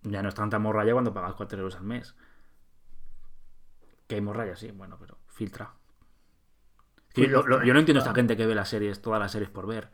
Ya 0.06 0.22
no 0.22 0.30
es 0.30 0.36
tanta 0.36 0.60
morralla 0.60 0.94
cuando 0.94 1.14
pagas 1.14 1.34
4 1.36 1.60
euros 1.60 1.76
al 1.76 1.84
mes. 1.84 2.16
Que 4.08 4.16
hay 4.16 4.22
morralla, 4.22 4.56
sí, 4.56 4.72
bueno, 4.72 4.98
pero 5.00 5.18
filtra. 5.28 5.74
Sí, 7.14 7.28
lo- 7.28 7.46
lo- 7.48 7.64
yo 7.64 7.74
no 7.74 7.80
entiendo 7.80 8.00
a 8.02 8.04
esta 8.04 8.14
gente 8.14 8.36
que 8.38 8.46
ve 8.46 8.56
las 8.56 8.70
series, 8.70 9.02
todas 9.02 9.20
las 9.20 9.32
series 9.32 9.50
por 9.50 9.68
ver. 9.68 9.90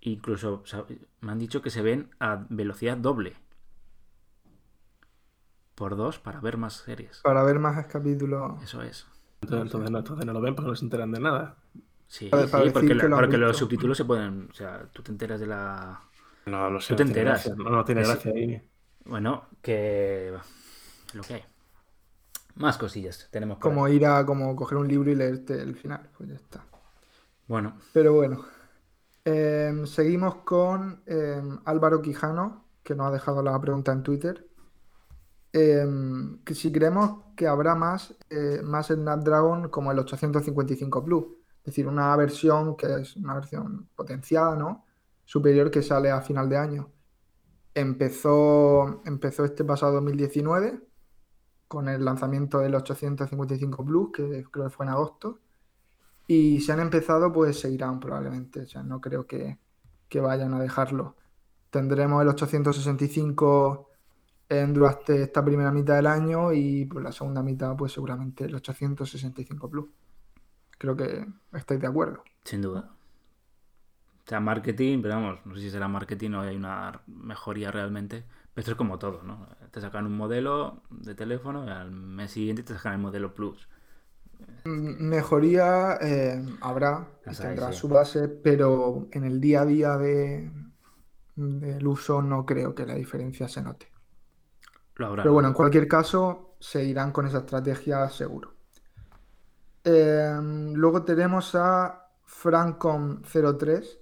Incluso 0.00 0.60
o 0.62 0.66
sea, 0.66 0.84
me 1.20 1.32
han 1.32 1.38
dicho 1.38 1.62
que 1.62 1.70
se 1.70 1.82
ven 1.82 2.10
a 2.20 2.46
velocidad 2.50 2.96
doble. 2.96 3.36
Por 5.74 5.96
dos 5.96 6.18
para 6.20 6.40
ver 6.40 6.56
más 6.56 6.74
series. 6.74 7.20
Para 7.22 7.42
ver 7.42 7.58
más 7.58 7.84
capítulos. 7.86 8.62
Eso 8.62 8.82
es. 8.82 9.06
entonces, 9.42 9.66
entonces 9.66 9.90
no, 9.90 9.98
entonces 9.98 10.26
no 10.26 10.32
lo 10.32 10.40
ven 10.40 10.54
porque 10.54 10.68
no 10.70 10.76
se 10.76 10.84
enteran 10.84 11.10
de 11.12 11.20
nada. 11.20 11.56
Sí, 12.06 12.28
Para- 12.28 12.46
para 12.46 12.70
porque, 12.72 12.94
la- 12.94 13.02
que 13.02 13.08
lo 13.08 13.16
han 13.16 13.22
porque 13.22 13.38
los 13.38 13.56
subtítulos 13.56 13.96
se 13.96 14.04
pueden. 14.04 14.48
O 14.50 14.54
sea, 14.54 14.86
tú 14.92 15.02
te 15.02 15.10
enteras 15.10 15.40
de 15.40 15.46
la. 15.46 16.00
No, 16.46 16.70
lo 16.70 16.80
sé. 16.80 16.94
Tú 16.94 16.96
te 16.96 17.04
no 17.04 17.12
tiene 17.12 17.20
enteras. 17.20 17.44
gracia, 17.46 17.64
No, 17.64 17.70
no 17.70 17.84
tiene 17.84 18.02
gracia 18.02 18.30
ahí. 18.32 18.62
Bueno, 19.04 19.44
que. 19.62 20.32
Lo 21.12 21.22
que 21.22 21.34
hay. 21.34 21.44
Más 22.56 22.78
cosillas 22.78 23.28
tenemos 23.30 23.58
por 23.58 23.64
Como 23.70 23.84
ahí. 23.84 23.96
ir 23.96 24.06
a 24.06 24.24
como 24.24 24.54
coger 24.54 24.78
un 24.78 24.88
libro 24.88 25.10
y 25.10 25.14
leerte 25.14 25.60
el 25.60 25.74
final. 25.76 26.08
Pues 26.16 26.30
ya 26.30 26.36
está. 26.36 26.64
Bueno, 27.46 27.76
Pero 27.92 28.12
bueno. 28.14 28.44
Em, 29.24 29.86
seguimos 29.86 30.36
con 30.44 31.02
em, 31.06 31.58
Álvaro 31.64 32.02
Quijano, 32.02 32.64
que 32.82 32.94
nos 32.94 33.06
ha 33.08 33.10
dejado 33.10 33.42
la 33.42 33.58
pregunta 33.60 33.92
en 33.92 34.02
Twitter. 34.02 34.46
Em, 35.52 36.42
que 36.44 36.54
si 36.54 36.72
creemos 36.72 37.22
que 37.36 37.46
habrá 37.46 37.74
más, 37.76 38.14
eh, 38.28 38.60
más 38.62 38.88
Snapdragon 38.88 39.68
como 39.68 39.92
el 39.92 39.98
855 40.00 41.04
Plus. 41.04 41.24
Es 41.58 41.64
decir, 41.66 41.86
una 41.86 42.14
versión 42.16 42.76
que 42.76 42.92
es 43.00 43.16
una 43.16 43.34
versión 43.34 43.88
potenciada, 43.94 44.56
¿no? 44.56 44.84
Superior 45.24 45.70
que 45.70 45.82
sale 45.82 46.10
a 46.10 46.20
final 46.20 46.48
de 46.48 46.56
año. 46.58 46.90
Empezó, 47.74 49.02
empezó 49.04 49.44
este 49.44 49.64
pasado 49.64 49.94
2019 49.94 50.80
con 51.68 51.88
el 51.88 52.04
lanzamiento 52.04 52.60
del 52.60 52.74
855 52.74 53.84
Plus, 53.84 54.12
que 54.12 54.44
creo 54.50 54.66
que 54.66 54.70
fue 54.70 54.86
en 54.86 54.92
agosto. 54.92 55.40
Y 56.26 56.60
si 56.60 56.70
han 56.72 56.80
empezado, 56.80 57.32
pues 57.32 57.58
seguirán 57.58 58.00
probablemente. 58.00 58.60
O 58.62 58.66
sea, 58.66 58.82
no 58.82 59.00
creo 59.00 59.26
que, 59.26 59.58
que 60.08 60.20
vayan 60.20 60.54
a 60.54 60.60
dejarlo. 60.60 61.16
Tendremos 61.70 62.22
el 62.22 62.28
865 62.28 63.90
en 64.48 64.72
durante 64.72 65.22
esta 65.22 65.44
primera 65.44 65.72
mitad 65.72 65.96
del 65.96 66.06
año 66.06 66.52
y 66.52 66.84
pues 66.84 67.02
la 67.02 67.12
segunda 67.12 67.42
mitad, 67.42 67.74
pues 67.76 67.92
seguramente 67.92 68.44
el 68.44 68.54
865 68.54 69.68
Plus. 69.68 69.88
Creo 70.78 70.96
que 70.96 71.26
estáis 71.52 71.80
de 71.80 71.86
acuerdo. 71.86 72.22
sin 72.44 72.62
duda. 72.62 72.93
O 74.24 74.28
sea, 74.28 74.40
marketing, 74.40 75.02
pero 75.02 75.14
vamos, 75.14 75.40
no 75.44 75.54
sé 75.54 75.60
si 75.62 75.70
será 75.70 75.86
marketing 75.86 76.30
o 76.32 76.40
hay 76.40 76.56
una 76.56 77.02
mejoría 77.06 77.70
realmente. 77.70 78.24
Pero 78.54 78.60
esto 78.60 78.70
es 78.72 78.76
como 78.78 78.98
todo, 78.98 79.22
¿no? 79.22 79.48
Te 79.70 79.80
sacan 79.80 80.06
un 80.06 80.16
modelo 80.16 80.82
de 80.90 81.14
teléfono 81.14 81.66
y 81.66 81.70
al 81.70 81.90
mes 81.90 82.30
siguiente 82.30 82.62
te 82.62 82.74
sacan 82.74 82.94
el 82.94 83.00
modelo 83.00 83.34
Plus. 83.34 83.68
Mejoría 84.64 85.98
eh, 86.00 86.42
habrá 86.62 87.06
y 87.30 87.34
tendrá 87.34 87.72
sí. 87.72 87.78
su 87.80 87.88
base, 87.88 88.28
pero 88.28 89.08
en 89.10 89.24
el 89.24 89.40
día 89.40 89.62
a 89.62 89.66
día 89.66 89.96
de, 89.98 90.50
del 91.36 91.86
uso 91.86 92.22
no 92.22 92.46
creo 92.46 92.74
que 92.74 92.86
la 92.86 92.94
diferencia 92.94 93.48
se 93.48 93.60
note. 93.62 93.92
Lo 94.96 95.06
habrá. 95.06 95.22
Pero 95.22 95.34
bueno, 95.34 95.48
en 95.48 95.54
cualquier 95.54 95.86
caso, 95.86 96.56
seguirán 96.60 97.12
con 97.12 97.26
esa 97.26 97.38
estrategia 97.38 98.08
seguro. 98.08 98.54
Eh, 99.82 100.38
luego 100.72 101.04
tenemos 101.04 101.54
a 101.54 102.08
Francom03, 102.26 103.98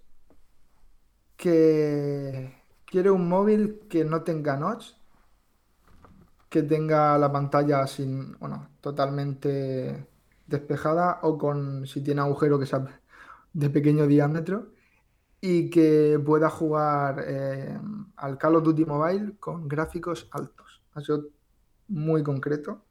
que 1.43 2.55
quiere 2.85 3.11
un 3.11 3.29
móvil 3.29 3.81
que 3.91 4.05
no 4.05 4.23
tenga 4.23 4.57
notch, 4.57 4.93
que 6.49 6.63
tenga 6.63 7.19
la 7.19 7.33
pantalla 7.33 7.85
sin, 7.89 8.39
bueno, 8.39 8.69
totalmente 8.81 10.07
despejada 10.47 11.19
o 11.23 11.37
con, 11.37 11.85
si 11.85 12.01
tiene 12.01 12.21
agujero 12.21 12.61
que 12.61 12.67
sea 12.67 12.87
de 13.53 13.71
pequeño 13.71 14.07
diámetro 14.07 14.69
y 15.41 15.69
que 15.69 16.23
pueda 16.25 16.49
jugar 16.49 17.25
eh, 17.27 17.77
al 18.19 18.39
Call 18.39 18.55
of 18.57 18.63
Duty 18.63 18.85
Mobile 18.85 19.35
con 19.41 19.67
gráficos 19.67 20.29
altos. 20.31 20.81
Ha 20.95 21.01
sido 21.01 21.25
muy 21.89 22.23
concreto. 22.23 22.85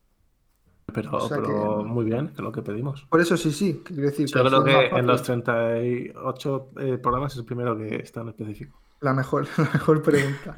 Pero, 0.94 1.12
O 1.18 1.28
sea 1.28 1.38
pero 1.38 1.80
que- 1.80 1.84
muy 1.86 2.06
bien, 2.06 2.28
que 2.28 2.34
es 2.34 2.40
lo 2.40 2.52
que 2.52 2.62
pedimos. 2.62 3.04
Por 3.10 3.22
eso 3.22 3.38
sí, 3.38 3.52
sí, 3.52 3.82
quiero 3.84 4.04
decir 4.04 4.28
Yo 4.28 4.44
creo 4.44 4.64
que 4.64 4.88
en 4.88 5.08
los 5.08 5.24
38 5.24 6.70
eh, 6.80 6.98
programas 6.98 7.34
es 7.34 7.40
el 7.40 7.46
primero 7.46 7.78
que 7.78 7.96
está 7.98 8.22
en 8.22 8.30
específico. 8.30 8.80
La 9.00 9.14
mejor, 9.14 9.48
la 9.58 9.70
mejor 9.74 10.02
pregunta. 10.02 10.56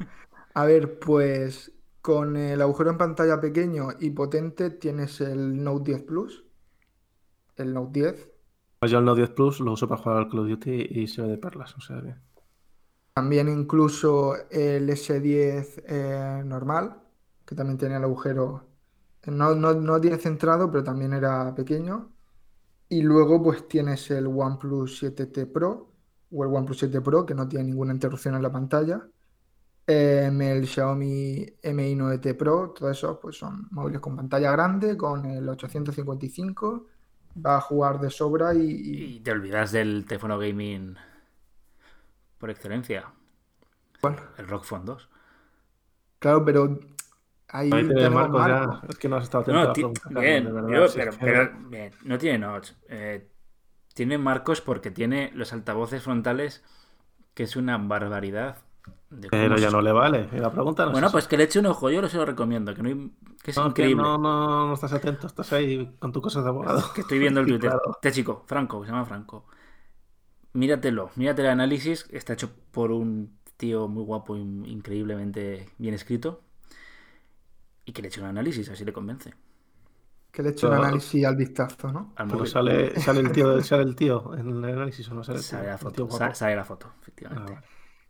A 0.54 0.64
ver, 0.64 0.98
pues 0.98 1.72
con 2.00 2.36
el 2.36 2.60
agujero 2.60 2.90
en 2.90 2.98
pantalla 2.98 3.40
pequeño 3.40 3.88
y 3.98 4.10
potente 4.10 4.70
tienes 4.70 5.20
el 5.20 5.62
Note 5.64 5.92
10 5.92 6.02
Plus, 6.02 6.44
el 7.56 7.72
Note 7.72 8.00
10. 8.00 8.30
Yo 8.86 8.98
el 8.98 9.04
Note 9.06 9.22
10 9.22 9.30
Plus 9.30 9.60
lo 9.60 9.72
uso 9.72 9.88
para 9.88 10.02
jugar 10.02 10.18
al 10.18 10.28
Call 10.28 10.40
of 10.40 10.48
Duty 10.48 10.88
y 10.90 11.06
se 11.06 11.22
ve 11.22 11.28
de 11.28 11.38
perlas. 11.38 11.74
O 11.76 11.80
sea 11.80 12.00
que. 12.02 12.14
También 13.14 13.48
incluso 13.48 14.34
el 14.50 14.90
S10 14.90 15.82
eh, 15.86 16.42
normal, 16.44 17.00
que 17.46 17.54
también 17.54 17.78
tenía 17.78 17.96
el 17.98 18.04
agujero, 18.04 18.66
no, 19.26 19.54
no, 19.54 19.74
no 19.74 20.00
10 20.00 20.22
centrado, 20.22 20.70
pero 20.70 20.84
también 20.84 21.12
era 21.12 21.54
pequeño. 21.54 22.12
Y 22.88 23.02
luego 23.02 23.42
pues 23.42 23.68
tienes 23.68 24.10
el 24.10 24.26
OnePlus 24.28 24.98
7T 25.02 25.46
Pro 25.46 25.92
o 26.30 26.44
el 26.44 26.50
OnePlus 26.54 26.78
7 26.80 27.00
Pro, 27.00 27.26
que 27.26 27.34
no 27.34 27.48
tiene 27.48 27.66
ninguna 27.66 27.92
interrupción 27.94 28.34
en 28.36 28.42
la 28.42 28.52
pantalla. 28.52 29.08
Em, 29.86 30.40
el 30.42 30.66
Xiaomi 30.66 31.46
Mi 31.74 31.94
9T 31.96 32.34
Pro, 32.34 32.70
todos 32.72 32.96
esos 32.96 33.18
pues 33.20 33.36
son 33.38 33.68
móviles 33.72 34.00
con 34.00 34.16
pantalla 34.16 34.50
grande, 34.52 34.96
con 34.96 35.26
el 35.26 35.48
855, 35.48 36.86
va 37.44 37.56
a 37.56 37.60
jugar 37.60 38.00
de 38.00 38.10
sobra 38.10 38.54
y, 38.54 38.60
y- 38.62 39.16
Y 39.16 39.20
te 39.20 39.30
olvidas 39.32 39.72
del 39.72 40.04
teléfono 40.06 40.38
gaming 40.38 40.96
por 42.38 42.50
excelencia. 42.50 43.12
¿Cuál? 44.00 44.20
El 44.38 44.46
Rock 44.46 44.64
Phone 44.64 44.84
2. 44.84 45.08
claro, 46.18 46.44
pero 46.44 46.78
ahí 47.54 47.70
tenemos 47.70 48.12
Marcos 48.30 48.46
ya. 48.46 48.80
Es 48.88 48.96
que 48.98 49.08
no 49.08 49.16
has 49.16 49.24
estado 49.24 49.42
atento 49.42 49.58
a 49.58 49.62
No, 49.62 49.68
la 49.68 49.72
ti- 49.72 49.80
pregunta, 49.80 50.00
Carlos, 50.02 50.22
bien, 50.22 50.44
de 50.44 50.52
verdad, 50.52 50.68
pero, 50.68 50.88
si 50.88 50.98
pero- 50.98 51.10
es 51.10 51.16
que- 51.18 51.24
pero, 51.24 51.50
bien, 51.70 51.92
no 52.04 52.18
tiene 52.18 52.38
notch. 52.38 52.70
Eh, 52.88 53.28
tiene 53.94 54.18
marcos 54.18 54.60
porque 54.60 54.90
tiene 54.90 55.30
los 55.34 55.52
altavoces 55.52 56.02
frontales, 56.02 56.62
que 57.34 57.44
es 57.44 57.56
una 57.56 57.78
barbaridad. 57.78 58.58
Pero 59.30 59.56
ya 59.56 59.68
se- 59.68 59.72
no 59.72 59.80
le 59.80 59.92
vale. 59.92 60.28
Y 60.32 60.38
la 60.38 60.50
pregunta 60.50 60.84
no 60.84 60.90
Bueno, 60.92 61.06
es 61.06 61.12
pues 61.12 61.28
que 61.28 61.36
le 61.36 61.44
eche 61.44 61.60
un 61.60 61.66
ojo, 61.66 61.88
yo 61.90 62.02
lo 62.02 62.08
se 62.08 62.16
lo 62.16 62.26
recomiendo, 62.26 62.74
que, 62.74 62.82
no 62.82 62.88
hay- 62.88 63.12
que 63.42 63.50
es. 63.52 63.56
No, 63.56 63.64
que 63.72 63.82
increíble. 63.82 64.02
no, 64.02 64.18
no, 64.18 64.66
no 64.68 64.74
estás 64.74 64.92
atento, 64.92 65.26
estás 65.28 65.52
ahí 65.52 65.94
con 66.00 66.10
tus 66.12 66.22
cosas 66.22 66.42
de 66.42 66.50
abogado. 66.50 66.82
Que 66.94 67.02
estoy 67.02 67.18
viendo 67.20 67.40
el 67.40 67.46
Twitter. 67.62 67.70
claro. 67.70 67.92
Este 67.94 68.10
chico, 68.12 68.42
Franco, 68.46 68.80
que 68.80 68.86
se 68.86 68.92
llama 68.92 69.04
Franco. 69.06 69.46
Míratelo, 70.52 71.10
mírate 71.16 71.42
el 71.42 71.48
análisis. 71.48 72.06
Está 72.10 72.32
hecho 72.34 72.50
por 72.72 72.90
un 72.92 73.38
tío 73.56 73.86
muy 73.88 74.02
guapo 74.04 74.36
increíblemente 74.36 75.68
bien 75.78 75.94
escrito. 75.94 76.40
Y 77.84 77.92
que 77.92 78.02
le 78.02 78.08
eche 78.08 78.20
un 78.20 78.26
análisis, 78.26 78.68
así 78.70 78.84
le 78.84 78.92
convence. 78.92 79.34
Que 80.30 80.42
le 80.42 80.50
eche 80.50 80.66
un 80.66 80.72
análisis 80.74 81.24
al 81.24 81.36
vistazo, 81.36 81.92
¿no? 81.92 82.12
Al 82.16 82.28
Pero 82.28 82.46
sale, 82.46 82.98
sale 83.00 83.20
el 83.20 83.30
tío, 83.32 83.62
sale 83.62 83.82
el 83.84 83.94
tío 83.94 84.34
en 84.34 84.48
el 84.48 84.64
análisis 84.64 85.08
o 85.10 85.14
no 85.14 85.22
sale 85.22 85.38
el 85.38 85.44
tío. 85.44 85.50
Sale 85.50 85.68
la 85.68 85.78
foto, 85.78 86.08
sale 86.34 86.56
la 86.56 86.64
foto, 86.64 86.86
Ah, 86.90 86.96
efectivamente. 87.02 87.52
vale. 87.54 87.66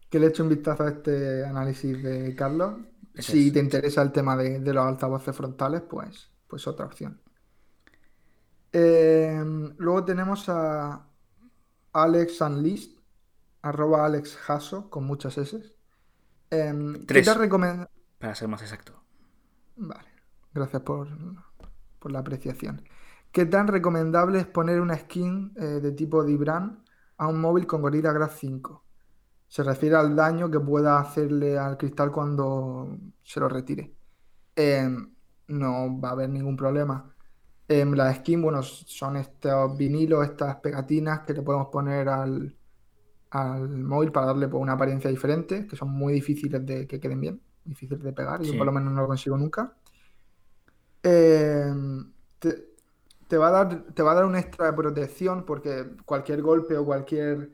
Que 0.09 0.19
le 0.21 0.27
eche 0.29 0.43
un 0.43 0.49
vistazo 0.49 0.85
a 0.85 0.89
este 0.91 1.45
análisis 1.45 2.03
de 2.03 2.35
Carlos. 2.37 2.75
Si 3.15 3.49
es. 3.49 3.53
te 3.53 3.59
interesa 3.61 4.03
el 4.03 4.13
tema 4.13 4.37
de, 4.37 4.61
de 4.61 4.73
los 4.75 4.85
altavoces 4.85 5.37
frontales, 5.37 5.83
pues, 5.83 6.31
pues 6.49 6.67
otra 6.67 6.87
opción. 6.87 7.21
Eh, 8.73 9.41
luego 9.79 10.05
tenemos 10.05 10.49
a 10.49 11.09
Alex 11.93 12.41
Unleashed, 12.41 12.97
arroba 13.63 14.05
Alex 14.07 14.39
Hasso, 14.49 14.91
con 14.91 15.05
muchas 15.05 15.39
S. 15.39 15.61
¿qué 16.51 17.05
Tres. 17.07 17.27
te 17.27 17.35
recomend- 17.35 17.89
Para 18.19 18.35
ser 18.35 18.49
más 18.49 18.63
exacto. 18.63 19.04
Vale, 19.77 20.09
gracias 20.53 20.83
por, 20.83 21.09
por 21.99 22.13
la 22.13 22.21
apreciación. 22.21 22.83
¿Qué 23.33 23.47
tan 23.47 23.67
recomendable 23.69 24.39
es 24.39 24.47
poner 24.47 24.81
una 24.81 24.97
skin 24.97 25.53
eh, 25.57 25.81
de 25.83 25.93
tipo 25.93 26.25
Dibran 26.25 26.85
a 27.17 27.27
un 27.29 27.41
móvil 27.41 27.67
con 27.67 27.83
Gorilla 27.83 28.13
Glass 28.13 28.37
5? 28.39 28.85
Se 29.49 29.63
refiere 29.65 29.97
al 29.97 30.15
daño 30.17 30.51
que 30.51 30.61
pueda 30.61 31.01
hacerle 31.01 31.59
al 31.59 31.77
cristal 31.77 32.13
cuando 32.13 32.97
se 33.25 33.41
lo 33.41 33.49
retire. 33.49 33.97
Em, 34.57 35.15
no 35.49 36.01
va 36.01 36.11
a 36.11 36.13
haber 36.13 36.31
ningún 36.31 36.57
problema. 36.57 37.15
Em, 37.69 37.93
la 37.95 38.15
skin, 38.15 38.43
bueno, 38.43 38.63
son 38.63 39.17
estos 39.17 39.77
vinilos, 39.77 40.25
estas 40.25 40.57
pegatinas 40.57 41.21
que 41.21 41.33
le 41.35 41.43
podemos 41.43 41.69
poner 41.69 42.09
al, 42.09 42.57
al 43.31 43.69
móvil 43.69 44.13
para 44.13 44.27
darle 44.29 44.49
pues, 44.49 44.63
una 44.63 44.75
apariencia 44.75 45.11
diferente, 45.11 45.67
que 45.67 45.77
son 45.77 45.91
muy 45.91 46.15
difíciles 46.15 46.65
de 46.67 46.87
que 46.87 47.01
queden 47.01 47.21
bien, 47.21 47.43
difíciles 47.65 48.03
de 48.03 48.13
pegar. 48.13 48.41
Yo 48.43 48.53
Sí. 48.53 48.57
por 48.59 48.67
lo 48.67 48.73
menos 48.73 48.93
no 48.93 49.03
lo 49.03 49.07
consigo 49.09 49.37
nunca. 49.37 49.73
Em, 51.03 52.11
te, 52.39 52.69
te 53.29 53.37
va 53.37 53.49
a 53.49 53.51
dar, 53.51 53.83
te 53.95 54.03
va 54.03 54.13
a 54.13 54.15
dar 54.15 54.25
un 54.25 54.37
extra 54.37 54.67
de 54.67 54.73
protección 54.73 55.45
porque 55.45 55.87
cualquier 56.05 56.43
golpe 56.43 56.77
o 56.77 56.85
cualquier... 56.85 57.51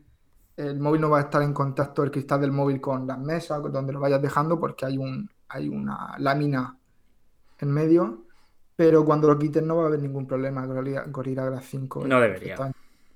El 0.57 0.79
móvil 0.79 1.01
no 1.01 1.09
va 1.11 1.19
a 1.19 1.23
estar 1.23 1.41
en 1.43 1.55
contacto 1.55 2.03
el 2.03 2.11
cristal 2.11 2.43
del 2.43 2.53
móvil 2.53 2.81
con 2.83 3.07
las 3.07 3.19
mesas, 3.19 3.63
donde 3.73 3.95
lo 3.95 4.01
vayas 4.01 4.21
dejando, 4.21 4.61
porque 4.61 4.85
hay 4.85 4.99
un, 4.99 5.31
hay 5.49 5.69
una 5.71 6.17
lámina 6.19 6.77
en 7.59 7.71
medio. 7.71 8.25
Pero 8.77 9.05
cuando 9.05 9.29
lo 9.29 9.39
quites 9.39 9.63
no 9.63 9.77
va 9.77 9.85
a 9.85 9.87
haber 9.87 10.03
ningún 10.03 10.27
problema. 10.27 10.67
Gorilla, 10.67 11.05
Gorilla 11.07 11.47
Glass 11.47 11.65
5 11.67 12.07
No 12.07 12.21
debería. 12.21 12.57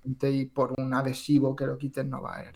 Y 0.04 0.44
por 0.46 0.72
un 0.78 0.94
adhesivo 0.94 1.54
que 1.54 1.66
lo 1.66 1.76
quites 1.76 2.06
no 2.06 2.22
va 2.22 2.34
a 2.34 2.38
haber. 2.40 2.54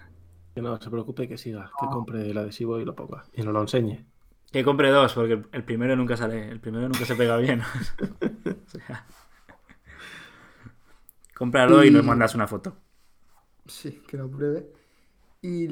Que 0.54 0.62
no 0.62 0.80
se 0.80 0.90
preocupe, 0.90 1.28
que 1.28 1.36
siga, 1.36 1.64
que 1.78 1.86
Ah. 1.86 1.90
compre 1.90 2.30
el 2.30 2.38
adhesivo 2.38 2.78
y 2.80 2.84
lo 2.86 2.94
ponga. 2.94 3.24
Y 3.34 3.42
nos 3.42 3.52
lo 3.52 3.60
enseñe. 3.60 4.06
Que 4.52 4.64
compre 4.64 4.90
dos, 4.90 5.12
porque 5.14 5.42
el- 5.52 5.64
primero 5.64 5.94
nunca 5.96 6.16
sale, 6.16 6.48
el 6.48 6.60
primero 6.60 6.88
nunca 6.88 7.04
se 7.04 7.14
pega 7.16 7.36
bien. 7.36 7.62
O 8.68 8.70
sea, 8.70 9.06
cómpralo 11.34 11.82
y 11.84 11.90
nos 11.90 12.02
Y- 12.04 12.06
mandas 12.06 12.34
una 12.34 12.46
foto. 12.46 12.76
Sí, 13.66 14.02
que 14.06 14.16
lo 14.18 14.30
pruebe. 14.30 14.70
Y 15.40 15.68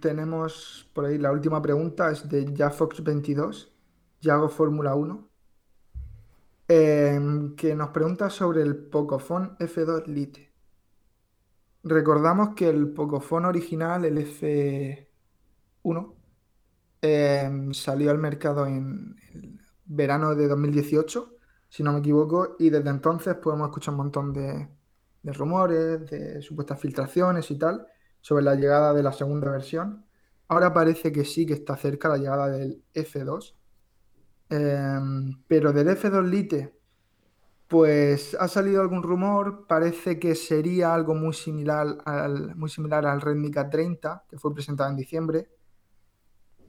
tenemos 0.00 0.88
por 0.92 1.04
ahí 1.04 1.18
la 1.18 1.30
última 1.30 1.60
pregunta, 1.62 2.10
es 2.10 2.28
de 2.28 2.46
JaFox22, 2.46 3.68
Yago 4.20 4.48
Fórmula 4.48 4.94
1, 4.94 5.28
em, 6.68 7.54
que 7.54 7.74
nos 7.74 7.90
pregunta 7.90 8.30
sobre 8.30 8.62
el 8.62 8.76
Pocophone 8.76 9.50
F2 9.58 10.06
Lite. 10.06 10.50
Recordamos 11.82 12.54
que 12.54 12.68
el 12.70 12.88
Pocophone 12.88 13.46
original, 13.46 14.04
el 14.06 14.18
F1, 14.18 16.14
em, 17.04 17.72
salió 17.74 18.10
al 18.10 18.18
mercado 18.18 18.66
en 18.66 19.16
el 19.34 19.60
verano 19.84 20.34
de 20.34 20.48
2018, 20.48 21.36
si 21.68 21.82
no 21.82 21.92
me 21.92 21.98
equivoco, 22.00 22.56
y 22.58 22.70
desde 22.70 22.90
entonces 22.90 23.36
pues, 23.42 23.54
hemos 23.54 23.68
escuchado 23.68 23.92
un 23.96 24.04
montón 24.04 24.32
de, 24.32 24.68
de 25.22 25.32
rumores, 25.32 26.10
de 26.10 26.42
supuestas 26.42 26.80
filtraciones 26.80 27.50
y 27.50 27.58
tal, 27.58 27.86
sobre 28.20 28.44
la 28.44 28.54
llegada 28.54 28.94
de 28.94 29.02
la 29.02 29.12
segunda 29.12 29.50
versión. 29.50 30.06
Ahora 30.48 30.72
parece 30.72 31.12
que 31.12 31.24
sí 31.24 31.46
que 31.46 31.54
está 31.54 31.76
cerca 31.76 32.08
la 32.08 32.18
llegada 32.18 32.48
del 32.48 32.82
F2. 32.94 33.54
Em, 34.50 35.42
pero 35.48 35.72
del 35.72 35.88
F2 35.88 36.24
Lite, 36.28 36.74
pues 37.68 38.36
ha 38.38 38.48
salido 38.48 38.80
algún 38.82 39.02
rumor, 39.02 39.66
parece 39.66 40.18
que 40.18 40.34
sería 40.34 40.94
algo 40.94 41.14
muy 41.14 41.34
similar 41.34 41.98
al, 42.04 42.54
muy 42.56 42.70
similar 42.70 43.06
al 43.06 43.20
Redmi 43.20 43.50
K30, 43.50 44.22
que 44.28 44.38
fue 44.38 44.54
presentado 44.54 44.90
en 44.90 44.96
diciembre. 44.96 45.48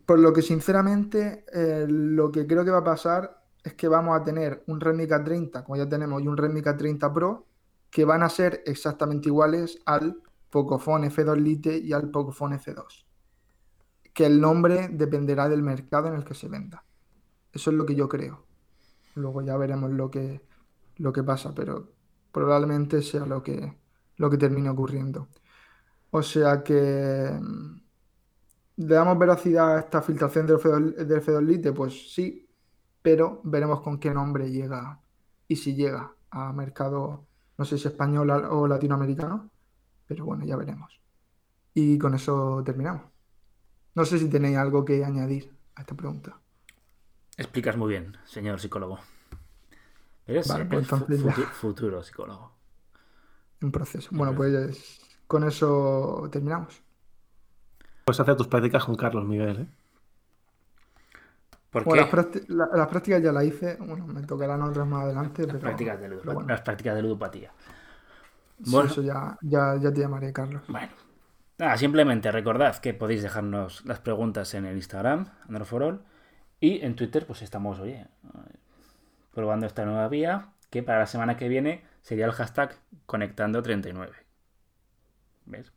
Por 0.05 0.19
lo 0.19 0.31
que 0.33 0.41
sinceramente, 0.41 1.45
eh, 1.51 1.85
lo 1.89 2.31
que 2.31 2.45
creo 2.45 2.63
que 2.63 2.71
va 2.71 2.79
a 2.79 2.83
pasar 2.83 3.43
es 3.63 3.73
que 3.73 3.87
vamos 3.87 4.19
a 4.19 4.23
tener 4.23 4.63
un 4.67 4.79
Redmi 4.79 5.05
K30, 5.05 5.63
como 5.63 5.75
ya 5.75 5.89
tenemos, 5.89 6.21
y 6.21 6.27
un 6.27 6.37
Redmi 6.37 6.61
K30 6.61 7.11
Pro, 7.11 7.47
que 7.89 8.05
van 8.05 8.21
a 8.21 8.29
ser 8.29 8.61
exactamente 8.65 9.29
iguales 9.29 9.79
al 9.85 10.21
Pocophone 10.49 11.09
F2 11.09 11.37
Lite 11.37 11.77
y 11.77 11.93
al 11.93 12.11
Pocophone 12.11 12.57
F2. 12.59 13.05
Que 14.13 14.27
el 14.27 14.39
nombre 14.39 14.89
dependerá 14.89 15.49
del 15.49 15.63
mercado 15.63 16.07
en 16.07 16.15
el 16.15 16.23
que 16.23 16.35
se 16.35 16.47
venda. 16.47 16.85
Eso 17.51 17.71
es 17.71 17.75
lo 17.75 17.85
que 17.85 17.95
yo 17.95 18.07
creo. 18.07 18.45
Luego 19.15 19.41
ya 19.41 19.57
veremos 19.57 19.91
lo 19.91 20.11
que, 20.11 20.41
lo 20.97 21.11
que 21.11 21.23
pasa, 21.23 21.53
pero 21.55 21.91
probablemente 22.31 23.01
sea 23.01 23.25
lo 23.25 23.41
que, 23.41 23.77
lo 24.17 24.29
que 24.29 24.37
termine 24.37 24.69
ocurriendo. 24.69 25.29
O 26.11 26.21
sea 26.21 26.63
que 26.63 27.31
mm, 27.41 27.84
le 28.77 28.95
damos 28.95 29.17
veracidad 29.17 29.75
a 29.75 29.79
esta 29.79 30.01
filtración 30.01 30.45
del 30.45 30.57
F2, 30.57 30.95
del 30.95 31.21
F2 31.23 31.41
Lite, 31.41 31.71
pues 31.73 32.13
sí, 32.13 32.47
pero 33.01 33.41
veremos 33.43 33.81
con 33.81 33.99
qué 33.99 34.11
nombre 34.11 34.51
llega 34.51 34.99
y 35.47 35.55
si 35.55 35.75
llega 35.75 36.13
a 36.31 36.51
mercado, 36.51 37.25
no 37.57 37.65
sé 37.65 37.77
si 37.77 37.87
español 37.87 38.29
o 38.29 38.67
latinoamericano, 38.67 39.49
pero 40.07 40.25
bueno, 40.25 40.45
ya 40.45 40.57
veremos. 40.57 40.99
Y 41.73 41.97
con 41.97 42.13
eso 42.13 42.61
terminamos. 42.65 43.03
No 43.95 44.05
sé 44.05 44.19
si 44.19 44.29
tenéis 44.29 44.57
algo 44.57 44.83
que 44.83 45.05
añadir 45.05 45.53
a 45.75 45.81
esta 45.81 45.95
pregunta. 45.95 46.39
Explicas 47.37 47.77
muy 47.77 47.89
bien, 47.89 48.17
señor 48.25 48.59
psicólogo. 48.59 48.99
Eres 50.25 50.47
Vale, 50.47 50.65
pues 50.65 50.87
ya. 50.87 51.31
futuro 51.33 52.01
psicólogo. 52.01 52.51
Un 53.61 53.71
proceso. 53.71 54.09
Bueno, 54.11 54.35
pues 54.35 54.99
con 55.27 55.43
eso 55.43 56.27
terminamos. 56.31 56.84
Puedes 58.05 58.19
hacer 58.19 58.35
tus 58.37 58.47
prácticas 58.47 58.85
con 58.85 58.95
Carlos 58.95 59.25
Miguel, 59.25 59.57
¿eh? 59.61 59.67
¿Por 61.69 61.83
Bueno, 61.83 62.01
qué? 62.01 62.03
las, 62.03 62.11
prácti- 62.13 62.45
la- 62.49 62.67
las 62.73 62.87
prácticas 62.87 63.21
ya 63.23 63.31
las 63.31 63.45
hice. 63.45 63.77
Bueno, 63.77 64.07
me 64.07 64.23
tocarán 64.23 64.61
otras 64.61 64.87
más 64.87 65.03
adelante, 65.03 65.47
Las 65.47 65.57
pero, 65.57 65.59
prácticas 65.59 65.99
de, 65.99 66.09
pero 66.19 66.33
ludopatía, 66.33 66.33
bueno, 66.33 66.53
las 66.53 66.61
prácticas 66.61 66.95
de 66.95 67.01
ludopatía. 67.01 67.51
sí, 68.63 68.81
eso 68.83 69.01
ya, 69.01 69.37
ya, 69.41 69.77
ya 69.81 69.93
te 69.93 70.01
llamaré, 70.01 70.33
Carlos. 70.33 70.63
Bueno, 70.67 70.91
nada, 71.59 71.77
simplemente 71.77 72.31
recordad 72.31 72.77
que 72.77 72.93
podéis 72.93 73.23
dejarnos 73.23 73.85
las 73.85 73.99
preguntas 74.01 74.53
en 74.55 74.65
el 74.65 74.75
Instagram, 74.77 75.27
Androforol, 75.47 76.03
y 76.59 76.83
en 76.85 76.95
Twitter, 76.95 77.25
pues 77.27 77.41
estamos, 77.43 77.79
oye, 77.79 78.07
probando 79.33 79.65
esta 79.67 79.85
nueva 79.85 80.07
vía, 80.07 80.49
que 80.71 80.81
para 80.83 80.99
la 80.99 81.05
semana 81.07 81.37
que 81.37 81.47
viene 81.49 81.83
sería 82.01 82.25
el 82.25 82.31
hashtag 82.31 82.75
conectando39. 83.05 84.13
¿Ves? 85.45 85.71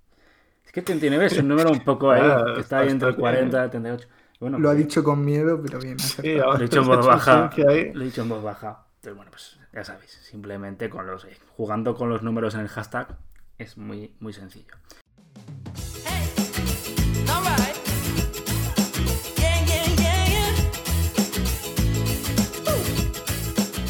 Es 0.69 0.73
que 0.73 0.83
39 0.83 1.25
es 1.25 1.39
un 1.39 1.49
número 1.49 1.71
un 1.71 1.81
poco 1.81 2.11
ahí, 2.11 2.21
que 2.55 2.61
está 2.61 2.81
ahí 2.81 2.91
entre 2.91 3.15
40 3.15 3.67
y 3.67 3.71
38. 3.71 4.07
Bueno, 4.39 4.59
lo 4.59 4.69
ha 4.69 4.73
pues, 4.75 4.85
dicho 4.85 5.03
con 5.03 5.25
miedo, 5.25 5.59
pero 5.63 5.81
bien. 5.81 5.99
Sí, 5.99 6.35
lo 6.37 6.57
he 6.57 6.65
dicho 6.65 6.83
en 6.83 6.87
voz 6.89 7.07
baja. 7.07 7.51
Lo 7.57 7.71
he 7.73 8.05
dicho 8.05 8.21
en 8.21 8.29
voz 8.29 8.43
baja. 8.43 8.85
Entonces, 8.97 9.17
bueno, 9.17 9.31
pues 9.31 9.59
ya 9.73 9.83
sabéis, 9.83 10.11
simplemente 10.11 10.91
con 10.91 11.07
los, 11.07 11.25
eh, 11.25 11.39
jugando 11.57 11.95
con 11.95 12.11
los 12.11 12.23
números 12.23 12.55
en 12.55 12.61
el 12.61 12.69
hashtag 12.69 13.17
es 13.57 13.79
muy, 13.79 14.13
muy 14.21 14.35
sencillo. 14.35 14.75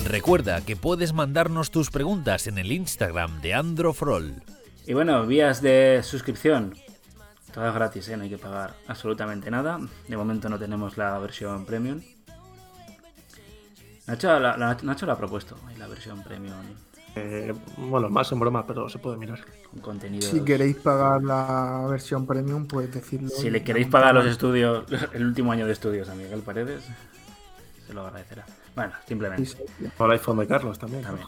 Recuerda 0.07 0.65
que 0.65 0.77
puedes 0.77 1.13
mandarnos 1.13 1.73
tus 1.73 1.91
preguntas 1.91 2.47
en 2.47 2.59
el 2.59 2.71
Instagram 2.71 3.41
de 3.41 3.55
Androfrol. 3.55 4.45
Y 4.89 4.95
bueno, 4.95 5.27
vías 5.27 5.61
de 5.61 6.01
suscripción. 6.03 6.75
Todas 7.53 7.75
gratis, 7.75 8.09
¿eh? 8.09 8.17
no 8.17 8.23
hay 8.25 8.31
que 8.31 8.39
pagar 8.39 8.75
absolutamente 8.87 9.51
nada. 9.51 9.79
De 10.09 10.17
momento 10.17 10.49
no 10.49 10.59
tenemos 10.59 10.97
la 10.97 11.19
versión 11.19 11.65
premium. 11.67 12.01
Nacho 14.07 14.39
la, 14.41 14.57
la- 14.57 14.77
Nacho 14.83 15.05
la 15.07 15.13
ha 15.13 15.19
propuesto, 15.19 15.57
ahí 15.67 15.77
la 15.77 15.87
versión 15.87 16.23
premium 16.23 16.57
Eh, 17.17 17.53
bueno, 17.77 18.09
más 18.09 18.31
en 18.33 18.41
broma, 18.41 18.67
pero 18.67 18.89
se 18.89 18.99
puede 18.99 19.17
mirar. 19.19 19.41
con 19.71 19.81
contenido. 19.81 20.27
Si 20.27 20.41
queréis 20.41 20.77
pagar 20.77 21.23
la 21.23 21.87
versión 21.91 22.27
premium, 22.27 22.67
pues 22.67 22.91
decirlo. 22.93 23.29
Si 23.29 23.51
le 23.51 23.63
queréis 23.63 23.89
pagar 23.89 24.15
los 24.15 24.25
estudios, 24.27 24.85
el 25.13 25.27
último 25.27 25.53
año 25.53 25.67
de 25.67 25.73
estudios 25.73 26.09
a 26.09 26.15
Miguel 26.15 26.41
Paredes, 26.41 26.85
se 27.87 27.93
lo 27.93 28.07
agradecerá. 28.07 28.47
Bueno, 28.75 28.93
simplemente. 29.07 29.51
Por 29.99 30.07
el 30.11 30.13
iPhone 30.19 30.39
de 30.39 30.47
Carlos 30.47 30.79
también. 30.79 31.03
También. 31.03 31.27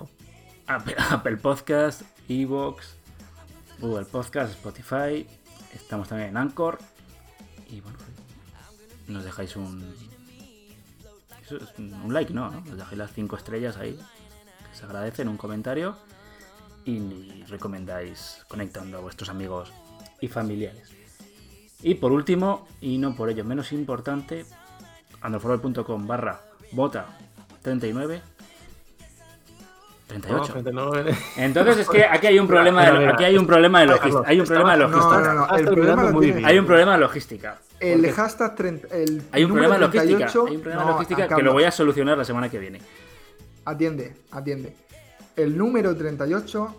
Apple, 0.67 0.95
Apple 1.11 1.37
Podcast, 1.39 2.03
Evox, 2.29 2.97
Google 3.81 4.05
Podcast, 4.05 4.53
Spotify. 4.53 5.27
Estamos 5.75 6.09
también 6.09 6.31
en 6.31 6.37
Anchor. 6.37 6.79
Y 7.69 7.81
bueno, 7.81 7.99
nos 9.09 9.25
dejáis 9.25 9.57
un. 9.57 9.95
un 11.79 12.13
like, 12.13 12.33
¿no? 12.33 12.51
¿no? 12.51 12.61
Nos 12.61 12.77
dejáis 12.77 12.99
las 12.99 13.13
5 13.13 13.37
estrellas 13.37 13.77
ahí. 13.79 13.99
Que 14.71 14.77
se 14.77 14.85
agradecen, 14.85 15.29
un 15.29 15.37
comentario. 15.37 15.97
Y 16.85 17.45
recomendáis 17.45 18.45
conectando 18.49 18.99
a 18.99 19.01
vuestros 19.01 19.29
amigos 19.29 19.73
y 20.21 20.29
familiares. 20.29 20.91
Y 21.83 21.95
por 21.95 22.13
último, 22.13 22.69
y 22.81 22.99
no 22.99 23.15
por 23.15 23.31
ello 23.31 23.45
menos 23.45 23.73
importante, 23.73 24.45
androforol.com 25.23 26.07
barra 26.07 26.43
bota 26.73 27.07
39 27.63 28.23
No, 30.15 30.43
38. 30.43 30.53
39. 30.53 31.17
Entonces 31.37 31.79
es 31.79 31.89
que 31.91 32.05
aquí 32.05 32.27
hay 32.27 32.39
un 32.39 32.47
problema 32.47 32.85
de, 32.85 33.09
aquí 33.09 33.25
hay 33.25 33.37
un 33.37 33.47
problema 33.47 33.81
de 33.81 33.87
logística. 33.87 34.29
Hay 34.29 34.41
un 34.41 34.47
problema 34.47 34.73
de 34.73 34.79
logística. 34.79 35.21
No, 35.21 35.35
no, 35.35 35.47
no. 35.47 35.57
El 35.57 35.65
problema 35.67 36.11
muy 36.11 36.33
bien. 36.33 36.47
Hay 36.47 36.59
un 36.59 36.67
problema 36.67 36.93
de 36.93 36.99
logística. 36.99 37.59
El 37.79 38.13
hashtag 38.13 38.55
30. 38.55 38.89
El 38.89 39.23
hay 39.33 39.45
un 39.45 39.53
problema 39.53 39.75
de 39.75 39.81
logística. 39.81 40.17
38, 40.17 40.45
Hay 40.47 40.57
un 40.57 40.63
problema 40.63 40.83
de 40.83 40.87
no, 40.87 40.93
logística 40.93 41.29
que 41.29 41.43
lo 41.43 41.53
voy 41.53 41.65
a 41.65 41.71
solucionar 41.71 42.19
la 42.19 42.25
semana 42.25 42.49
que 42.49 42.59
viene. 42.59 42.81
Atiende, 43.65 44.15
atiende. 44.31 44.75
El 45.37 45.57
número 45.57 45.97
38 45.97 46.77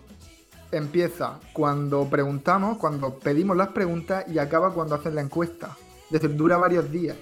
empieza 0.72 1.38
cuando 1.52 2.08
preguntamos, 2.08 2.78
cuando 2.78 3.18
pedimos 3.18 3.56
las 3.56 3.68
preguntas 3.68 4.24
y 4.28 4.38
acaba 4.38 4.72
cuando 4.72 4.94
hacen 4.94 5.14
la 5.14 5.20
encuesta. 5.20 5.76
Es 6.06 6.20
decir, 6.20 6.36
dura 6.36 6.56
varios 6.56 6.90
días. 6.90 7.16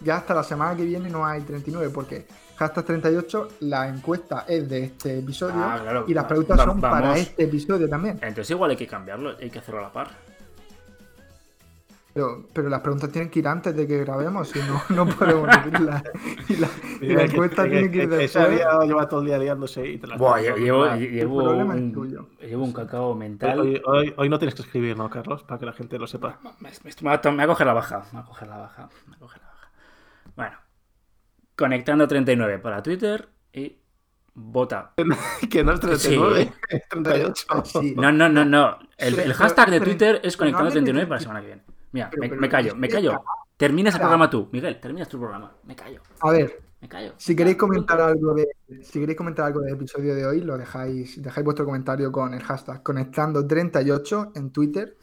Ya 0.00 0.16
hasta 0.16 0.34
la 0.34 0.42
semana 0.42 0.76
que 0.76 0.84
viene 0.84 1.10
no 1.10 1.26
hay 1.26 1.42
39 1.42 1.90
porque 1.92 2.26
hashtag 2.60 2.84
38 2.84 3.48
la 3.60 3.88
encuesta 3.88 4.44
es 4.46 4.68
de 4.68 4.84
este 4.84 5.18
episodio 5.18 5.54
Ah, 5.56 5.78
claro. 5.82 6.04
y 6.06 6.14
las 6.14 6.24
preguntas 6.26 6.58
Va- 6.58 6.64
son 6.64 6.80
para 6.80 7.16
este 7.16 7.44
episodio 7.44 7.88
también. 7.88 8.16
Entonces 8.22 8.50
igual 8.50 8.70
hay 8.70 8.76
que 8.76 8.86
cambiarlo, 8.86 9.34
hay 9.40 9.50
que 9.50 9.58
hacerlo 9.58 9.80
a 9.80 9.84
la 9.84 9.92
par. 9.92 10.08
Pero, 12.12 12.48
pero 12.52 12.68
las 12.68 12.80
preguntas 12.80 13.10
tienen 13.12 13.30
que 13.30 13.38
ir 13.38 13.46
antes 13.46 13.74
de 13.74 13.86
que 13.86 13.98
grabemos, 14.04 14.48
si 14.48 14.58
no, 14.58 14.82
no 14.88 15.06
podemos 15.06 15.46
decirlas. 15.64 16.02
Y 16.48 16.56
la, 16.56 16.68
y 17.00 17.06
la 17.06 17.08
Mira, 17.08 17.22
encuesta 17.24 17.62
que- 17.64 17.70
tiene 17.70 17.90
que 17.90 18.02
ir 18.02 18.08
que- 18.10 18.16
después. 18.16 18.60
lleva 18.88 19.08
todo 19.08 19.20
el 19.20 19.26
día 19.26 19.38
liándose 19.38 19.86
y 19.88 19.98
te 19.98 20.06
la 20.08 20.16
Buah, 20.16 20.40
lle- 20.40 20.56
llevo, 20.56 20.82
un, 21.70 21.92
tuyo. 21.92 22.26
llevo 22.40 22.64
un 22.64 22.72
cacao 22.72 23.14
mental. 23.14 23.60
hoy, 23.60 23.80
hoy- 23.86 24.14
hoy 24.16 24.28
no 24.28 24.38
tienes 24.40 24.56
que 24.56 24.62
escribir, 24.62 24.96
¿no, 24.96 25.08
Carlos? 25.08 25.44
Para 25.44 25.60
que 25.60 25.66
la 25.66 25.72
gente 25.72 25.98
lo 25.98 26.06
sepa. 26.08 26.38
Me, 26.58 26.70
me- 26.82 26.90
me 27.32 27.36
va 27.36 27.44
a 27.44 27.46
coger 27.46 27.66
la 27.68 27.74
baja. 27.74 28.02
Me 28.12 28.18
va 28.18 28.24
a 28.24 28.26
coger 28.26 28.48
la 28.48 28.56
baja. 28.58 28.88
Me 29.06 29.12
va 29.12 29.16
a 29.16 29.20
coger 29.20 29.40
la 29.42 29.48
baja. 29.48 29.70
Bueno. 30.36 30.69
Conectando 31.60 32.08
39 32.08 32.58
para 32.58 32.82
Twitter 32.82 33.28
y 33.52 33.76
vota. 34.32 34.94
que 35.50 35.62
no 35.62 35.72
es 35.72 35.80
39, 35.80 36.52
es 36.70 36.88
38. 36.88 37.46
Sí. 37.64 37.94
No, 37.98 38.10
no, 38.10 38.30
no, 38.30 38.46
no. 38.46 38.78
El, 38.96 39.14
Pero- 39.14 39.26
el 39.26 39.34
hashtag 39.34 39.70
de 39.70 39.80
Twitter 39.80 40.20
es 40.24 40.38
pero 40.38 40.52
conectando 40.52 40.68
hables 40.70 40.74
de 40.74 40.80
39 40.80 41.06
para 41.06 41.16
la 41.18 41.20
semana 41.22 41.40
que 41.42 41.46
viene. 41.48 41.62
Mira, 41.92 42.08
Pero- 42.10 42.20
me, 42.22 42.28
pero 42.30 42.40
me 42.40 42.48
callo, 42.48 42.74
me 42.76 42.88
callo. 42.88 43.22
Terminas 43.58 43.92
el 43.94 44.00
programa 44.00 44.30
tú, 44.30 44.48
Miguel. 44.52 44.80
Terminas 44.80 45.06
tu 45.06 45.18
programa. 45.18 45.52
Me 45.64 45.76
callo, 45.76 46.00
A 46.20 46.30
ver, 46.30 46.62
me 46.80 46.88
callo. 46.88 47.12
Si 47.18 47.36
queréis 47.36 47.58
comentar 47.58 48.00
algo 48.00 48.32
de, 48.32 48.48
si 48.82 48.98
queréis 49.00 49.18
comentar 49.18 49.44
algo 49.44 49.60
del 49.60 49.74
episodio 49.74 50.14
de 50.14 50.24
hoy, 50.24 50.40
lo 50.40 50.56
dejáis, 50.56 51.22
dejáis 51.22 51.44
vuestro 51.44 51.66
comentario 51.66 52.10
con 52.10 52.32
el 52.32 52.42
hashtag 52.42 52.82
conectando38 52.82 54.32
en 54.34 54.50
Twitter. 54.50 54.96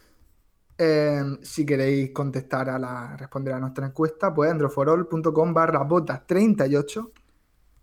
Eh, 0.78 1.24
si 1.42 1.66
queréis 1.66 2.12
contestar 2.12 2.70
a 2.70 2.78
la, 2.78 3.18
responder 3.18 3.54
a 3.56 3.60
nuestra 3.60 3.88
encuesta, 3.88 4.34
pues 4.34 4.52
androforol.com 4.52 5.54
barra 5.54 5.84
bota 5.84 6.24
38. 6.26 7.12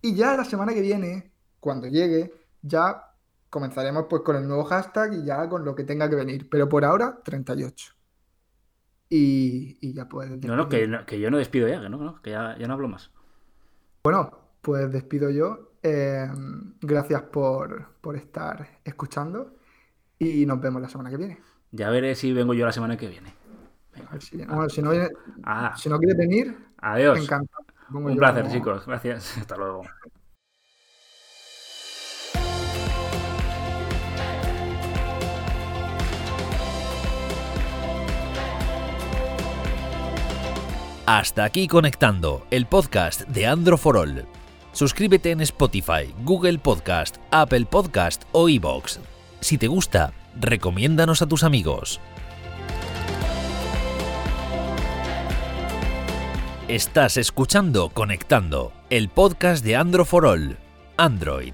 Y 0.02 0.14
ya 0.14 0.36
la 0.36 0.44
semana 0.44 0.72
que 0.72 0.80
viene, 0.80 1.32
cuando 1.58 1.88
llegue, 1.88 2.32
ya 2.62 3.14
comenzaremos 3.50 4.06
pues 4.08 4.22
con 4.22 4.36
el 4.36 4.46
nuevo 4.46 4.64
hashtag 4.64 5.14
y 5.14 5.24
ya 5.24 5.48
con 5.48 5.64
lo 5.64 5.74
que 5.74 5.84
tenga 5.84 6.08
que 6.08 6.16
venir. 6.16 6.48
Pero 6.48 6.68
por 6.68 6.84
ahora, 6.84 7.20
38. 7.24 7.94
Y, 9.08 9.78
y 9.80 9.92
ya 9.92 10.08
puedes 10.08 10.42
No, 10.44 10.56
no 10.56 10.68
que, 10.68 10.86
no, 10.86 11.04
que 11.04 11.18
yo 11.18 11.30
no 11.30 11.38
despido 11.38 11.68
ya, 11.68 11.80
que 11.80 11.88
no, 11.88 11.98
no, 11.98 12.22
que 12.22 12.30
ya, 12.30 12.56
ya 12.58 12.66
no 12.66 12.74
hablo 12.74 12.88
más. 12.88 13.10
Bueno, 14.04 14.30
pues 14.60 14.90
despido 14.92 15.30
yo. 15.30 15.72
Eh, 15.82 16.26
gracias 16.80 17.22
por, 17.22 17.94
por 18.00 18.16
estar 18.16 18.80
escuchando 18.84 19.54
y 20.18 20.46
nos 20.46 20.60
vemos 20.60 20.80
la 20.80 20.88
semana 20.88 21.10
que 21.10 21.16
viene. 21.16 21.53
Ya 21.76 21.90
veré 21.90 22.14
si 22.14 22.32
vengo 22.32 22.54
yo 22.54 22.64
la 22.66 22.70
semana 22.72 22.96
que 22.96 23.08
viene. 23.08 23.34
A 24.08 24.12
ver 24.12 24.22
si, 24.22 24.36
bueno, 24.36 24.68
si 24.68 24.80
no, 24.80 24.90
Ah, 25.42 25.74
si 25.76 25.88
no 25.88 25.98
quieres 25.98 26.16
venir, 26.16 26.56
adiós. 26.78 27.18
encantado. 27.18 27.64
Un 27.92 28.16
placer, 28.16 28.42
como- 28.44 28.54
chicos. 28.54 28.86
Gracias. 28.86 29.36
Hasta 29.38 29.56
luego. 29.56 29.82
Hasta 41.06 41.44
aquí 41.44 41.68
conectando, 41.68 42.46
el 42.50 42.66
podcast 42.66 43.22
de 43.28 43.46
Andro 43.46 43.76
for 43.76 43.96
All. 43.98 44.24
Suscríbete 44.72 45.30
en 45.30 45.40
Spotify, 45.42 46.12
Google 46.24 46.58
Podcast, 46.58 47.16
Apple 47.30 47.66
Podcast 47.66 48.22
o 48.32 48.48
iBox. 48.48 49.00
Si 49.40 49.58
te 49.58 49.66
gusta, 49.68 50.12
recomiéndanos 50.38 51.22
a 51.22 51.26
tus 51.26 51.44
amigos. 51.44 52.00
Estás 56.68 57.18
escuchando 57.18 57.90
Conectando, 57.90 58.72
el 58.88 59.10
podcast 59.10 59.64
de 59.64 59.76
Andro 59.76 60.04
for 60.04 60.26
All. 60.26 60.58
Android, 60.96 61.52